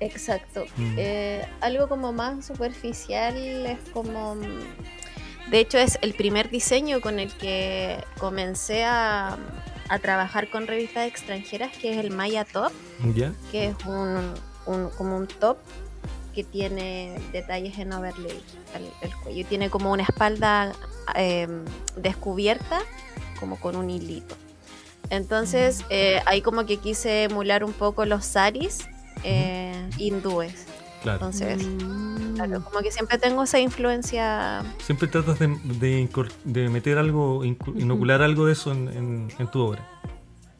Exacto. 0.01 0.64
Mm. 0.77 0.94
Eh, 0.97 1.44
algo 1.61 1.88
como 1.88 2.12
más 2.12 2.47
superficial 2.47 3.37
es 3.37 3.79
como... 3.92 4.37
mm, 5.49 5.51
De 5.51 5.61
hecho 5.61 5.79
es 5.79 5.99
el 6.03 6.15
primer 6.15 6.51
diseño 6.51 7.01
con 7.01 7.19
el 7.19 7.33
que 7.33 8.05
comencé 8.19 8.85
a, 8.85 9.37
a 9.89 9.99
trabajar 9.99 10.51
con 10.51 10.67
revistas 10.67 11.07
extranjeras, 11.07 11.77
que 11.77 11.93
es 11.93 11.99
el 11.99 12.11
Maya 12.11 12.45
Top, 12.45 12.73
que 13.51 13.67
es 13.69 13.75
un, 13.87 14.33
un- 14.67 14.91
como 14.97 15.17
un 15.17 15.27
top 15.27 15.59
que 16.35 16.45
tiene 16.45 17.19
detalles 17.33 17.79
en 17.79 17.93
overlay 17.93 18.41
el, 18.77 18.91
el 19.01 19.17
cuello. 19.17 19.45
Tiene 19.49 19.71
como 19.71 19.91
una 19.91 20.05
espalda 20.05 20.73
eh, 21.17 21.49
descubierta, 21.97 22.81
como 23.41 23.59
con 23.59 23.75
un 23.77 23.91
hilito. 23.91 24.37
Entonces, 25.11 25.85
eh, 25.91 26.21
ahí 26.27 26.43
como 26.43 26.67
que 26.67 26.77
quise 26.77 27.25
emular 27.25 27.65
un 27.65 27.73
poco 27.73 28.05
los 28.05 28.25
saris 28.27 28.87
eh, 29.25 29.89
hindúes. 29.97 30.67
Claro. 31.03 31.17
Entonces, 31.27 31.65
Mm. 31.67 32.35
claro, 32.35 32.63
como 32.65 32.81
que 32.81 32.91
siempre 32.91 33.19
tengo 33.19 33.43
esa 33.45 33.59
influencia. 33.61 34.63
Siempre 34.85 35.09
tratas 35.09 35.39
de, 35.39 35.49
de 36.45 36.69
meter 36.69 36.99
algo, 36.99 37.45
inocular 37.45 38.23
algo 38.23 38.47
de 38.47 38.53
eso 38.53 38.73
en, 38.73 38.89
en- 38.89 39.29
en 39.39 39.49
tu 39.51 39.61
obra. 39.61 39.87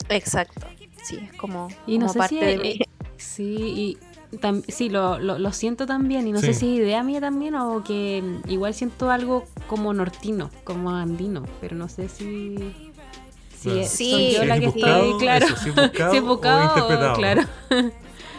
Exacto. 0.09 0.66
Sí, 1.03 1.16
es 1.22 1.33
como, 1.35 1.68
Y 1.87 1.98
no 1.98 2.07
como 2.07 2.12
sé 2.12 2.18
parte 2.18 2.35
si, 2.38 2.44
de 2.44 2.53
eh, 2.55 2.59
mí. 2.59 2.81
sí, 3.16 3.98
y 4.33 4.37
tam- 4.38 4.62
sí, 4.68 4.88
lo, 4.90 5.18
lo, 5.18 5.38
lo 5.38 5.53
siento 5.53 5.87
también, 5.87 6.27
y 6.27 6.33
no 6.33 6.40
Sí. 6.40 6.46
sé 6.48 6.55
si 6.55 6.72
es 6.74 6.79
idea 6.81 7.03
mía 7.03 7.20
también 7.20 7.55
o 7.55 7.83
que 7.83 8.22
mm, 8.22 8.51
igual 8.51 8.74
siento 8.74 9.11
algo 9.11 9.44
como 9.68 9.92
nortino, 9.94 10.51
como 10.64 10.90
andino, 10.90 11.44
pero 11.61 11.77
no 11.77 11.88
sé 11.88 12.09
si... 12.09 12.57
Si 13.59 13.64
Claro. 13.70 13.81
es- 13.81 13.90
Sí, 13.90 14.11
soy 14.12 14.33
yo 14.35 14.40
si 14.42 14.46
la 14.46 14.55
es 14.55 14.61
que 14.61 14.66
buscado, 14.68 15.03
estoy, 15.05 15.18
claro. 15.18 15.46
eso, 15.46 15.57
si 15.57 15.68
es 15.70 15.74
buscado 15.74 16.11
Si 16.12 16.16
es 16.16 16.22
buscado 16.22 16.59
o- 16.61 16.64
interpretado. 16.68 17.14
claro. 17.16 17.42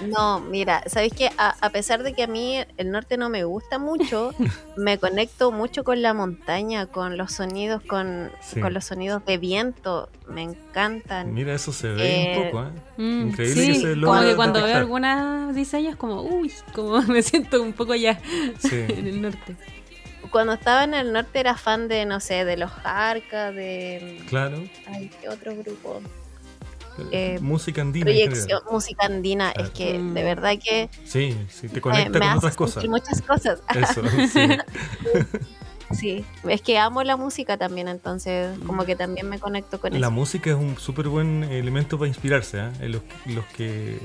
No, 0.07 0.39
mira, 0.39 0.83
¿sabéis 0.87 1.13
que 1.13 1.29
a, 1.37 1.55
a 1.59 1.69
pesar 1.71 2.03
de 2.03 2.13
que 2.13 2.23
a 2.23 2.27
mí 2.27 2.57
el 2.77 2.91
norte 2.91 3.17
no 3.17 3.29
me 3.29 3.43
gusta 3.43 3.79
mucho, 3.79 4.31
me 4.77 4.97
conecto 4.97 5.51
mucho 5.51 5.83
con 5.83 6.01
la 6.01 6.13
montaña, 6.13 6.85
con 6.87 7.17
los 7.17 7.33
sonidos, 7.33 7.81
con, 7.83 8.31
Sí. 8.41 8.59
con 8.61 8.73
los 8.73 8.85
sonidos 8.85 9.25
de 9.25 9.37
viento, 9.37 10.09
me 10.27 10.43
encantan. 10.43 11.33
Mira, 11.33 11.53
eso 11.53 11.73
se 11.73 11.89
ve 11.89 12.33
Eh, 12.33 12.37
un 12.37 12.45
poco, 12.45 12.63
¿eh? 12.63 12.71
Mm, 12.97 13.27
Increíble 13.29 13.61
sí, 13.61 13.67
que 13.73 13.79
se 13.95 14.01
como 14.01 14.21
que 14.21 14.35
cuando 14.35 14.63
veo 14.63 14.77
algunos 14.77 15.55
diseños 15.55 15.95
como, 15.95 16.21
uy, 16.21 16.51
como 16.73 17.01
me 17.03 17.21
siento 17.21 17.61
un 17.61 17.73
poco 17.73 17.95
ya 17.95 18.19
Sí. 18.59 18.69
en 18.89 19.07
el 19.07 19.21
norte. 19.21 19.55
Cuando 20.31 20.53
estaba 20.53 20.83
en 20.83 20.93
el 20.93 21.11
norte 21.11 21.39
era 21.39 21.55
fan 21.55 21.87
de, 21.87 22.05
no 22.05 22.19
sé, 22.19 22.45
de 22.45 22.55
los 22.55 22.69
Jarcas, 22.69 23.55
de... 23.55 24.21
Claro. 24.29 24.61
Ay, 24.87 25.09
¿qué 25.19 25.27
otro 25.27 25.55
grupo? 25.55 26.01
Eh, 27.11 27.35
Eh, 27.35 27.39
música 27.41 27.81
andina. 27.81 28.05
Proyección, 28.05 28.59
música 28.71 29.05
andina, 29.05 29.51
es 29.51 29.69
que 29.71 29.99
de 29.99 30.23
verdad 30.23 30.53
que 30.63 30.89
Sí, 31.05 31.35
sí, 31.49 31.67
te 31.69 31.81
conecta 31.81 32.19
me 32.19 32.27
con 32.27 32.37
otras 32.37 32.55
cosas. 32.55 32.85
muchas 32.87 33.21
cosas. 33.21 33.61
Eso, 33.75 34.01
sí. 34.31 34.39
Sí, 35.91 36.23
es 36.47 36.61
que 36.61 36.77
amo 36.77 37.01
la 37.01 37.17
música 37.17 37.57
también, 37.57 37.87
entonces 37.87 38.55
como 38.67 38.85
que 38.85 38.95
también 38.95 39.27
me 39.27 39.39
conecto 39.39 39.79
con 39.81 39.91
La 39.93 39.97
eso. 39.97 40.11
música 40.11 40.51
es 40.51 40.55
un 40.55 40.77
súper 40.77 41.07
buen 41.07 41.43
elemento 41.45 41.97
para 41.97 42.07
inspirarse. 42.07 42.59
¿eh? 42.59 42.69
En 42.81 42.91
Los, 42.91 43.01
los 43.25 43.43
que 43.57 43.97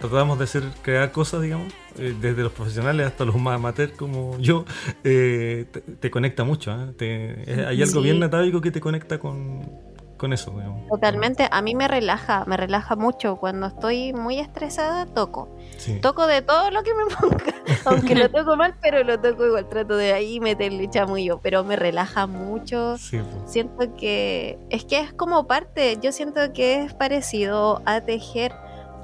tratamos 0.00 0.38
de 0.38 0.44
hacer, 0.44 0.62
crear 0.80 1.12
cosas, 1.12 1.42
digamos, 1.42 1.70
eh, 1.98 2.14
desde 2.18 2.42
los 2.42 2.52
profesionales 2.52 3.06
hasta 3.08 3.26
los 3.26 3.36
más 3.36 3.56
amateurs 3.56 3.92
como 3.92 4.38
yo, 4.38 4.64
eh, 5.04 5.66
te, 5.70 5.82
te 5.82 6.10
conecta 6.10 6.44
mucho. 6.44 6.72
hay 6.72 7.82
algo 7.82 8.00
Sí. 8.00 8.00
bien 8.00 8.22
atávico 8.22 8.62
que 8.62 8.70
te 8.70 8.80
conecta 8.80 9.18
con, 9.18 9.70
con 10.18 10.32
eso, 10.34 10.50
digamos. 10.50 10.86
Totalmente, 10.88 11.48
a 11.50 11.62
mí 11.62 11.74
me 11.74 11.88
relaja, 11.88 12.44
me 12.46 12.56
relaja 12.58 12.96
mucho. 12.96 13.36
Cuando 13.36 13.66
estoy 13.68 14.12
muy 14.12 14.38
estresada, 14.38 15.06
toco. 15.06 15.48
Sí. 15.78 16.00
Toco 16.00 16.26
de 16.26 16.42
todo 16.42 16.70
lo 16.70 16.82
que 16.82 16.92
me 16.92 17.04
ponga, 17.14 17.54
aunque 17.86 18.14
lo 18.14 18.28
toco 18.30 18.56
mal, 18.56 18.74
pero 18.82 19.02
lo 19.04 19.18
toco 19.20 19.46
igual. 19.46 19.68
Trato 19.68 19.96
de 19.96 20.12
ahí 20.12 20.40
meterle 20.40 20.90
chamullo, 20.90 21.38
pero 21.42 21.64
me 21.64 21.76
relaja 21.76 22.26
mucho. 22.26 22.98
Sí, 22.98 23.18
pues. 23.18 23.50
Siento 23.52 23.94
que 23.96 24.58
es 24.70 24.84
que 24.84 25.00
es 25.00 25.12
como 25.14 25.46
parte, 25.46 25.96
yo 26.02 26.12
siento 26.12 26.52
que 26.52 26.82
es 26.82 26.92
parecido 26.94 27.80
a 27.86 28.00
tejer, 28.00 28.52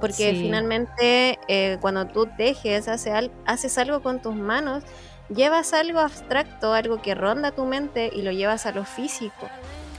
porque 0.00 0.30
Sí. 0.32 0.40
finalmente 0.42 1.38
eh, 1.48 1.78
cuando 1.80 2.06
tú 2.08 2.28
tejes, 2.36 2.88
hace 2.88 3.12
al- 3.12 3.30
haces 3.46 3.78
algo 3.78 4.02
con 4.02 4.20
tus 4.20 4.34
manos, 4.34 4.82
llevas 5.28 5.72
algo 5.72 6.00
abstracto, 6.00 6.72
algo 6.74 7.00
que 7.00 7.14
ronda 7.14 7.52
tu 7.52 7.64
mente 7.64 8.10
y 8.12 8.22
lo 8.22 8.32
llevas 8.32 8.66
a 8.66 8.72
lo 8.72 8.84
físico. 8.84 9.48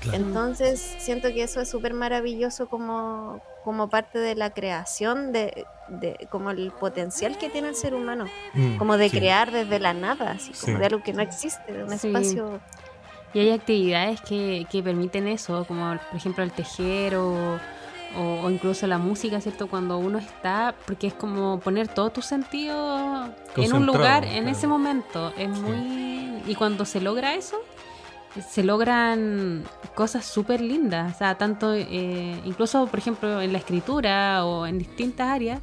Claro. 0.10 0.24
Entonces 0.26 0.96
siento 1.00 1.30
que 1.30 1.44
eso 1.44 1.62
es 1.62 1.70
súper 1.70 1.94
maravilloso 1.94 2.68
como, 2.68 3.42
como 3.64 3.90
parte 3.90 4.20
de 4.20 4.36
la 4.36 4.52
creación, 4.52 5.32
de, 5.32 5.66
de- 5.88 6.28
como 6.30 6.52
el 6.52 6.72
potencial 6.72 7.38
que 7.38 7.50
tiene 7.50 7.70
el 7.70 7.76
ser 7.76 7.94
humano, 7.94 8.26
Mm, 8.54 8.78
como 8.78 8.98
de 8.98 9.10
sí. 9.10 9.18
crear 9.18 9.52
desde 9.52 9.80
la 9.80 9.94
nada, 9.94 10.32
así 10.32 10.52
como 10.54 10.74
Sí. 10.78 10.80
de 10.80 10.86
algo 10.86 11.04
que 11.04 11.14
no 11.14 11.22
existe, 11.22 11.72
de 11.74 11.84
un 11.84 11.98
Sí. 11.98 12.08
espacio. 12.08 12.60
Y 13.34 13.40
hay 13.40 13.52
actividades 13.52 14.22
que, 14.22 14.66
que 14.70 14.82
permiten 14.82 15.28
eso, 15.28 15.66
como 15.68 15.98
por 16.10 16.16
ejemplo 16.18 16.44
el 16.44 16.52
tejer 16.52 17.16
o, 17.18 17.60
o- 18.18 18.42
o 18.44 18.50
incluso 18.50 18.88
la 18.88 18.98
música, 18.98 19.42
¿cierto? 19.42 19.68
Cuando 19.68 19.98
uno 19.98 20.20
está, 20.20 20.74
porque 20.86 21.08
es 21.08 21.14
como 21.14 21.60
poner 21.60 21.90
todos 21.90 22.14
tus 22.14 22.26
sentidos 22.26 23.30
en 23.58 23.74
un 23.74 23.86
lugar 23.86 24.24
en 24.24 24.48
ese 24.48 24.68
momento. 24.68 25.34
Es 25.38 25.50
muy... 25.50 26.42
Y 26.48 26.56
cuando 26.56 26.86
se 26.86 27.02
logra 27.02 27.34
eso, 27.34 27.58
se 28.42 28.64
logran 28.64 29.64
cosas 29.96 30.26
súper 30.26 30.62
lindas. 30.62 31.16
O 31.16 31.18
sea, 31.18 31.38
tanto, 31.38 31.74
eh, 31.74 32.40
incluso 32.46 32.88
por 32.88 33.00
ejemplo 33.00 33.42
en 33.42 33.52
la 33.52 33.58
escritura 33.60 34.46
o 34.46 34.66
en 34.68 34.78
distintas 34.78 35.28
áreas, 35.30 35.60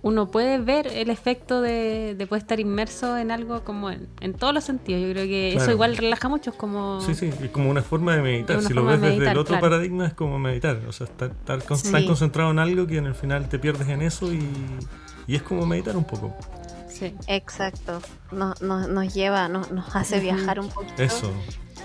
uno 0.00 0.30
puede 0.30 0.58
ver 0.58 0.86
el 0.86 1.10
efecto 1.10 1.60
de, 1.60 2.14
de 2.16 2.26
poder 2.28 2.42
estar 2.42 2.60
inmerso 2.60 3.18
en 3.18 3.32
algo 3.32 3.64
como 3.64 3.90
en, 3.90 4.06
en 4.20 4.32
todos 4.32 4.54
los 4.54 4.62
sentidos. 4.62 5.02
Yo 5.02 5.10
creo 5.12 5.26
que 5.26 5.54
eso 5.56 5.72
igual 5.72 5.96
relaja 5.96 6.28
mucho, 6.28 6.50
es 6.50 6.56
como... 6.56 7.00
Sí, 7.00 7.14
sí, 7.16 7.26
es 7.42 7.50
como 7.50 7.68
una 7.68 7.82
forma 7.82 8.14
de 8.14 8.22
meditar. 8.22 8.62
Si 8.62 8.72
lo 8.72 8.84
ves 8.84 9.00
de 9.00 9.10
desde 9.10 9.32
el 9.32 9.38
otro 9.38 9.58
claro. 9.58 9.62
paradigma, 9.70 10.06
es 10.06 10.14
como 10.14 10.38
meditar. 10.38 10.78
O 10.88 10.92
sea, 10.92 11.06
estar, 11.08 11.30
estar 11.32 11.62
con- 11.64 11.76
Sí. 11.76 11.90
tan 11.90 12.06
concentrado 12.06 12.50
en 12.52 12.60
algo 12.60 12.86
que 12.86 12.96
en 12.98 13.06
el 13.06 13.14
final 13.16 13.48
te 13.48 13.58
pierdes 13.58 13.88
en 13.88 14.02
eso 14.02 14.32
y, 14.32 14.40
y 15.26 15.34
es 15.34 15.42
como 15.42 15.66
meditar 15.66 15.96
un 15.96 16.04
poco. 16.04 16.32
Sí. 16.98 17.14
Exacto, 17.26 18.00
nos, 18.32 18.60
nos, 18.62 18.88
nos 18.88 19.14
lleva, 19.14 19.48
nos, 19.48 19.70
nos 19.70 19.94
hace 19.94 20.20
viajar 20.20 20.58
un 20.60 20.68
poquito 20.68 21.02
Eso. 21.02 21.30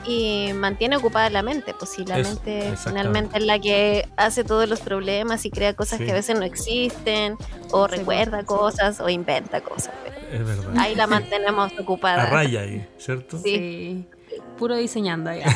y 0.07 0.51
mantiene 0.53 0.97
ocupada 0.97 1.29
la 1.29 1.43
mente, 1.43 1.73
pues 1.77 1.91
si 1.91 2.05
la 2.05 2.19
Eso, 2.19 2.29
mente 2.35 2.73
finalmente 2.83 3.37
es 3.37 3.45
la 3.45 3.59
que 3.59 4.07
hace 4.17 4.43
todos 4.43 4.67
los 4.67 4.79
problemas 4.81 5.45
y 5.45 5.51
crea 5.51 5.73
cosas 5.75 5.99
Sí. 5.99 6.05
que 6.05 6.11
a 6.11 6.15
veces 6.15 6.37
no 6.37 6.43
existen, 6.45 7.37
o 7.71 7.87
Sí, 7.87 7.95
recuerda 7.97 8.43
cosas, 8.43 8.99
o 8.99 9.09
inventa 9.09 9.61
cosas, 9.61 9.93
pero 10.03 10.17
Es 10.31 10.45
verdad. 10.45 10.73
ahí 10.79 10.95
la 10.95 11.07
mantenemos 11.37 11.71
ocupada. 11.79 12.23
A 12.23 12.25
raya 12.27 12.61
ahí, 12.61 12.87
¿cierto? 12.97 13.37
Sí. 13.37 14.05
Sí. 14.29 14.37
Puro 14.57 14.75
diseñando 14.75 15.29
ahí. 15.29 15.41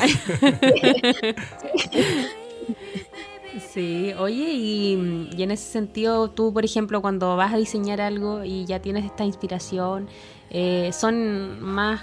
Sí, 3.56 4.12
oye, 4.18 4.52
y, 4.52 5.28
y 5.34 5.42
en 5.42 5.50
ese 5.50 5.64
sentido, 5.72 6.30
tú, 6.30 6.52
por 6.52 6.64
ejemplo, 6.66 7.00
cuando 7.00 7.34
vas 7.36 7.54
a 7.54 7.56
diseñar 7.56 8.00
algo 8.00 8.44
y 8.44 8.66
ya 8.66 8.80
tienes 8.82 9.06
esta 9.06 9.24
inspiración, 9.24 10.06
eh, 10.50 10.90
son 10.92 11.58
más, 11.62 12.02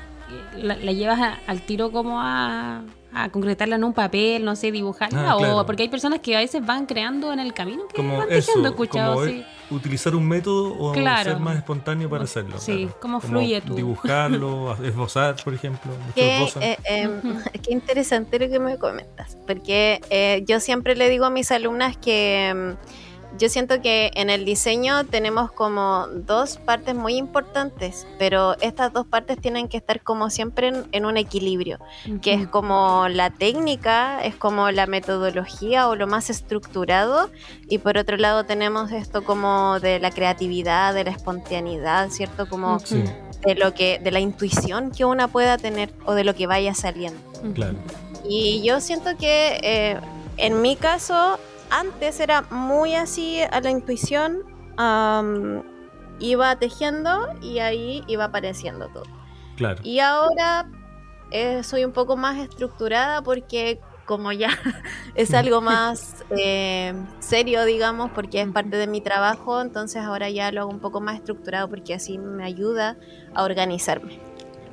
la, 0.58 0.76
la 0.78 0.92
llevas 0.92 1.20
a- 1.22 1.40
al 1.46 1.62
tiro 1.62 1.92
como 1.92 2.20
a, 2.20 2.84
a 3.18 3.30
concretarla 3.30 3.78
en 3.78 3.84
un 3.86 3.94
papel, 3.94 4.44
no 4.44 4.56
sé, 4.56 4.72
dibujarla, 4.72 5.32
Ah, 5.32 5.38
o 5.38 5.66
porque 5.66 5.84
hay 5.84 5.90
personas 5.90 6.20
que 6.20 6.36
a 6.36 6.40
veces 6.40 6.66
van 6.66 6.86
creando 6.86 7.32
en 7.32 7.40
el 7.40 7.54
camino 7.54 7.88
que 7.88 7.96
Como 7.96 8.18
van 8.18 8.28
eso, 8.32 8.48
tejiendo, 8.48 8.68
he 8.68 8.72
escuchado, 8.72 9.14
como 9.16 9.26
sí. 9.26 9.44
utilizar 9.72 10.16
un 10.16 10.28
método 10.28 10.74
o 10.78 10.92
Claro. 10.92 11.32
ser 11.32 11.40
más 11.40 11.56
espontáneo 11.58 12.10
para 12.10 12.26
hacerlo. 12.26 12.58
Sí, 12.60 12.84
claro. 12.86 12.98
cómo 13.00 13.22
fluye 13.22 13.62
tú. 13.62 13.74
Dibujarlo, 13.76 14.76
esbozar, 14.84 15.36
por 15.44 15.54
ejemplo. 15.54 15.92
Qué, 16.14 16.44
eh, 16.60 16.78
eh, 16.90 17.08
Ujú. 17.08 17.40
qué 17.64 17.72
interesante 17.74 18.38
lo 18.38 18.50
que 18.50 18.60
me 18.60 18.78
comentas, 18.78 19.38
porque 19.48 20.02
eh, 20.10 20.44
yo 20.48 20.60
siempre 20.60 20.96
le 20.96 21.10
digo 21.10 21.26
a 21.26 21.30
mis 21.30 21.52
alumnas 21.52 21.96
que 21.98 22.54
mm, 22.54 23.15
yo 23.38 23.50
siento 23.50 23.82
que 23.82 24.12
en 24.16 24.30
el 24.30 24.46
diseño 24.46 25.06
tenemos 25.06 25.52
como 25.52 26.08
dos 26.08 26.58
partes 26.58 26.96
muy 26.96 27.16
importantes, 27.16 28.08
pero 28.18 28.56
estas 28.62 28.94
dos 28.94 29.06
partes 29.06 29.40
tienen 29.40 29.68
que 29.68 29.78
estar 29.78 30.02
como 30.02 30.30
siempre 30.30 30.68
en, 30.68 30.86
en 30.92 31.06
un 31.06 31.18
equilibrio, 31.18 31.80
que 32.22 32.34
es 32.34 32.48
como 32.48 33.08
la 33.10 33.30
técnica, 33.30 34.24
es 34.24 34.36
como 34.36 34.72
la 34.72 34.88
metodología 34.88 35.88
o 35.88 35.96
lo 35.96 36.08
más 36.08 36.30
estructurado, 36.30 37.30
y 37.68 37.80
por 37.80 37.98
otro 37.98 38.18
lado 38.18 38.46
tenemos 38.46 38.92
esto 38.92 39.24
como 39.24 39.80
de 39.80 40.00
la 40.00 40.12
creatividad, 40.12 40.94
de 40.94 41.04
la 41.04 41.12
espontaneidad, 41.12 42.10
¿cierto? 42.10 42.48
Como 42.48 42.80
de 43.46 43.56
lo 43.56 43.74
que 43.74 44.00
de 44.00 44.12
la 44.12 44.20
intuición 44.20 44.92
que 44.92 45.06
una 45.06 45.28
pueda 45.28 45.58
tener 45.58 45.94
o 46.06 46.14
de 46.14 46.24
lo 46.24 46.34
que 46.36 46.48
vaya 46.48 46.74
saliendo. 46.74 47.20
Claro. 47.54 47.76
Y 48.28 48.64
yo 48.64 48.82
siento 48.82 49.18
que 49.18 49.60
eh, 49.62 50.00
en 50.38 50.62
mi 50.62 50.76
caso 50.76 51.40
antes 51.70 52.20
era 52.20 52.44
muy 52.44 52.96
así 52.96 53.42
a 53.42 53.60
la 53.62 53.70
intuición, 53.70 54.44
am, 54.78 55.64
iba 56.20 56.56
tejiendo 56.58 57.34
y 57.42 57.60
ahí 57.60 58.04
iba 58.08 58.26
apareciendo 58.26 58.90
todo. 58.90 59.06
Claro. 59.58 59.82
Y 59.84 60.00
ahora 60.00 60.70
eh, 61.32 61.64
soy 61.64 61.86
un 61.86 61.92
poco 61.92 62.18
más 62.18 62.38
estructurada 62.38 63.22
porque 63.22 63.80
como 64.06 64.32
ya 64.32 64.50
es 65.16 65.34
algo 65.34 65.62
más 65.62 66.24
eh, 66.30 66.94
serio, 67.20 67.66
digamos, 67.66 68.12
porque 68.12 68.42
es 68.42 68.48
parte 68.50 68.78
de 68.78 68.88
mi 68.88 69.02
trabajo, 69.02 69.62
entonces 69.62 70.02
ahora 70.02 70.30
ya 70.30 70.52
lo 70.52 70.62
hago 70.62 70.72
un 70.72 70.80
poco 70.80 71.02
más 71.02 71.16
estructurado 71.16 71.70
porque 71.70 71.94
así 71.94 72.18
me 72.18 72.44
ayuda 72.44 72.98
a 73.34 73.44
organizarme. 73.44 74.20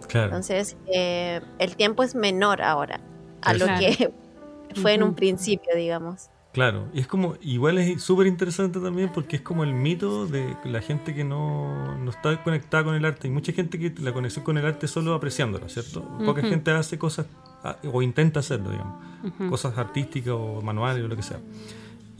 Claro. 0.09 0.27
Entonces 0.27 0.77
eh, 0.87 1.41
el 1.59 1.77
tiempo 1.77 2.03
es 2.03 2.15
menor 2.15 2.61
ahora 2.63 3.01
a 3.41 3.55
lo 3.55 3.67
que 3.79 4.13
fue 4.81 4.95
en 4.95 5.03
un 5.03 5.15
principio, 5.15 5.75
digamos. 5.75 6.32
Claro, 6.53 6.89
y 6.93 7.01
es 7.01 7.07
como, 7.07 7.37
igual 7.41 7.79
es 7.79 8.03
súper 8.03 8.27
interesante 8.27 8.79
también 8.79 9.11
porque 9.13 9.37
es 9.37 9.43
como 9.43 9.65
el 9.65 9.73
mito 9.73 10.27
de 10.27 10.55
la 10.65 10.83
gente 10.83 11.15
que 11.15 11.25
no, 11.25 11.97
no 11.97 12.11
está 12.11 12.43
conectada 12.43 12.85
con 12.85 12.95
el 12.95 13.05
arte. 13.07 13.27
Hay 13.27 13.33
mucha 13.33 13.53
gente 13.53 13.79
que 13.79 13.95
la 14.03 14.13
conexión 14.13 14.45
con 14.45 14.59
el 14.59 14.67
arte 14.67 14.87
solo 14.87 15.15
apreciándolo, 15.15 15.69
¿cierto? 15.71 16.03
Poca 16.27 16.43
gente 16.43 16.71
hace 16.73 16.99
cosas 16.99 17.27
ah, 17.65 17.79
o 17.91 18.03
intenta 18.03 18.41
hacerlo, 18.41 18.71
digamos, 18.71 19.03
cosas 19.49 19.79
artísticas 19.79 20.35
o 20.35 20.61
manuales 20.61 21.03
o 21.03 21.09
lo 21.09 21.17
que 21.17 21.23
sea. 21.23 21.41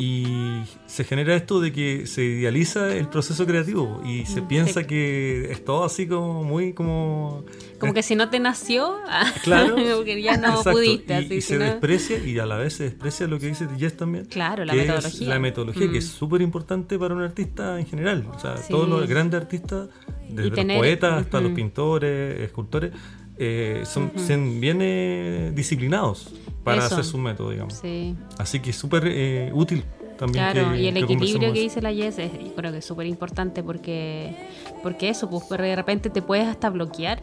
Y 0.05 0.63
se 0.87 1.05
genera 1.05 1.37
esto 1.37 1.61
de 1.61 1.73
que 1.73 2.07
se 2.09 2.25
idealiza 2.25 2.93
el 2.95 3.07
proceso 3.09 3.47
creativo 3.47 4.03
y 4.05 4.27
se 4.27 4.41
Mm, 4.41 4.49
piensa 4.49 4.81
sí. 4.81 4.87
que 4.87 5.53
es 5.53 5.65
todo 5.65 5.85
así 5.85 6.09
como 6.09 6.43
muy 6.43 6.73
como... 6.73 7.45
Como 7.79 7.95
que 7.95 8.03
si 8.03 8.17
no 8.17 8.29
te 8.29 8.41
nació, 8.41 8.97
Claro. 9.45 9.77
porque 9.97 10.21
ya 10.21 10.37
no 10.39 10.49
Exacto, 10.49 10.73
pudiste. 10.73 11.13
y, 11.15 11.17
así, 11.17 11.35
y 11.35 11.41
si 11.41 11.49
se 11.49 11.59
no- 11.59 11.65
desprecia 11.67 12.19
y 12.19 12.39
a 12.41 12.47
la 12.47 12.57
vez 12.57 12.73
se 12.75 12.85
desprecia 12.85 13.29
lo 13.29 13.39
que 13.39 13.47
dice 13.47 13.69
Jess 13.79 13.97
también. 13.97 14.25
Claro, 14.25 14.65
la 14.65 14.75
metodología. 14.75 15.29
la 15.29 15.39
metodología, 15.39 15.87
que 15.87 15.95
Mm. 15.95 15.97
es 15.97 16.07
súper 16.09 16.43
importante 16.43 16.99
para 16.99 17.15
un 17.15 17.23
artista 17.23 17.79
en 17.79 17.87
general. 17.87 18.27
O 18.35 18.39
sea, 18.41 18.57
Sí. 18.57 18.71
todos 18.71 18.89
los 18.89 19.07
grandes 19.09 19.41
artistas, 19.41 19.89
desde 20.29 20.51
tener- 20.51 20.79
los 20.79 20.87
poetas 20.87 21.21
hasta 21.23 21.39
los 21.41 21.49
ujú. 21.51 21.57
pintores, 21.57 22.41
escultores, 22.41 22.91
eh, 23.39 23.83
son 23.85 24.13
son 24.17 24.61
bien 24.61 24.79
eh, 24.81 25.53
disciplinados 25.55 26.33
para 26.65 26.79
Eso. 26.85 26.95
hacer 26.95 27.05
su 27.05 27.19
método, 27.19 27.51
digamos. 27.51 27.75
Sí, 27.75 28.15
Así 28.39 28.61
que 28.61 28.71
es 28.71 28.77
súper 28.77 29.05
eh, 29.07 29.51
útil 29.55 29.85
también. 30.19 30.45
claro, 30.51 30.73
que- 30.73 30.81
y 30.81 30.87
el 30.89 30.95
que 30.95 31.01
equilibrio 31.01 31.53
que 31.53 31.61
dice 31.61 31.83
la 31.83 31.91
Yes 31.93 32.19
es, 32.19 32.31
creo 32.55 32.71
que 32.71 32.79
es 32.79 32.85
súper 32.85 33.07
importante 33.07 33.63
porque, 33.63 34.35
porque 34.83 35.09
eso, 35.09 35.29
pues 35.29 35.49
de 35.49 35.75
repente 35.75 36.11
te 36.11 36.23
puedes 36.23 36.47
hasta 36.47 36.71
bloquear 36.71 37.23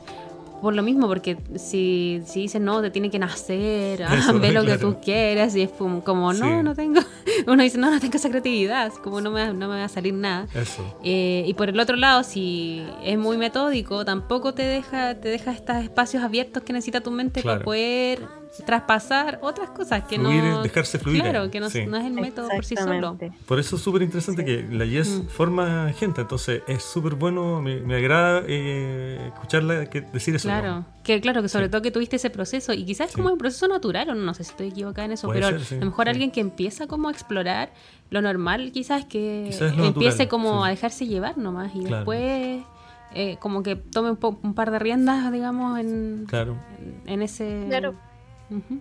por 0.62 0.76
lo 0.76 0.84
mismo, 0.84 1.08
porque 1.08 1.38
si, 1.56 2.22
si 2.26 2.42
dices 2.42 2.62
no, 2.62 2.82
te 2.82 2.90
tiene 2.92 3.10
que 3.10 3.20
nacer, 3.20 4.04
ah, 4.08 4.16
Eso, 4.16 4.40
ve 4.40 4.52
lo 4.52 4.66
que 4.66 4.78
tú 4.78 4.98
quieras, 5.02 5.56
y 5.56 5.62
es 5.62 5.70
como, 5.70 6.04
como, 6.04 6.34
no, 6.34 6.46
Sí. 6.60 6.64
no 6.64 6.76
tengo, 6.76 7.02
uno 7.48 7.64
dice, 7.64 7.78
no, 7.78 7.90
no 7.92 8.00
tengo 8.00 8.16
esa 8.18 8.30
creatividad, 8.30 8.92
como 9.04 9.22
no 9.22 9.32
me, 9.32 9.42
va- 9.48 9.54
no 9.54 9.68
me 9.68 9.76
va 9.78 9.86
a 9.86 9.90
salir 9.90 10.14
nada. 10.14 10.48
Eso. 10.54 10.84
Eh, 11.04 11.44
y 11.48 11.54
por 11.54 11.70
el 11.70 11.80
otro 11.80 11.96
lado, 11.96 12.24
si 12.24 12.84
es 13.04 13.18
muy 13.18 13.38
metódico, 13.38 14.04
tampoco 14.06 14.54
te 14.54 14.64
deja, 14.64 15.16
te 15.16 15.30
deja 15.30 15.52
estos 15.52 15.78
espacios 15.78 16.24
abiertos 16.24 16.64
que 16.64 16.74
necesita 16.74 17.02
tu 17.02 17.12
mente 17.12 17.42
Claro. 17.42 17.60
para 17.60 17.66
poder 17.66 18.20
traspasar 18.66 19.40
otras 19.42 19.70
cosas 19.70 20.04
que 20.04 20.18
Fluir, 20.18 20.44
no... 20.44 20.62
dejarse 20.64 21.00
fluir 21.00 21.22
Claro, 21.22 21.50
que 21.50 21.60
no, 21.60 21.70
sí. 21.70 21.86
no 21.86 21.98
es 21.98 22.06
el 22.06 22.14
método 22.14 22.50
por 22.50 22.66
sí 22.66 22.76
solo. 22.76 22.94
Exactamente. 22.94 23.32
Por 23.46 23.60
eso 23.60 23.76
es 23.78 23.82
súper 23.82 24.02
interesante 24.02 24.44
que 24.44 24.64
la 24.70 24.86
Yes 24.86 25.08
Mm. 25.24 25.28
forma 25.28 25.94
gente, 25.98 26.22
entonces 26.22 26.62
es 26.68 26.84
súper 26.84 27.16
bueno, 27.16 27.62
me, 27.62 27.80
me 27.82 27.96
agrada 27.96 28.44
eh, 28.48 29.20
escucharla 29.34 29.86
que- 29.86 30.02
decir 30.02 30.36
eso. 30.36 30.48
Claro, 30.50 30.76
¿no? 30.78 30.86
que 31.04 31.22
claro, 31.22 31.42
que 31.42 31.50
sobre 31.50 31.66
Sí. 31.66 31.72
todo 31.72 31.82
que 31.82 31.92
tuviste 31.92 32.18
ese 32.18 32.30
proceso 32.30 32.74
y 32.74 32.86
quizás 32.86 33.12
como 33.14 33.30
un 33.32 33.38
proceso 33.38 33.68
natural 33.68 34.10
o 34.10 34.16
no, 34.16 34.24
no 34.24 34.34
sé 34.34 34.44
si 34.44 34.52
estoy 34.52 34.68
equivocada 34.70 35.06
en 35.06 35.12
eso, 35.14 35.28
Puede 35.28 35.40
pero 35.42 35.58
ser, 35.58 35.66
sí, 35.66 35.76
a 35.76 35.80
lo 35.80 35.86
mejor 35.88 36.06
sí. 36.06 36.10
alguien 36.12 36.32
que 36.32 36.42
empieza 36.42 36.88
como 36.88 37.08
a 37.08 37.12
explorar 37.12 37.72
lo 38.10 38.22
normal 38.22 38.72
quizás 38.74 39.02
es 39.02 39.06
que 39.06 39.46
Quizás 39.48 39.72
es 39.72 39.78
lo 39.78 39.86
empiece 39.86 40.24
natural, 40.26 40.28
como 40.30 40.62
sí. 40.64 40.68
a 40.68 40.70
dejarse 40.72 41.08
llevar 41.08 41.38
nomás 41.38 41.72
y 41.76 41.80
Claro. 41.82 41.98
después 41.98 42.64
eh, 43.16 43.38
como 43.40 43.64
que 43.64 43.76
tome 43.76 44.12
un, 44.12 44.18
po- 44.18 44.40
un 44.44 44.54
par 44.54 44.70
de 44.70 44.78
riendas, 44.80 45.32
digamos, 45.32 45.80
en, 45.80 46.26
Claro. 46.28 46.56
en, 46.80 47.02
en 47.12 47.22
ese... 47.24 47.66
Claro. 47.68 47.96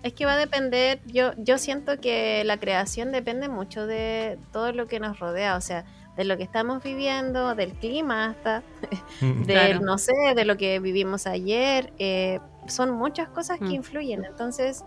Es 0.02 0.14
que 0.14 0.26
va 0.26 0.34
a 0.34 0.36
depender, 0.38 1.00
yo, 1.06 1.32
yo 1.36 1.58
siento 1.58 2.00
que 2.00 2.42
la 2.44 2.58
creación 2.58 3.12
depende 3.12 3.48
mucho 3.48 3.86
de 3.86 4.38
todo 4.52 4.72
lo 4.72 4.86
que 4.86 5.00
nos 5.00 5.18
rodea, 5.18 5.56
o 5.56 5.60
sea, 5.60 5.84
de 6.16 6.24
lo 6.24 6.36
que 6.36 6.42
estamos 6.44 6.82
viviendo, 6.82 7.54
del 7.54 7.76
clima 7.78 8.26
hasta, 8.26 8.64
Mm, 9.20 9.46
de, 9.46 9.52
Claro. 9.52 9.80
no 9.80 9.98
sé, 9.98 10.12
de 10.36 10.44
lo 10.44 10.56
que 10.56 10.78
vivimos 10.80 11.26
ayer, 11.26 11.92
eh, 11.98 12.40
son 12.66 12.90
muchas 12.92 13.28
cosas 13.30 13.60
que 13.60 13.74
Mm. 13.74 13.74
influyen, 13.74 14.24
entonces 14.24 14.84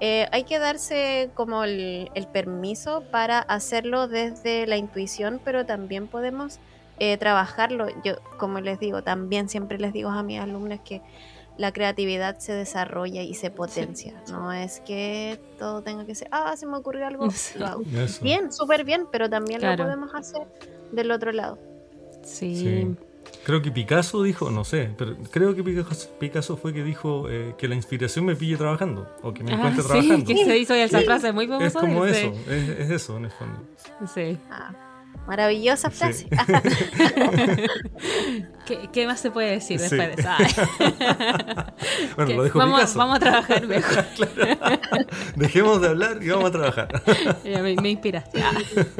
eh, 0.00 0.26
hay 0.32 0.44
que 0.44 0.58
darse 0.58 1.30
como 1.34 1.64
el, 1.64 2.10
el 2.14 2.28
permiso 2.28 3.08
para 3.10 3.38
hacerlo 3.40 4.08
desde 4.08 4.66
la 4.66 4.76
intuición, 4.76 5.40
pero 5.44 5.64
también 5.66 6.08
podemos 6.08 6.60
eh, 6.98 7.16
trabajarlo. 7.18 7.88
Yo, 8.04 8.16
como 8.38 8.60
les 8.60 8.78
digo, 8.80 9.02
también 9.02 9.48
siempre 9.48 9.78
les 9.78 9.92
digo 9.92 10.10
a 10.10 10.22
mis 10.22 10.40
alumnos 10.40 10.80
que 10.84 11.02
la 11.58 11.72
creatividad 11.72 12.38
se 12.38 12.52
desarrolla 12.54 13.22
y 13.22 13.34
se 13.34 13.50
potencia, 13.50 14.14
no 14.30 14.52
es 14.52 14.80
que 14.80 15.38
todo 15.58 15.82
tenga 15.82 16.06
que 16.06 16.14
ser, 16.14 16.28
ah, 16.32 16.56
se 16.56 16.66
me 16.66 16.76
ocurrió 16.76 17.06
algo, 17.06 17.28
Sí. 17.30 17.58
Bien, 18.22 18.52
súper 18.52 18.84
bien, 18.84 19.06
pero 19.12 19.28
también 19.28 19.60
Claro. 19.60 19.84
lo 19.84 19.90
podemos 19.90 20.14
hacer 20.14 20.46
del 20.92 21.10
otro 21.10 21.32
lado. 21.32 21.58
Sí. 22.22 22.56
Sí. 22.56 22.96
Creo 23.44 23.62
que 23.62 23.70
Picasso 23.70 24.22
dijo, 24.22 24.50
no 24.50 24.64
sé, 24.64 24.90
pero 24.96 25.16
creo 25.30 25.54
que 25.54 25.62
Picasso, 25.62 26.08
Picasso 26.18 26.56
fue 26.56 26.72
que 26.72 26.82
dijo 26.84 27.28
eh, 27.28 27.54
que 27.58 27.66
la 27.68 27.74
inspiración 27.74 28.24
me 28.24 28.36
pille 28.36 28.56
trabajando 28.56 29.08
o 29.22 29.32
que 29.32 29.42
me 29.44 29.52
Ah, 29.52 29.56
encuentre 29.56 29.82
sí, 29.82 29.88
trabajando. 29.88 30.26
que 30.26 30.44
se 30.44 30.58
hizo 30.58 30.74
esa 30.74 30.98
Sí. 31.00 31.04
frase 31.04 31.32
muy 31.32 31.46
famosa. 31.46 31.66
Es 31.66 31.74
como 31.74 32.04
eso, 32.06 32.32
es, 32.48 32.68
es 32.68 32.90
eso 32.90 33.16
en 33.16 33.24
el 33.26 33.30
fondo. 33.30 33.58
Sí. 34.12 34.38
Ah, 34.50 34.72
maravillosa 35.26 35.90
Sí. 35.90 35.96
frase. 35.96 36.26
¿Qué, 38.66 38.88
qué 38.92 39.06
más 39.06 39.20
se 39.20 39.30
puede 39.30 39.50
decir 39.52 39.78
Sí. 39.80 39.96
después 39.96 40.16
de 40.16 40.22
eso? 40.22 40.30
Bueno, 42.16 42.32
lo 42.34 42.42
dejo 42.44 42.58
vamos, 42.58 42.80
Picasso. 42.80 42.98
vamos 42.98 43.16
a 43.16 43.20
trabajar 43.20 43.66
mejor. 43.66 44.04
Dejemos 45.36 45.80
de 45.80 45.88
hablar 45.88 46.22
y 46.22 46.28
vamos 46.28 46.46
a 46.46 46.52
trabajar. 46.52 46.88
Me, 47.44 47.74
me 47.76 47.90
inspiraste. 47.90 48.40
Ah. 48.42 48.52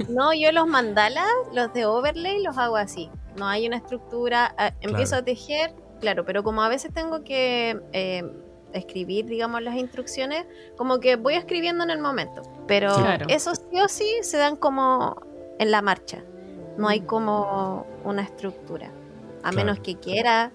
No, 0.09 0.33
yo 0.33 0.51
los 0.53 0.67
mandalas, 0.67 1.27
los 1.53 1.73
de 1.73 1.85
overlay, 1.87 2.43
los 2.43 2.57
hago 2.59 2.77
así. 2.77 3.11
No 3.37 3.47
hay 3.47 3.67
una 3.67 3.77
estructura. 3.77 4.55
ah, 4.59 4.73
Empiezo 4.81 5.17
a 5.17 5.23
tejer, 5.23 5.75
claro, 6.01 6.25
pero 6.25 6.43
como 6.43 6.63
a 6.63 6.69
veces 6.69 6.93
tengo 6.93 7.23
que 7.23 7.79
eh, 7.93 8.25
escribir, 8.73 9.27
digamos, 9.27 9.63
las 9.63 9.77
instrucciones, 9.77 10.45
como 10.77 10.99
que 11.01 11.17
voy 11.17 11.35
escribiendo 11.35 11.85
en 11.85 11.91
el 11.91 11.99
momento. 12.01 12.43
Pero. 12.67 12.95
Claro. 12.95 13.27
eso 13.29 13.55
sí 13.55 13.81
o 13.81 13.89
sí 13.89 14.07
se 14.23 14.39
dan 14.39 14.57
como 14.57 15.17
en 15.59 15.71
la 15.71 15.83
marcha. 15.83 16.23
No 16.77 16.89
hay 16.89 17.01
Mm. 17.01 17.07
como 17.07 17.87
una 18.05 18.23
estructura. 18.23 18.89
A 19.43 19.51
Claro. 19.51 19.57
menos 19.57 19.81
que 19.81 19.97
quiera, 19.97 20.51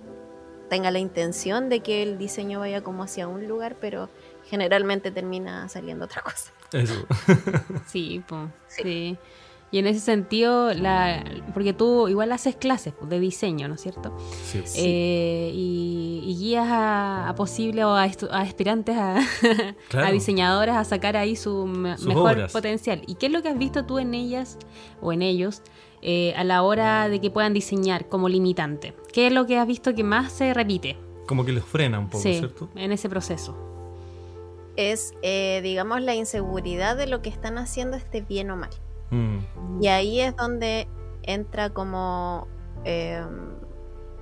tenga 0.70 0.92
la 0.92 1.00
intención 1.00 1.70
de 1.70 1.80
que 1.82 2.04
el 2.04 2.18
diseño 2.18 2.60
vaya 2.60 2.82
como 2.82 3.04
hacia 3.04 3.28
un 3.28 3.48
lugar, 3.48 3.76
pero 3.80 4.10
generalmente 4.46 5.12
termina 5.12 5.68
saliendo 5.70 6.06
otra 6.06 6.22
cosa. 6.24 6.52
Eso. 6.74 7.06
Sí, 7.86 8.24
Sí. 8.68 8.84
sí. 8.84 9.18
Y 9.70 9.80
en 9.80 9.88
ese 9.88 10.00
sentido, 10.00 10.74
la, 10.74 11.26
porque 11.54 11.74
tú 11.74 12.08
igual 12.08 12.32
haces 12.32 12.56
clases 12.56 12.94
po, 12.94 13.06
de 13.06 13.20
diseño, 13.20 13.68
¿no 13.68 13.74
es 13.76 13.82
cierto? 13.82 14.16
Sí. 14.46 14.64
Eh, 14.78 15.52
y, 15.54 16.22
y 16.26 16.38
guías 16.38 16.68
a, 16.70 17.28
a 17.28 17.36
posibles 17.36 17.84
o 17.84 17.90
a, 17.90 18.04
aspirantes 18.04 18.96
a, 18.98 19.20
Claro. 19.90 20.08
a 20.08 20.12
diseñadoras 20.12 20.78
a 20.78 20.86
sacar 20.86 21.18
ahí 21.18 21.36
su 21.36 21.66
me- 21.68 21.98
Sus 21.98 22.08
mejor 22.08 22.32
obras. 22.36 22.54
potencial. 22.54 23.02
¿Y 23.08 23.16
qué 23.16 23.26
es 23.26 23.32
lo 23.34 23.42
que 23.42 23.50
has 23.50 23.58
visto 23.58 23.86
tú 23.86 24.00
en 24.00 24.14
ellas 24.14 24.58
o 25.02 25.12
en 25.12 25.22
ellos 25.22 25.62
eh, 26.02 26.34
a 26.38 26.46
la 26.46 26.62
hora 26.64 27.10
de 27.10 27.20
que 27.20 27.30
puedan 27.30 27.54
diseñar 27.54 28.08
como 28.08 28.30
limitante? 28.30 28.94
¿Qué 29.12 29.28
es 29.28 29.34
lo 29.34 29.46
que 29.48 29.58
has 29.58 29.68
visto 29.68 29.94
que 29.94 30.04
más 30.06 30.32
se 30.32 30.54
repite? 30.54 30.96
Como 31.28 31.44
que 31.44 31.52
les 31.52 31.66
frena 31.66 32.00
un 32.00 32.08
poco, 32.10 32.24
sí, 32.24 32.36
¿cierto? 32.38 32.70
en 32.76 32.94
ese 32.94 33.10
proceso. 33.10 33.54
es, 34.78 35.14
eh, 35.24 35.60
digamos, 35.62 36.02
la 36.02 36.16
inseguridad 36.16 36.96
de 36.96 37.08
lo 37.08 37.22
que 37.22 37.28
están 37.30 37.58
haciendo 37.58 37.98
esté 37.98 38.22
bien 38.22 38.50
o 38.52 38.56
mal. 38.56 38.70
Mm, 39.12 39.38
Y 39.82 39.88
ahí 39.88 40.20
es 40.20 40.36
donde 40.36 40.88
entra 41.24 41.70
como 41.72 42.48
eh, 42.86 43.26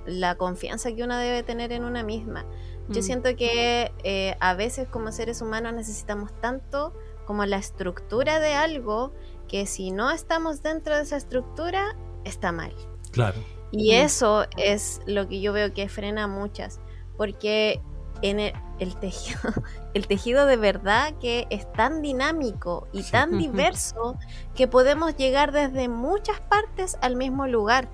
la 0.06 0.36
confianza 0.36 0.92
que 0.94 1.02
uno 1.04 1.16
debe 1.16 1.42
tener 1.42 1.72
en 1.72 1.84
una 1.84 2.02
misma. 2.02 2.44
Yo 2.88 3.00
Mm. 3.00 3.02
siento 3.04 3.36
que 3.36 3.92
eh, 4.04 4.36
a 4.40 4.54
veces 4.54 4.86
como 4.88 5.10
seres 5.12 5.40
humanos 5.42 5.72
necesitamos 5.74 6.30
tanto 6.40 6.92
como 7.26 7.44
la 7.44 7.56
estructura 7.56 8.38
de 8.38 8.54
algo 8.54 9.12
que 9.48 9.66
si 9.66 9.90
no 9.90 10.10
estamos 10.12 10.62
dentro 10.62 10.94
de 10.96 11.02
esa 11.02 11.16
estructura, 11.16 11.96
está 12.24 12.52
mal. 12.52 12.72
claro. 13.12 13.38
Y 13.72 13.90
Mm. 13.90 14.04
eso 14.04 14.44
es 14.56 15.00
lo 15.06 15.26
que 15.26 15.40
yo 15.40 15.52
veo 15.52 15.72
que 15.74 15.88
frena 15.88 16.24
a 16.24 16.28
muchas, 16.28 16.80
porque 17.16 17.80
en 18.22 18.40
el, 18.40 18.52
el 18.78 18.96
tejido, 18.96 19.38
el 19.94 20.06
tejido 20.06 20.46
de 20.46 20.56
verdad 20.56 21.14
que 21.20 21.46
es 21.50 21.70
tan 21.72 22.02
dinámico 22.02 22.88
y 22.92 23.02
tan 23.02 23.36
diverso 23.38 24.16
que 24.54 24.66
podemos 24.68 25.16
llegar 25.16 25.52
desde 25.52 25.88
muchas 25.88 26.40
partes 26.40 26.98
al 27.02 27.16
mismo 27.16 27.46
lugar. 27.46 27.88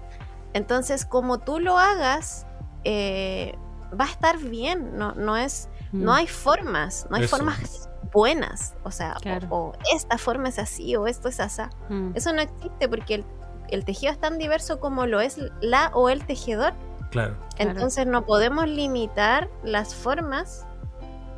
Entonces, 0.55 1.05
como 1.07 1.39
tú 1.39 1.61
lo 1.61 1.79
hagas, 1.79 2.47
eh, 2.85 3.55
va 3.99 4.05
a 4.07 4.11
estar 4.11 4.39
bien, 4.39 4.97
no, 4.99 5.13
no 5.13 5.37
es, 5.37 5.69
no 5.93 6.13
Mm. 6.13 6.15
hay 6.17 6.27
formas, 6.27 7.07
no 7.11 7.17
hay 7.17 7.25
Eso. 7.25 7.37
formas 7.37 7.89
buenas, 8.13 8.75
o 8.85 8.91
sea, 8.91 9.17
o- 9.51 9.73
esta 9.95 10.19
forma 10.19 10.49
es 10.51 10.59
así 10.59 10.97
o 10.97 11.07
esto 11.07 11.29
es 11.29 11.41
así. 11.41 11.63
Mm. 11.89 12.11
Eso 12.15 12.33
no 12.33 12.43
existe 12.43 12.89
porque 12.89 13.15
el, 13.17 13.25
el 13.69 13.85
tejido 13.85 14.13
es 14.13 14.19
tan 14.19 14.37
diverso 14.39 14.81
como 14.81 15.07
lo 15.07 15.21
es 15.21 15.39
la 15.63 15.91
o 15.95 16.09
el 16.11 16.25
tejedor. 16.27 16.75
Claro. 17.13 17.37
Claro. 17.55 17.71
Entonces 17.71 18.07
no 18.07 18.25
podemos 18.27 18.67
limitar 18.69 19.49
las 19.63 19.95
formas 19.95 20.67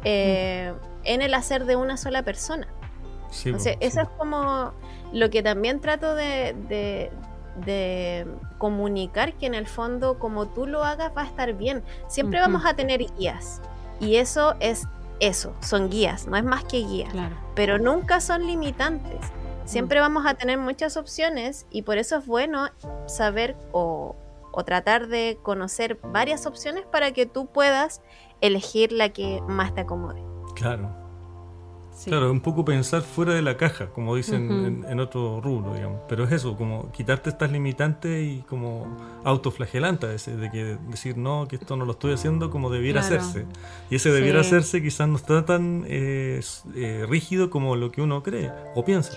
eh, 0.05 0.72
en 1.05 1.20
el 1.22 1.35
hacer 1.35 1.66
de 1.66 1.77
una 1.77 1.97
sola 1.99 2.22
persona. 2.22 2.66
Sí, 3.31 3.49
Entonces, 3.51 3.77
po, 3.77 3.85
eso 3.85 4.01
sí. 4.01 4.07
es 4.07 4.09
como 4.16 4.72
lo 5.12 5.29
que 5.31 5.43
también 5.43 5.81
trato 5.81 6.14
de, 6.14 6.55
de- 6.68 7.11
de 7.66 8.27
comunicar, 8.59 9.35
que 9.35 9.47
en 9.47 9.55
el 9.55 9.68
fondo 9.68 10.18
como 10.18 10.47
tú 10.49 10.66
lo 10.66 10.83
hagas 10.83 11.12
va 11.16 11.22
a 11.22 11.27
estar 11.27 11.53
bien. 11.53 11.85
Siempre 12.09 12.41
vamos 12.41 12.64
a 12.66 12.75
tener 12.75 13.05
guías. 13.16 13.61
Y 14.01 14.16
eso 14.16 14.55
es 14.59 14.89
eso, 15.20 15.55
son 15.61 15.89
guías, 15.89 16.27
no 16.27 16.37
es 16.37 16.43
más 16.43 16.64
que 16.64 16.79
guías 16.79 17.12
Claro. 17.12 17.37
pero 17.55 17.79
nunca 17.79 18.20
son 18.20 18.45
limitantes. 18.47 19.20
Siempre 19.64 20.01
vamos 20.01 20.27
a 20.27 20.35
tener 20.35 20.59
muchas 20.59 20.97
opciones 20.97 21.66
y 21.70 21.83
por 21.83 21.97
eso 21.97 22.16
es 22.16 22.27
bueno 22.27 22.68
saber 23.07 23.55
o, 23.70 24.16
o 24.57 24.64
tratar 24.64 25.09
de 25.09 25.38
conocer 25.42 25.98
varias 26.02 26.46
opciones 26.46 26.84
para 26.86 27.12
que 27.12 27.26
tú 27.26 27.46
puedas 27.46 28.00
elegir 28.40 28.92
la 28.92 29.09
que 29.11 29.40
más 29.48 29.74
te 29.74 29.80
acomode. 29.82 30.22
Claro. 30.55 31.02
Sí. 31.96 32.11
Claro, 32.11 32.28
un 32.32 32.40
poco 32.40 32.64
pensar 32.64 33.02
fuera 33.02 33.34
de 33.34 33.42
la 33.42 33.57
caja, 33.57 33.86
como 33.90 34.16
dicen 34.16 34.50
en, 34.50 34.84
en 34.88 34.98
otro 34.98 35.40
rubro, 35.40 35.74
digamos. 35.74 36.00
Pero 36.09 36.24
es 36.24 36.32
eso, 36.32 36.57
como 36.57 36.90
quitarte 36.90 37.30
estas 37.30 37.52
limitantes 37.52 38.20
y 38.26 38.42
como 38.48 38.96
autoflagelante 39.22 40.07
a 40.07 40.09
veces, 40.09 40.36
de 40.40 40.50
que 40.50 40.76
decir, 40.88 41.16
no, 41.16 41.46
que 41.46 41.55
esto 41.55 41.76
no 41.76 41.84
lo 41.84 41.92
estoy 41.92 42.12
haciendo 42.14 42.50
como 42.50 42.68
debiera 42.68 43.00
Claro. 43.00 43.22
hacerse. 43.22 43.46
Y 43.90 43.94
ese 43.96 44.11
debiera 44.11 44.42
Sí. 44.42 44.48
hacerse 44.48 44.82
quizás 44.82 45.07
no 45.07 45.14
está 45.16 45.44
tan 45.44 45.84
eh, 45.86 46.40
eh, 46.74 47.07
rígido 47.09 47.48
como 47.48 47.76
lo 47.76 47.92
que 47.92 48.02
uno 48.02 48.24
cree 48.24 48.50
o 48.74 48.84
piensa. 48.84 49.16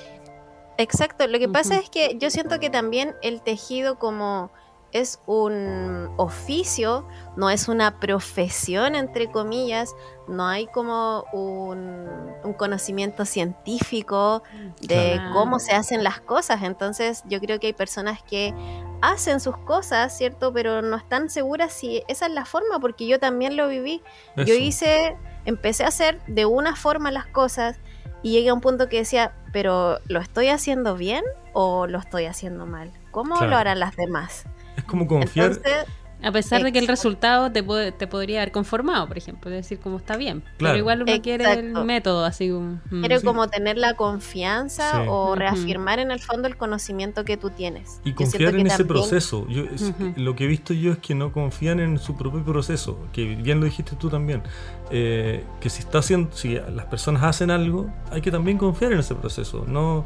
Exacto, 0.77 1.25
lo 1.25 1.39
que 1.39 1.49
pasa 1.49 1.79
es 1.79 1.89
que 1.89 2.17
yo 2.19 2.29
siento 2.29 2.59
que 2.59 2.69
también 2.69 3.15
el 3.23 3.41
tejido 3.41 3.97
como 3.97 4.51
es 4.91 5.19
un 5.25 6.09
oficio, 6.17 7.07
no 7.35 7.49
es 7.49 7.67
una 7.67 7.99
profesión, 7.99 8.95
entre 8.95 9.29
comillas, 9.29 9.93
no 10.27 10.45
hay 10.47 10.67
como 10.67 11.23
un, 11.33 12.07
un 12.43 12.53
conocimiento 12.53 13.25
científico 13.25 14.43
de 14.81 15.13
Claro. 15.15 15.33
cómo 15.33 15.59
se 15.59 15.73
hacen 15.73 16.03
las 16.03 16.19
cosas. 16.21 16.63
Entonces 16.63 17.23
yo 17.27 17.39
creo 17.39 17.59
que 17.59 17.67
hay 17.67 17.73
personas 17.73 18.21
que 18.23 18.53
hacen 19.01 19.39
sus 19.39 19.57
cosas, 19.57 20.17
¿cierto? 20.17 20.51
Pero 20.53 20.81
no 20.81 20.95
están 20.95 21.29
seguras 21.29 21.73
si 21.73 22.03
esa 22.07 22.25
es 22.27 22.31
la 22.33 22.45
forma, 22.45 22.79
porque 22.79 23.07
yo 23.07 23.19
también 23.19 23.55
lo 23.57 23.67
viví. 23.67 24.01
Yo 24.37 24.53
hice, 24.55 25.15
empecé 25.45 25.83
a 25.83 25.87
hacer 25.89 26.19
de 26.27 26.45
una 26.45 26.75
forma 26.75 27.11
las 27.11 27.27
cosas 27.27 27.79
y 28.23 28.31
llegué 28.31 28.49
a 28.49 28.53
un 28.53 28.61
punto 28.61 28.89
que 28.89 28.97
decía, 28.97 29.33
pero 29.53 29.99
¿lo 30.07 30.19
estoy 30.19 30.47
haciendo 30.49 30.95
bien 30.95 31.23
o 31.53 31.87
lo 31.87 31.99
estoy 31.99 32.25
haciendo 32.25 32.65
mal? 32.65 32.91
¿Cómo 33.11 33.35
Claro. 33.35 33.51
lo 33.51 33.57
harán 33.57 33.79
las 33.79 33.95
demás? 33.95 34.45
Es 34.77 34.83
como 34.85 35.05
confiar, 35.07 35.47
Entonces, 35.51 35.85
A 36.23 36.31
pesar 36.31 36.63
de 36.63 36.71
que 36.71 36.79
el 36.79 36.85
Exacto. 36.85 37.09
resultado 37.09 37.51
te, 37.51 37.61
puede- 37.61 37.91
te 37.91 38.07
podría 38.07 38.39
haber 38.41 38.51
conformado, 38.51 39.07
por 39.07 39.19
ejemplo, 39.19 39.51
decir 39.51 39.79
como 39.79 39.97
está 39.97 40.17
bien. 40.17 40.41
Claro. 40.57 40.73
Pero 40.73 40.77
igual 40.79 41.03
uno 41.03 41.21
quiere 41.21 41.43
el 41.53 41.59
Exacto. 41.59 41.85
método, 41.85 42.25
así 42.25 42.49
como... 42.49 42.79
mm. 42.89 42.99
Quiero 43.01 43.19
Sí. 43.19 43.25
como 43.25 43.47
tener 43.49 43.77
la 43.77 43.93
confianza 43.93 44.93
Sí. 44.93 45.07
o 45.07 45.35
reafirmar 45.35 45.99
en 45.99 46.09
el 46.09 46.19
fondo 46.19 46.47
el 46.47 46.57
conocimiento 46.57 47.23
que 47.23 47.37
tú 47.37 47.51
tienes. 47.51 48.01
Y 48.03 48.13
confiar 48.13 48.55
que 48.55 48.61
en 48.61 48.65
ese 48.65 48.77
también- 48.77 48.87
proceso. 48.87 49.47
Yo, 49.47 49.65
es-. 49.65 49.93
Lo 50.15 50.35
que 50.35 50.45
he 50.45 50.47
visto 50.47 50.73
yo 50.73 50.91
es 50.93 50.97
que 50.97 51.13
no 51.13 51.31
confían 51.31 51.79
en 51.79 51.99
su 51.99 52.17
propio 52.17 52.43
proceso, 52.43 52.97
que 53.13 53.35
bien 53.35 53.59
lo 53.59 53.65
dijiste 53.67 53.95
tú 53.95 54.09
también, 54.09 54.41
eh, 54.89 55.43
que 55.61 55.69
si 55.69 55.81
está 55.81 55.99
haciendo, 55.99 56.31
si 56.35 56.55
las 56.55 56.85
personas 56.87 57.21
hacen 57.25 57.51
algo, 57.51 57.91
hay 58.11 58.21
que 58.21 58.31
también 58.31 58.57
confiar 58.57 58.91
en 58.91 58.99
ese 59.01 59.13
proceso. 59.13 59.65
No 59.67 60.03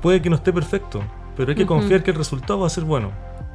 puede 0.00 0.22
que 0.22 0.30
no 0.30 0.36
esté 0.36 0.50
perfecto, 0.50 1.02
pero 1.36 1.50
hay 1.50 1.56
que 1.56 1.66
confiar 1.66 2.02
que 2.02 2.10
el 2.10 2.16
resultado 2.16 2.60
va 2.60 2.68
a 2.68 2.70
ser 2.70 2.84
bueno. 2.84 3.12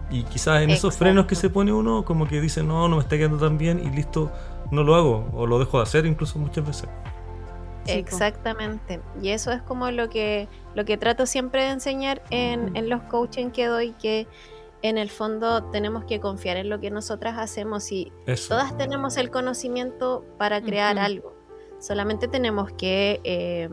Y 0.09 0.23
quizás 0.23 0.61
en 0.61 0.69
esos 0.69 0.95
frenos 0.95 1.25
que 1.25 1.35
se 1.35 1.49
pone 1.49 1.73
uno, 1.73 2.05
como 2.05 2.27
que 2.27 2.39
dice, 2.39 2.63
no, 2.63 2.87
no 2.87 2.95
me 2.95 3.01
está 3.01 3.17
quedando 3.17 3.37
tan 3.37 3.57
bien 3.57 3.79
y 3.79 3.89
listo, 3.89 4.31
no 4.71 4.83
lo 4.83 4.95
hago, 4.95 5.27
o 5.33 5.45
lo 5.45 5.59
dejo 5.59 5.77
de 5.77 5.83
hacer 5.83 6.05
incluso 6.05 6.39
muchas 6.39 6.65
veces. 6.65 6.89
Exactamente. 7.87 9.01
Y 9.21 9.29
eso 9.29 9.51
es 9.51 9.61
como 9.61 9.91
lo 9.91 10.09
que, 10.09 10.47
lo 10.75 10.85
que 10.85 10.97
trato 10.97 11.25
siempre 11.25 11.63
de 11.63 11.69
enseñar 11.69 12.21
en, 12.29 12.75
en 12.75 12.89
los 12.89 13.01
coaching 13.03 13.49
que 13.49 13.67
doy, 13.67 13.91
que 13.93 14.27
en 14.81 14.97
el 14.97 15.09
fondo 15.09 15.63
tenemos 15.65 16.05
que 16.05 16.19
confiar 16.19 16.57
en 16.57 16.69
lo 16.69 16.79
que 16.79 16.91
nosotras 16.91 17.37
hacemos 17.37 17.91
y 17.91 18.11
Eso. 18.25 18.49
todas 18.49 18.77
tenemos 18.77 19.17
el 19.17 19.31
conocimiento 19.31 20.23
para 20.37 20.61
crear 20.61 20.99
algo. 20.99 21.33
Solamente 21.79 22.27
tenemos 22.27 22.71
que 22.71 23.21
eh, 23.23 23.69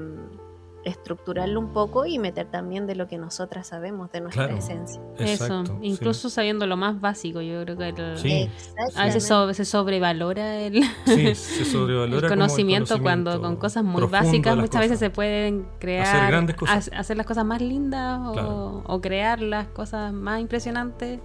estructurarlo 0.85 1.59
un 1.61 1.73
poco 1.73 2.05
y 2.07 2.19
meter 2.19 2.47
también 2.51 2.87
de 2.87 2.95
lo 2.95 3.07
que 3.09 3.17
nosotras 3.19 3.67
sabemos, 3.69 4.11
de 4.13 4.21
nuestra 4.21 4.45
Claro. 4.47 4.59
esencia. 4.59 5.01
Exacto, 5.19 5.63
Eso, 5.63 5.67
sí. 5.67 5.73
incluso 5.83 6.31
sabiendo 6.31 6.67
lo 6.67 6.77
más 6.77 7.01
básico, 7.01 7.41
yo 7.41 7.63
creo 7.65 7.77
que 7.77 7.89
el- 7.89 8.19
Sí. 8.19 8.51
a 8.95 9.05
veces 9.07 9.25
se 9.57 9.65
sobrevalora 9.65 10.57
el, 10.61 10.83
Sí, 11.07 11.35
se 11.35 11.65
sobrevalora 11.65 12.17
el 12.27 12.29
como 12.29 12.43
conocimiento, 12.43 13.01
cuando 13.01 13.41
con 13.41 13.57
cosas 13.57 13.83
muy 13.85 14.03
básicas 14.07 14.57
muchas 14.57 14.81
veces 14.81 14.99
se 14.99 15.11
pueden 15.11 15.67
crear, 15.79 16.29
grandes 16.31 16.57
cosas. 16.57 16.91
ha- 16.93 16.99
hacer 16.99 17.17
las 17.17 17.27
cosas 17.27 17.45
más 17.45 17.61
lindas 17.63 18.21
o, 18.27 18.33
Claro. 18.33 18.83
o 18.87 19.01
crear 19.01 19.41
las 19.41 19.67
cosas 19.69 20.13
más 20.13 20.41
impresionantes. 20.41 21.21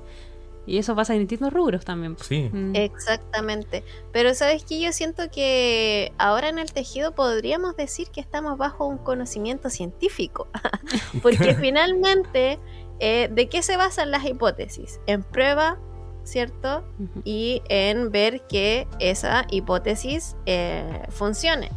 Y 0.70 0.78
eso 0.78 0.96
pasa 0.96 1.14
en 1.14 1.22
distintos 1.22 1.52
rubros 1.52 1.84
también. 1.84 2.16
Sí, 2.20 2.50
Mm. 2.54 2.76
Exactamente. 2.76 3.84
Pero 4.12 4.34
sabes 4.36 4.64
que 4.64 4.80
yo 4.80 4.92
siento 4.92 5.24
que 5.32 6.14
ahora 6.18 6.50
en 6.50 6.60
el 6.60 6.72
tejido 6.72 7.14
podríamos 7.16 7.76
decir 7.76 8.10
que 8.10 8.22
estamos 8.22 8.58
bajo 8.58 8.86
un 8.86 9.00
conocimiento 9.00 9.70
científico. 9.70 10.48
Porque 11.24 11.56
finalmente, 11.60 12.60
eh, 13.00 13.30
¿de 13.32 13.50
qué 13.50 13.64
se 13.64 13.78
basan 13.78 14.12
las 14.12 14.26
hipótesis? 14.26 15.00
En 15.08 15.24
prueba, 15.24 15.80
¿cierto? 16.24 16.84
Y 17.24 17.64
en 17.70 18.12
ver 18.12 18.46
que 18.48 18.88
esa 19.00 19.46
hipótesis 19.50 20.36
eh, 20.46 21.02
funcione. 21.10 21.72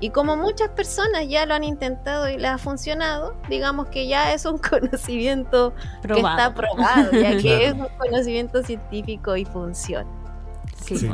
Y 0.00 0.10
como 0.10 0.36
muchas 0.36 0.68
personas 0.70 1.26
ya 1.28 1.46
lo 1.46 1.54
han 1.54 1.64
intentado 1.64 2.28
y 2.28 2.36
les 2.36 2.50
ha 2.50 2.58
funcionado, 2.58 3.34
digamos 3.48 3.88
que 3.88 4.06
ya 4.06 4.32
es 4.34 4.44
un 4.44 4.58
conocimiento 4.70 5.72
que 6.02 6.20
está 6.20 6.54
probado, 6.54 7.10
ya 7.12 7.30
que 7.36 7.38
Claro. 7.40 7.62
es 7.64 7.72
un 7.74 7.88
conocimiento 7.98 8.62
científico 8.62 9.36
y 9.36 9.44
funciona. 9.44 10.08
Sí, 10.84 10.96
Sí. 10.96 11.10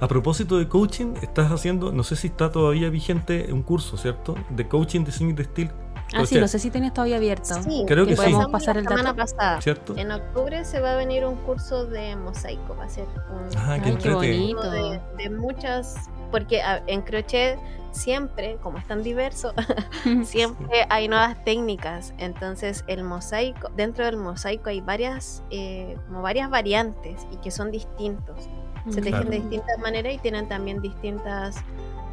A 0.00 0.08
propósito 0.08 0.58
de 0.58 0.68
coaching, 0.68 1.14
estás 1.22 1.50
haciendo, 1.52 1.92
no 1.92 2.02
sé 2.02 2.16
si 2.16 2.26
está 2.28 2.50
todavía 2.50 2.90
vigente 2.90 3.52
un 3.52 3.62
curso, 3.62 3.96
¿cierto? 3.96 4.34
De 4.50 4.66
coaching, 4.68 5.04
diseño 5.04 5.30
y 5.30 5.34
textil. 5.34 5.70
Ah, 6.14 6.26
sí, 6.26 6.38
no 6.38 6.46
sé 6.48 6.58
si 6.58 6.70
tienes 6.70 6.92
todavía 6.92 7.16
abierto. 7.16 7.54
Sí, 7.62 7.84
Creo 7.86 8.04
que 8.04 8.12
sí. 8.12 8.16
podemos 8.16 8.44
empezamos 8.44 8.52
pasar 8.52 8.74
la 8.76 8.80
el 8.82 8.88
semana 8.88 9.12
dato. 9.14 9.16
pasada. 9.16 9.60
¿Cierto? 9.60 9.96
En 9.96 10.10
octubre 10.12 10.64
se 10.64 10.80
va 10.80 10.92
a 10.92 10.96
venir 10.96 11.24
un 11.24 11.36
curso 11.36 11.86
de 11.86 12.14
mosaico, 12.16 12.76
va 12.76 12.84
a 12.84 12.88
ser 12.88 13.06
un 13.30 13.48
Ah, 13.56 13.78
qué 13.82 13.90
Ay, 13.90 13.96
qué 13.96 14.10
bonito. 14.10 14.70
de, 14.70 15.00
de 15.16 15.30
muchas, 15.30 15.94
porque 16.30 16.60
en 16.86 17.02
crochet 17.02 17.58
siempre, 17.94 18.56
como 18.62 18.78
es 18.78 18.86
tan 18.86 19.02
diverso, 19.02 19.52
siempre 20.24 20.86
hay 20.90 21.08
nuevas 21.08 21.42
técnicas. 21.44 22.12
Entonces 22.18 22.84
el 22.86 23.04
mosaico, 23.04 23.70
dentro 23.76 24.04
del 24.04 24.16
mosaico 24.16 24.68
hay 24.70 24.80
varias, 24.80 25.42
eh, 25.50 25.96
como 26.06 26.22
varias 26.22 26.50
variantes 26.50 27.26
y 27.32 27.36
que 27.38 27.50
son 27.50 27.70
distintos. 27.70 28.48
Se 28.90 29.00
tejen 29.00 29.12
Claro. 29.12 29.30
de 29.30 29.36
distintas 29.40 29.78
maneras 29.78 30.12
y 30.12 30.18
tienen 30.18 30.46
también 30.46 30.82
distintas 30.82 31.56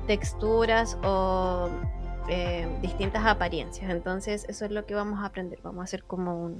texturas 0.07 0.97
o 1.03 1.67
eh, 2.29 2.65
distintas 2.81 3.25
apariencias. 3.25 3.89
Entonces 3.91 4.45
eso 4.47 4.63
es 4.65 4.71
lo 4.71 4.85
que 4.85 4.95
vamos 4.95 5.19
a 5.19 5.25
aprender. 5.25 5.59
Vamos 5.63 5.81
a 5.81 5.83
hacer 5.83 6.03
como 6.05 6.41
un 6.41 6.59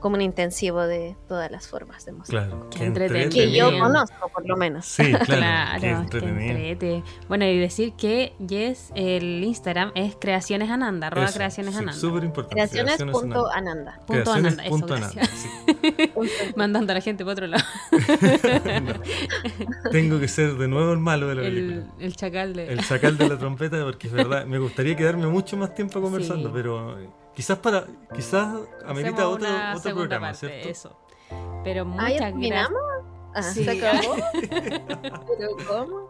como 0.00 0.16
un 0.16 0.22
intensivo 0.22 0.82
de 0.86 1.16
todas 1.28 1.50
las 1.50 1.66
formas 1.68 2.04
de 2.04 2.12
mosaico. 2.12 2.30
Claro, 2.46 2.70
Qué 2.70 2.78
qué 2.78 2.84
entretenido. 2.86 3.30
Que 3.30 3.52
yo 3.52 3.78
conozco 3.78 4.28
por 4.32 4.46
lo 4.48 4.56
menos. 4.56 4.86
Sí, 4.86 5.12
claro. 5.12 5.26
Claro, 5.80 6.00
entrete. 6.02 7.02
Bueno, 7.28 7.44
y 7.46 7.58
decir 7.58 7.92
que 7.94 8.32
Yes, 8.46 8.90
el 8.94 9.42
Instagram 9.44 9.92
es 9.94 10.16
Creaciones 10.20 10.70
Ananda, 10.70 11.08
arroba 11.08 11.26
Eso, 11.26 11.34
Creaciones 11.36 11.74
sí, 11.74 11.78
Ananda. 11.80 12.00
Súper 12.00 12.24
importante. 12.24 12.54
Creaciones.ananda. 12.70 14.00
Punto 14.06 14.12
Creaciones 14.12 14.52
Ananda, 14.54 14.62
eso, 14.64 14.70
punto. 14.70 14.94
Ananda, 14.94 15.24
sí. 15.26 15.48
Mandando 16.56 16.92
a 16.92 16.94
la 16.94 17.00
gente 17.00 17.24
por 17.24 17.32
otro 17.32 17.46
lado. 17.46 17.64
No. 18.78 19.90
Tengo 19.90 20.20
que 20.20 20.28
ser 20.28 20.54
de 20.54 20.68
nuevo 20.68 20.92
el 20.92 20.98
malo 20.98 21.28
de 21.28 21.34
la 21.34 21.42
El, 21.42 21.54
película. 21.54 21.86
el 21.98 22.16
chacal 22.16 22.54
de. 22.54 22.72
El 22.72 22.80
sacal 22.84 23.16
de 23.18 23.28
la 23.28 23.38
trompeta, 23.38 23.82
porque 23.84 24.06
es 24.06 24.12
verdad, 24.12 24.46
me 24.46 24.58
gustaría 24.58 24.96
quedarme 24.96 25.26
mucho 25.26 25.56
más 25.56 25.74
tiempo 25.74 26.00
conversando, 26.02 26.48
Sí. 26.48 26.54
pero 26.54 26.96
quizás 27.38 27.58
para, 27.58 27.84
quizás 28.16 28.48
amerita 28.84 29.18
Hacemos 29.22 29.34
otro, 29.36 29.48
una 29.48 29.74
otro 29.76 29.94
programa, 29.94 30.26
parte, 30.32 30.48
¿cierto? 30.48 30.68
Eso. 30.68 30.98
Pero 31.62 31.82
Ah, 31.84 31.86
¿ya 31.86 31.94
muchas 31.94 32.18
terminamos? 32.18 32.80
Ah, 33.32 33.42
Sí. 33.44 33.62
¿Se 33.64 33.70
acabó? 33.78 34.16
¿Pero 34.42 35.56
cómo? 35.68 36.08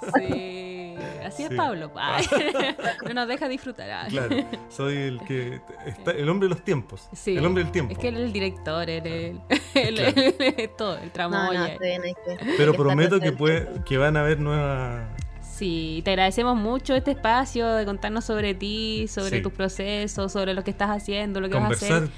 gracias. 0.00 0.32
Sí. 0.32 0.96
Así 1.22 1.42
es. 1.42 1.50
Pablo. 1.54 1.90
Ay, 1.96 2.24
no 3.06 3.12
nos 3.14 3.28
deja 3.28 3.46
disfrutar. 3.48 3.90
Ay. 3.90 4.10
Claro, 4.10 4.36
soy 4.70 4.96
el 4.96 5.20
que 5.20 5.60
está, 5.84 6.12
el 6.12 6.28
hombre 6.30 6.48
de 6.48 6.54
los 6.54 6.64
tiempos, 6.64 7.08
Sí. 7.12 7.36
el 7.36 7.44
hombre 7.44 7.62
del 7.64 7.70
tiempo. 7.72 7.92
Es 7.92 7.98
que 7.98 8.08
él 8.08 8.16
es 8.16 8.22
el 8.22 8.32
director, 8.32 8.88
él 8.88 9.06
es 9.50 9.60
el, 9.74 9.94
Claro. 9.96 10.12
el- 10.16 10.70
todo, 10.78 10.96
el 10.96 11.06
No, 11.06 11.12
tramoya. 11.12 11.58
no, 11.60 11.66
está 11.66 11.84
bien, 11.84 12.02
hay 12.04 12.14
que- 12.14 12.30
hay 12.42 12.54
Pero 12.56 12.72
prometo 12.72 13.20
que 13.20 13.32
puede, 13.32 13.68
que 13.84 13.98
van 13.98 14.16
a 14.16 14.20
haber 14.20 14.40
nuevas. 14.40 15.02
Sí, 15.56 16.02
te 16.04 16.10
agradecemos 16.10 16.56
mucho 16.56 16.94
este 16.96 17.12
espacio 17.12 17.68
de 17.74 17.84
contarnos 17.84 18.24
sobre 18.24 18.54
ti, 18.54 19.06
sobre 19.08 19.36
Sí. 19.36 19.42
tus 19.42 19.52
procesos, 19.52 20.32
sobre 20.32 20.52
lo 20.52 20.64
que 20.64 20.70
estás 20.72 20.90
haciendo, 20.90 21.40
lo 21.40 21.48
que 21.48 21.54
vas 21.54 21.62
a 21.62 21.66
conversar 21.68 22.02
hacer. 22.04 22.10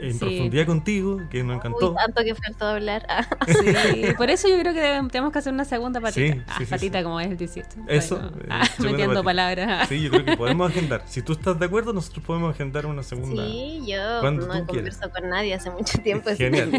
en 0.00 0.12
Sí. 0.14 0.18
profundidad 0.20 0.64
contigo, 0.66 1.20
que 1.28 1.42
nos 1.42 1.50
Uy, 1.50 1.56
encantó. 1.56 1.92
tanto 1.94 2.22
que 2.24 2.34
faltó 2.34 2.64
hablar. 2.66 3.04
Ah, 3.10 3.26
Sí, 3.46 4.06
por 4.16 4.30
eso 4.30 4.48
yo 4.48 4.58
creo 4.58 4.72
que 4.72 4.80
debemos- 4.80 5.12
tenemos 5.12 5.32
que 5.32 5.38
hacer 5.40 5.52
una 5.52 5.64
segunda 5.66 6.00
patita. 6.00 6.34
Sí, 6.34 6.42
ah, 6.48 6.58
patita 6.70 6.98
sí. 6.98 7.04
como 7.04 7.20
es 7.20 7.26
el 7.28 7.36
18. 7.36 7.68
Eso, 7.88 8.16
Bueno, 8.16 8.36
eh, 8.40 8.46
ah, 8.48 8.68
metiendo 8.80 9.22
palabras. 9.22 9.86
Sí, 9.88 10.00
yo 10.00 10.10
creo 10.10 10.24
que 10.24 10.36
podemos 10.38 10.70
agendar. 10.70 11.02
Si 11.06 11.20
tú 11.20 11.32
estás 11.34 11.58
de 11.58 11.66
acuerdo, 11.66 11.92
nosotros 11.92 12.24
podemos 12.24 12.54
agendar 12.54 12.86
una 12.86 13.02
segunda. 13.02 13.44
Sí, 13.44 13.82
yo 13.86 14.20
Cuando 14.20 14.46
no 14.46 14.66
converso 14.66 15.10
con 15.10 15.28
nadie 15.28 15.52
hace 15.52 15.70
mucho 15.70 15.98
tiempo. 15.98 16.30
Genial. 16.34 16.70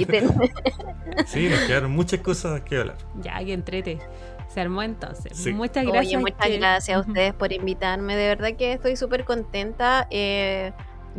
Sí, 1.28 1.48
nos 1.50 1.60
quedaron 1.62 1.92
muchas 1.92 2.20
cosas 2.22 2.62
que 2.62 2.78
hablar. 2.78 2.98
Ya, 3.22 3.38
que 3.46 3.54
entrete. 3.54 4.00
Se 4.48 4.62
armó 4.62 4.82
entonces. 4.84 5.38
Sí. 5.38 5.52
Muchas 5.54 5.86
gracias. 5.86 6.08
Oye, 6.08 6.18
muchas 6.18 6.48
que- 6.48 6.58
gracias 6.58 6.98
a 6.98 7.02
ustedes 7.02 7.34
por 7.34 7.52
invitarme. 7.52 8.16
De 8.16 8.28
verdad 8.28 8.54
que 8.58 8.74
estoy 8.74 8.96
súper 8.96 9.24
contenta. 9.26 10.08
Eh, 10.10 10.72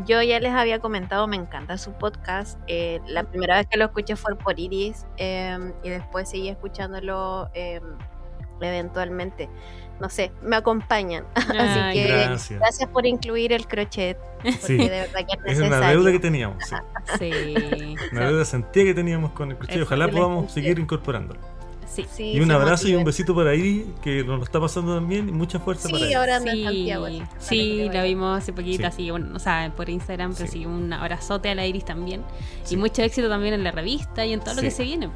yo 0.07 0.23
ya 0.23 0.39
les 0.41 0.53
había 0.53 0.79
comentado, 0.79 1.27
me 1.27 1.37
encanta 1.37 1.77
su 1.77 1.93
podcast. 1.93 2.59
Eh, 2.69 3.01
la 3.07 3.25
primera 3.25 3.57
vez 3.57 3.67
que 3.67 3.77
lo 3.79 3.85
escuché 3.87 4.17
fue 4.17 4.37
por 4.37 4.59
Iris 4.59 5.07
eh, 5.17 5.73
y 5.83 5.89
después 5.89 6.29
seguí 6.31 6.49
escuchándolo 6.49 7.51
eh, 7.55 7.81
eventualmente. 8.61 9.49
No 10.01 10.09
sé, 10.09 10.31
me 10.43 10.55
acompañan. 10.57 11.25
Así 11.35 11.93
que 11.99 12.07
Gracias. 12.07 12.59
gracias 12.61 12.89
por 12.91 13.05
incluir 13.07 13.53
el 13.53 13.67
crochet. 13.67 14.17
Sí, 14.61 14.77
de 14.77 14.89
verdad 14.89 15.21
que 15.27 15.51
es 15.51 15.59
es 15.59 15.67
una 15.67 15.81
deuda 15.91 16.13
que 16.13 16.21
teníamos. 16.21 16.63
sí. 17.19 17.33
Sí. 17.33 17.97
Una 18.13 18.29
deuda 18.29 18.45
sentía 18.45 18.85
que 18.85 18.95
teníamos 18.95 19.33
con 19.33 19.51
el 19.51 19.57
crochet. 19.59 19.83
Ojalá 19.83 20.09
podamos 20.09 20.53
seguir 20.53 20.79
incorporándolo. 20.79 21.41
Sí. 21.91 22.05
Sí, 22.15 22.33
Y 22.33 22.41
un 22.41 22.51
abrazo 22.51 22.87
y 22.89 22.95
un 22.95 23.03
besito 23.05 23.35
para 23.35 23.55
Iris, 23.55 23.85
que 24.03 24.23
nos 24.23 24.39
lo 24.39 24.45
está 24.45 24.61
pasando 24.61 24.95
también. 24.95 25.29
Y 25.29 25.33
mucha 25.33 25.59
fuerza 25.59 25.89
para 25.89 25.99
Sí, 25.99 26.05
ella. 26.09 26.19
ahora 26.21 26.41
Sí, 26.41 26.63
Santiago. 26.65 27.07
sí, 27.39 27.89
la 27.93 28.03
vimos 28.05 28.39
hace 28.39 28.53
poquito, 28.53 28.79
Sí. 28.83 28.85
así, 28.85 29.11
bueno, 29.11 29.35
o 29.35 29.39
sea, 29.39 29.73
por 29.77 29.89
Instagram, 29.89 30.35
pero 30.35 30.47
Sí. 30.51 30.59
sí, 30.61 30.67
un 30.67 30.93
abrazote 30.93 31.49
a 31.49 31.55
la 31.55 31.67
Iris 31.67 31.85
también. 31.85 32.23
Sí. 32.65 32.75
Y 32.75 32.79
mucho 32.79 33.03
éxito 33.03 33.29
también 33.29 33.55
en 33.55 33.65
la 33.65 33.71
revista 33.73 34.25
y 34.27 34.33
en 34.33 34.41
todo 34.41 34.55
lo 34.55 34.63
que 34.63 34.71
se 34.71 34.85
viene. 34.85 35.09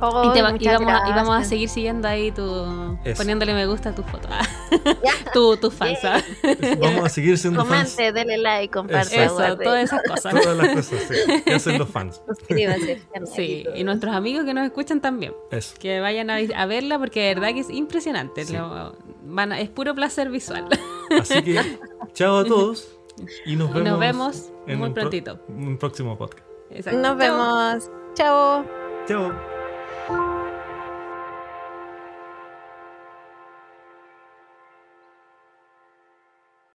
Oh, 0.00 0.30
y, 0.30 0.32
te 0.34 0.42
va- 0.42 0.50
y 0.50 0.52
muchas 0.52 0.74
vamos, 0.78 0.92
a, 0.92 0.96
y 1.08 1.10
vamos 1.10 1.28
a 1.28 1.32
gracias. 1.32 1.48
seguir 1.48 1.68
siguiendo 1.68 2.06
ahí 2.08 2.30
tu. 2.30 2.98
Eso. 3.04 3.16
poniéndole 3.16 3.54
me 3.54 3.66
gusta 3.66 3.90
a 3.90 3.94
tus 3.94 4.04
fotos. 4.06 4.30
Tu, 5.32 5.56
tus 5.58 5.72
fans. 5.74 5.98
Yay. 6.02 6.12
ah. 6.12 6.76
Vamos 6.80 7.04
a 7.04 7.08
seguir 7.08 7.36
siendo 7.38 7.64
fans. 7.64 7.94
Comente, 7.94 8.12
dele 8.12 8.38
like, 8.38 8.72
comparta, 8.72 9.24
Eso, 9.24 9.34
guarde, 9.34 9.64
todas 9.64 9.84
esas 9.84 10.02
cosas. 10.02 10.34
Todas 10.34 10.56
las 10.56 10.68
cosas 10.74 11.00
sí, 11.08 11.42
que 11.44 11.54
hacen 11.54 11.78
los 11.78 11.88
fans. 11.88 12.20
suscríbase. 12.26 13.02
Sí, 13.34 13.64
y 13.74 13.84
nuestros 13.84 14.14
amigos 14.14 14.44
que 14.44 14.54
nos 14.54 14.64
escuchan 14.66 15.00
también. 15.00 15.34
Eso. 15.50 15.74
Que 15.78 16.00
vayan 16.00 16.30
a, 16.30 16.36
a 16.36 16.66
verla 16.66 16.98
porque 16.98 17.28
de 17.28 17.34
verdad 17.34 17.52
que 17.54 17.60
es 17.60 17.70
impresionante. 17.70 18.44
Sí. 18.44 18.54
Lo- 18.54 18.96
van 19.24 19.52
a- 19.52 19.60
es 19.60 19.68
puro 19.68 19.94
placer 19.94 20.30
visual. 20.30 20.66
Así 21.18 21.42
que, 21.42 21.78
chao 22.14 22.38
a 22.38 22.44
todos. 22.44 22.88
Y 23.46 23.56
nos 23.56 23.72
vemos, 23.72 23.90
nos 23.90 23.98
vemos 24.00 24.52
en 24.66 24.78
muy 24.78 24.88
un 24.88 24.94
pro- 24.94 25.10
un 25.48 25.78
próximo 25.78 26.16
podcast. 26.18 26.44
Exacto. 26.70 26.98
Nos 27.00 27.08
Chao. 27.08 27.16
vemos. 27.16 27.90
Chao. 28.14 28.64
Chao. 29.06 29.55
Chao. 30.04 30.35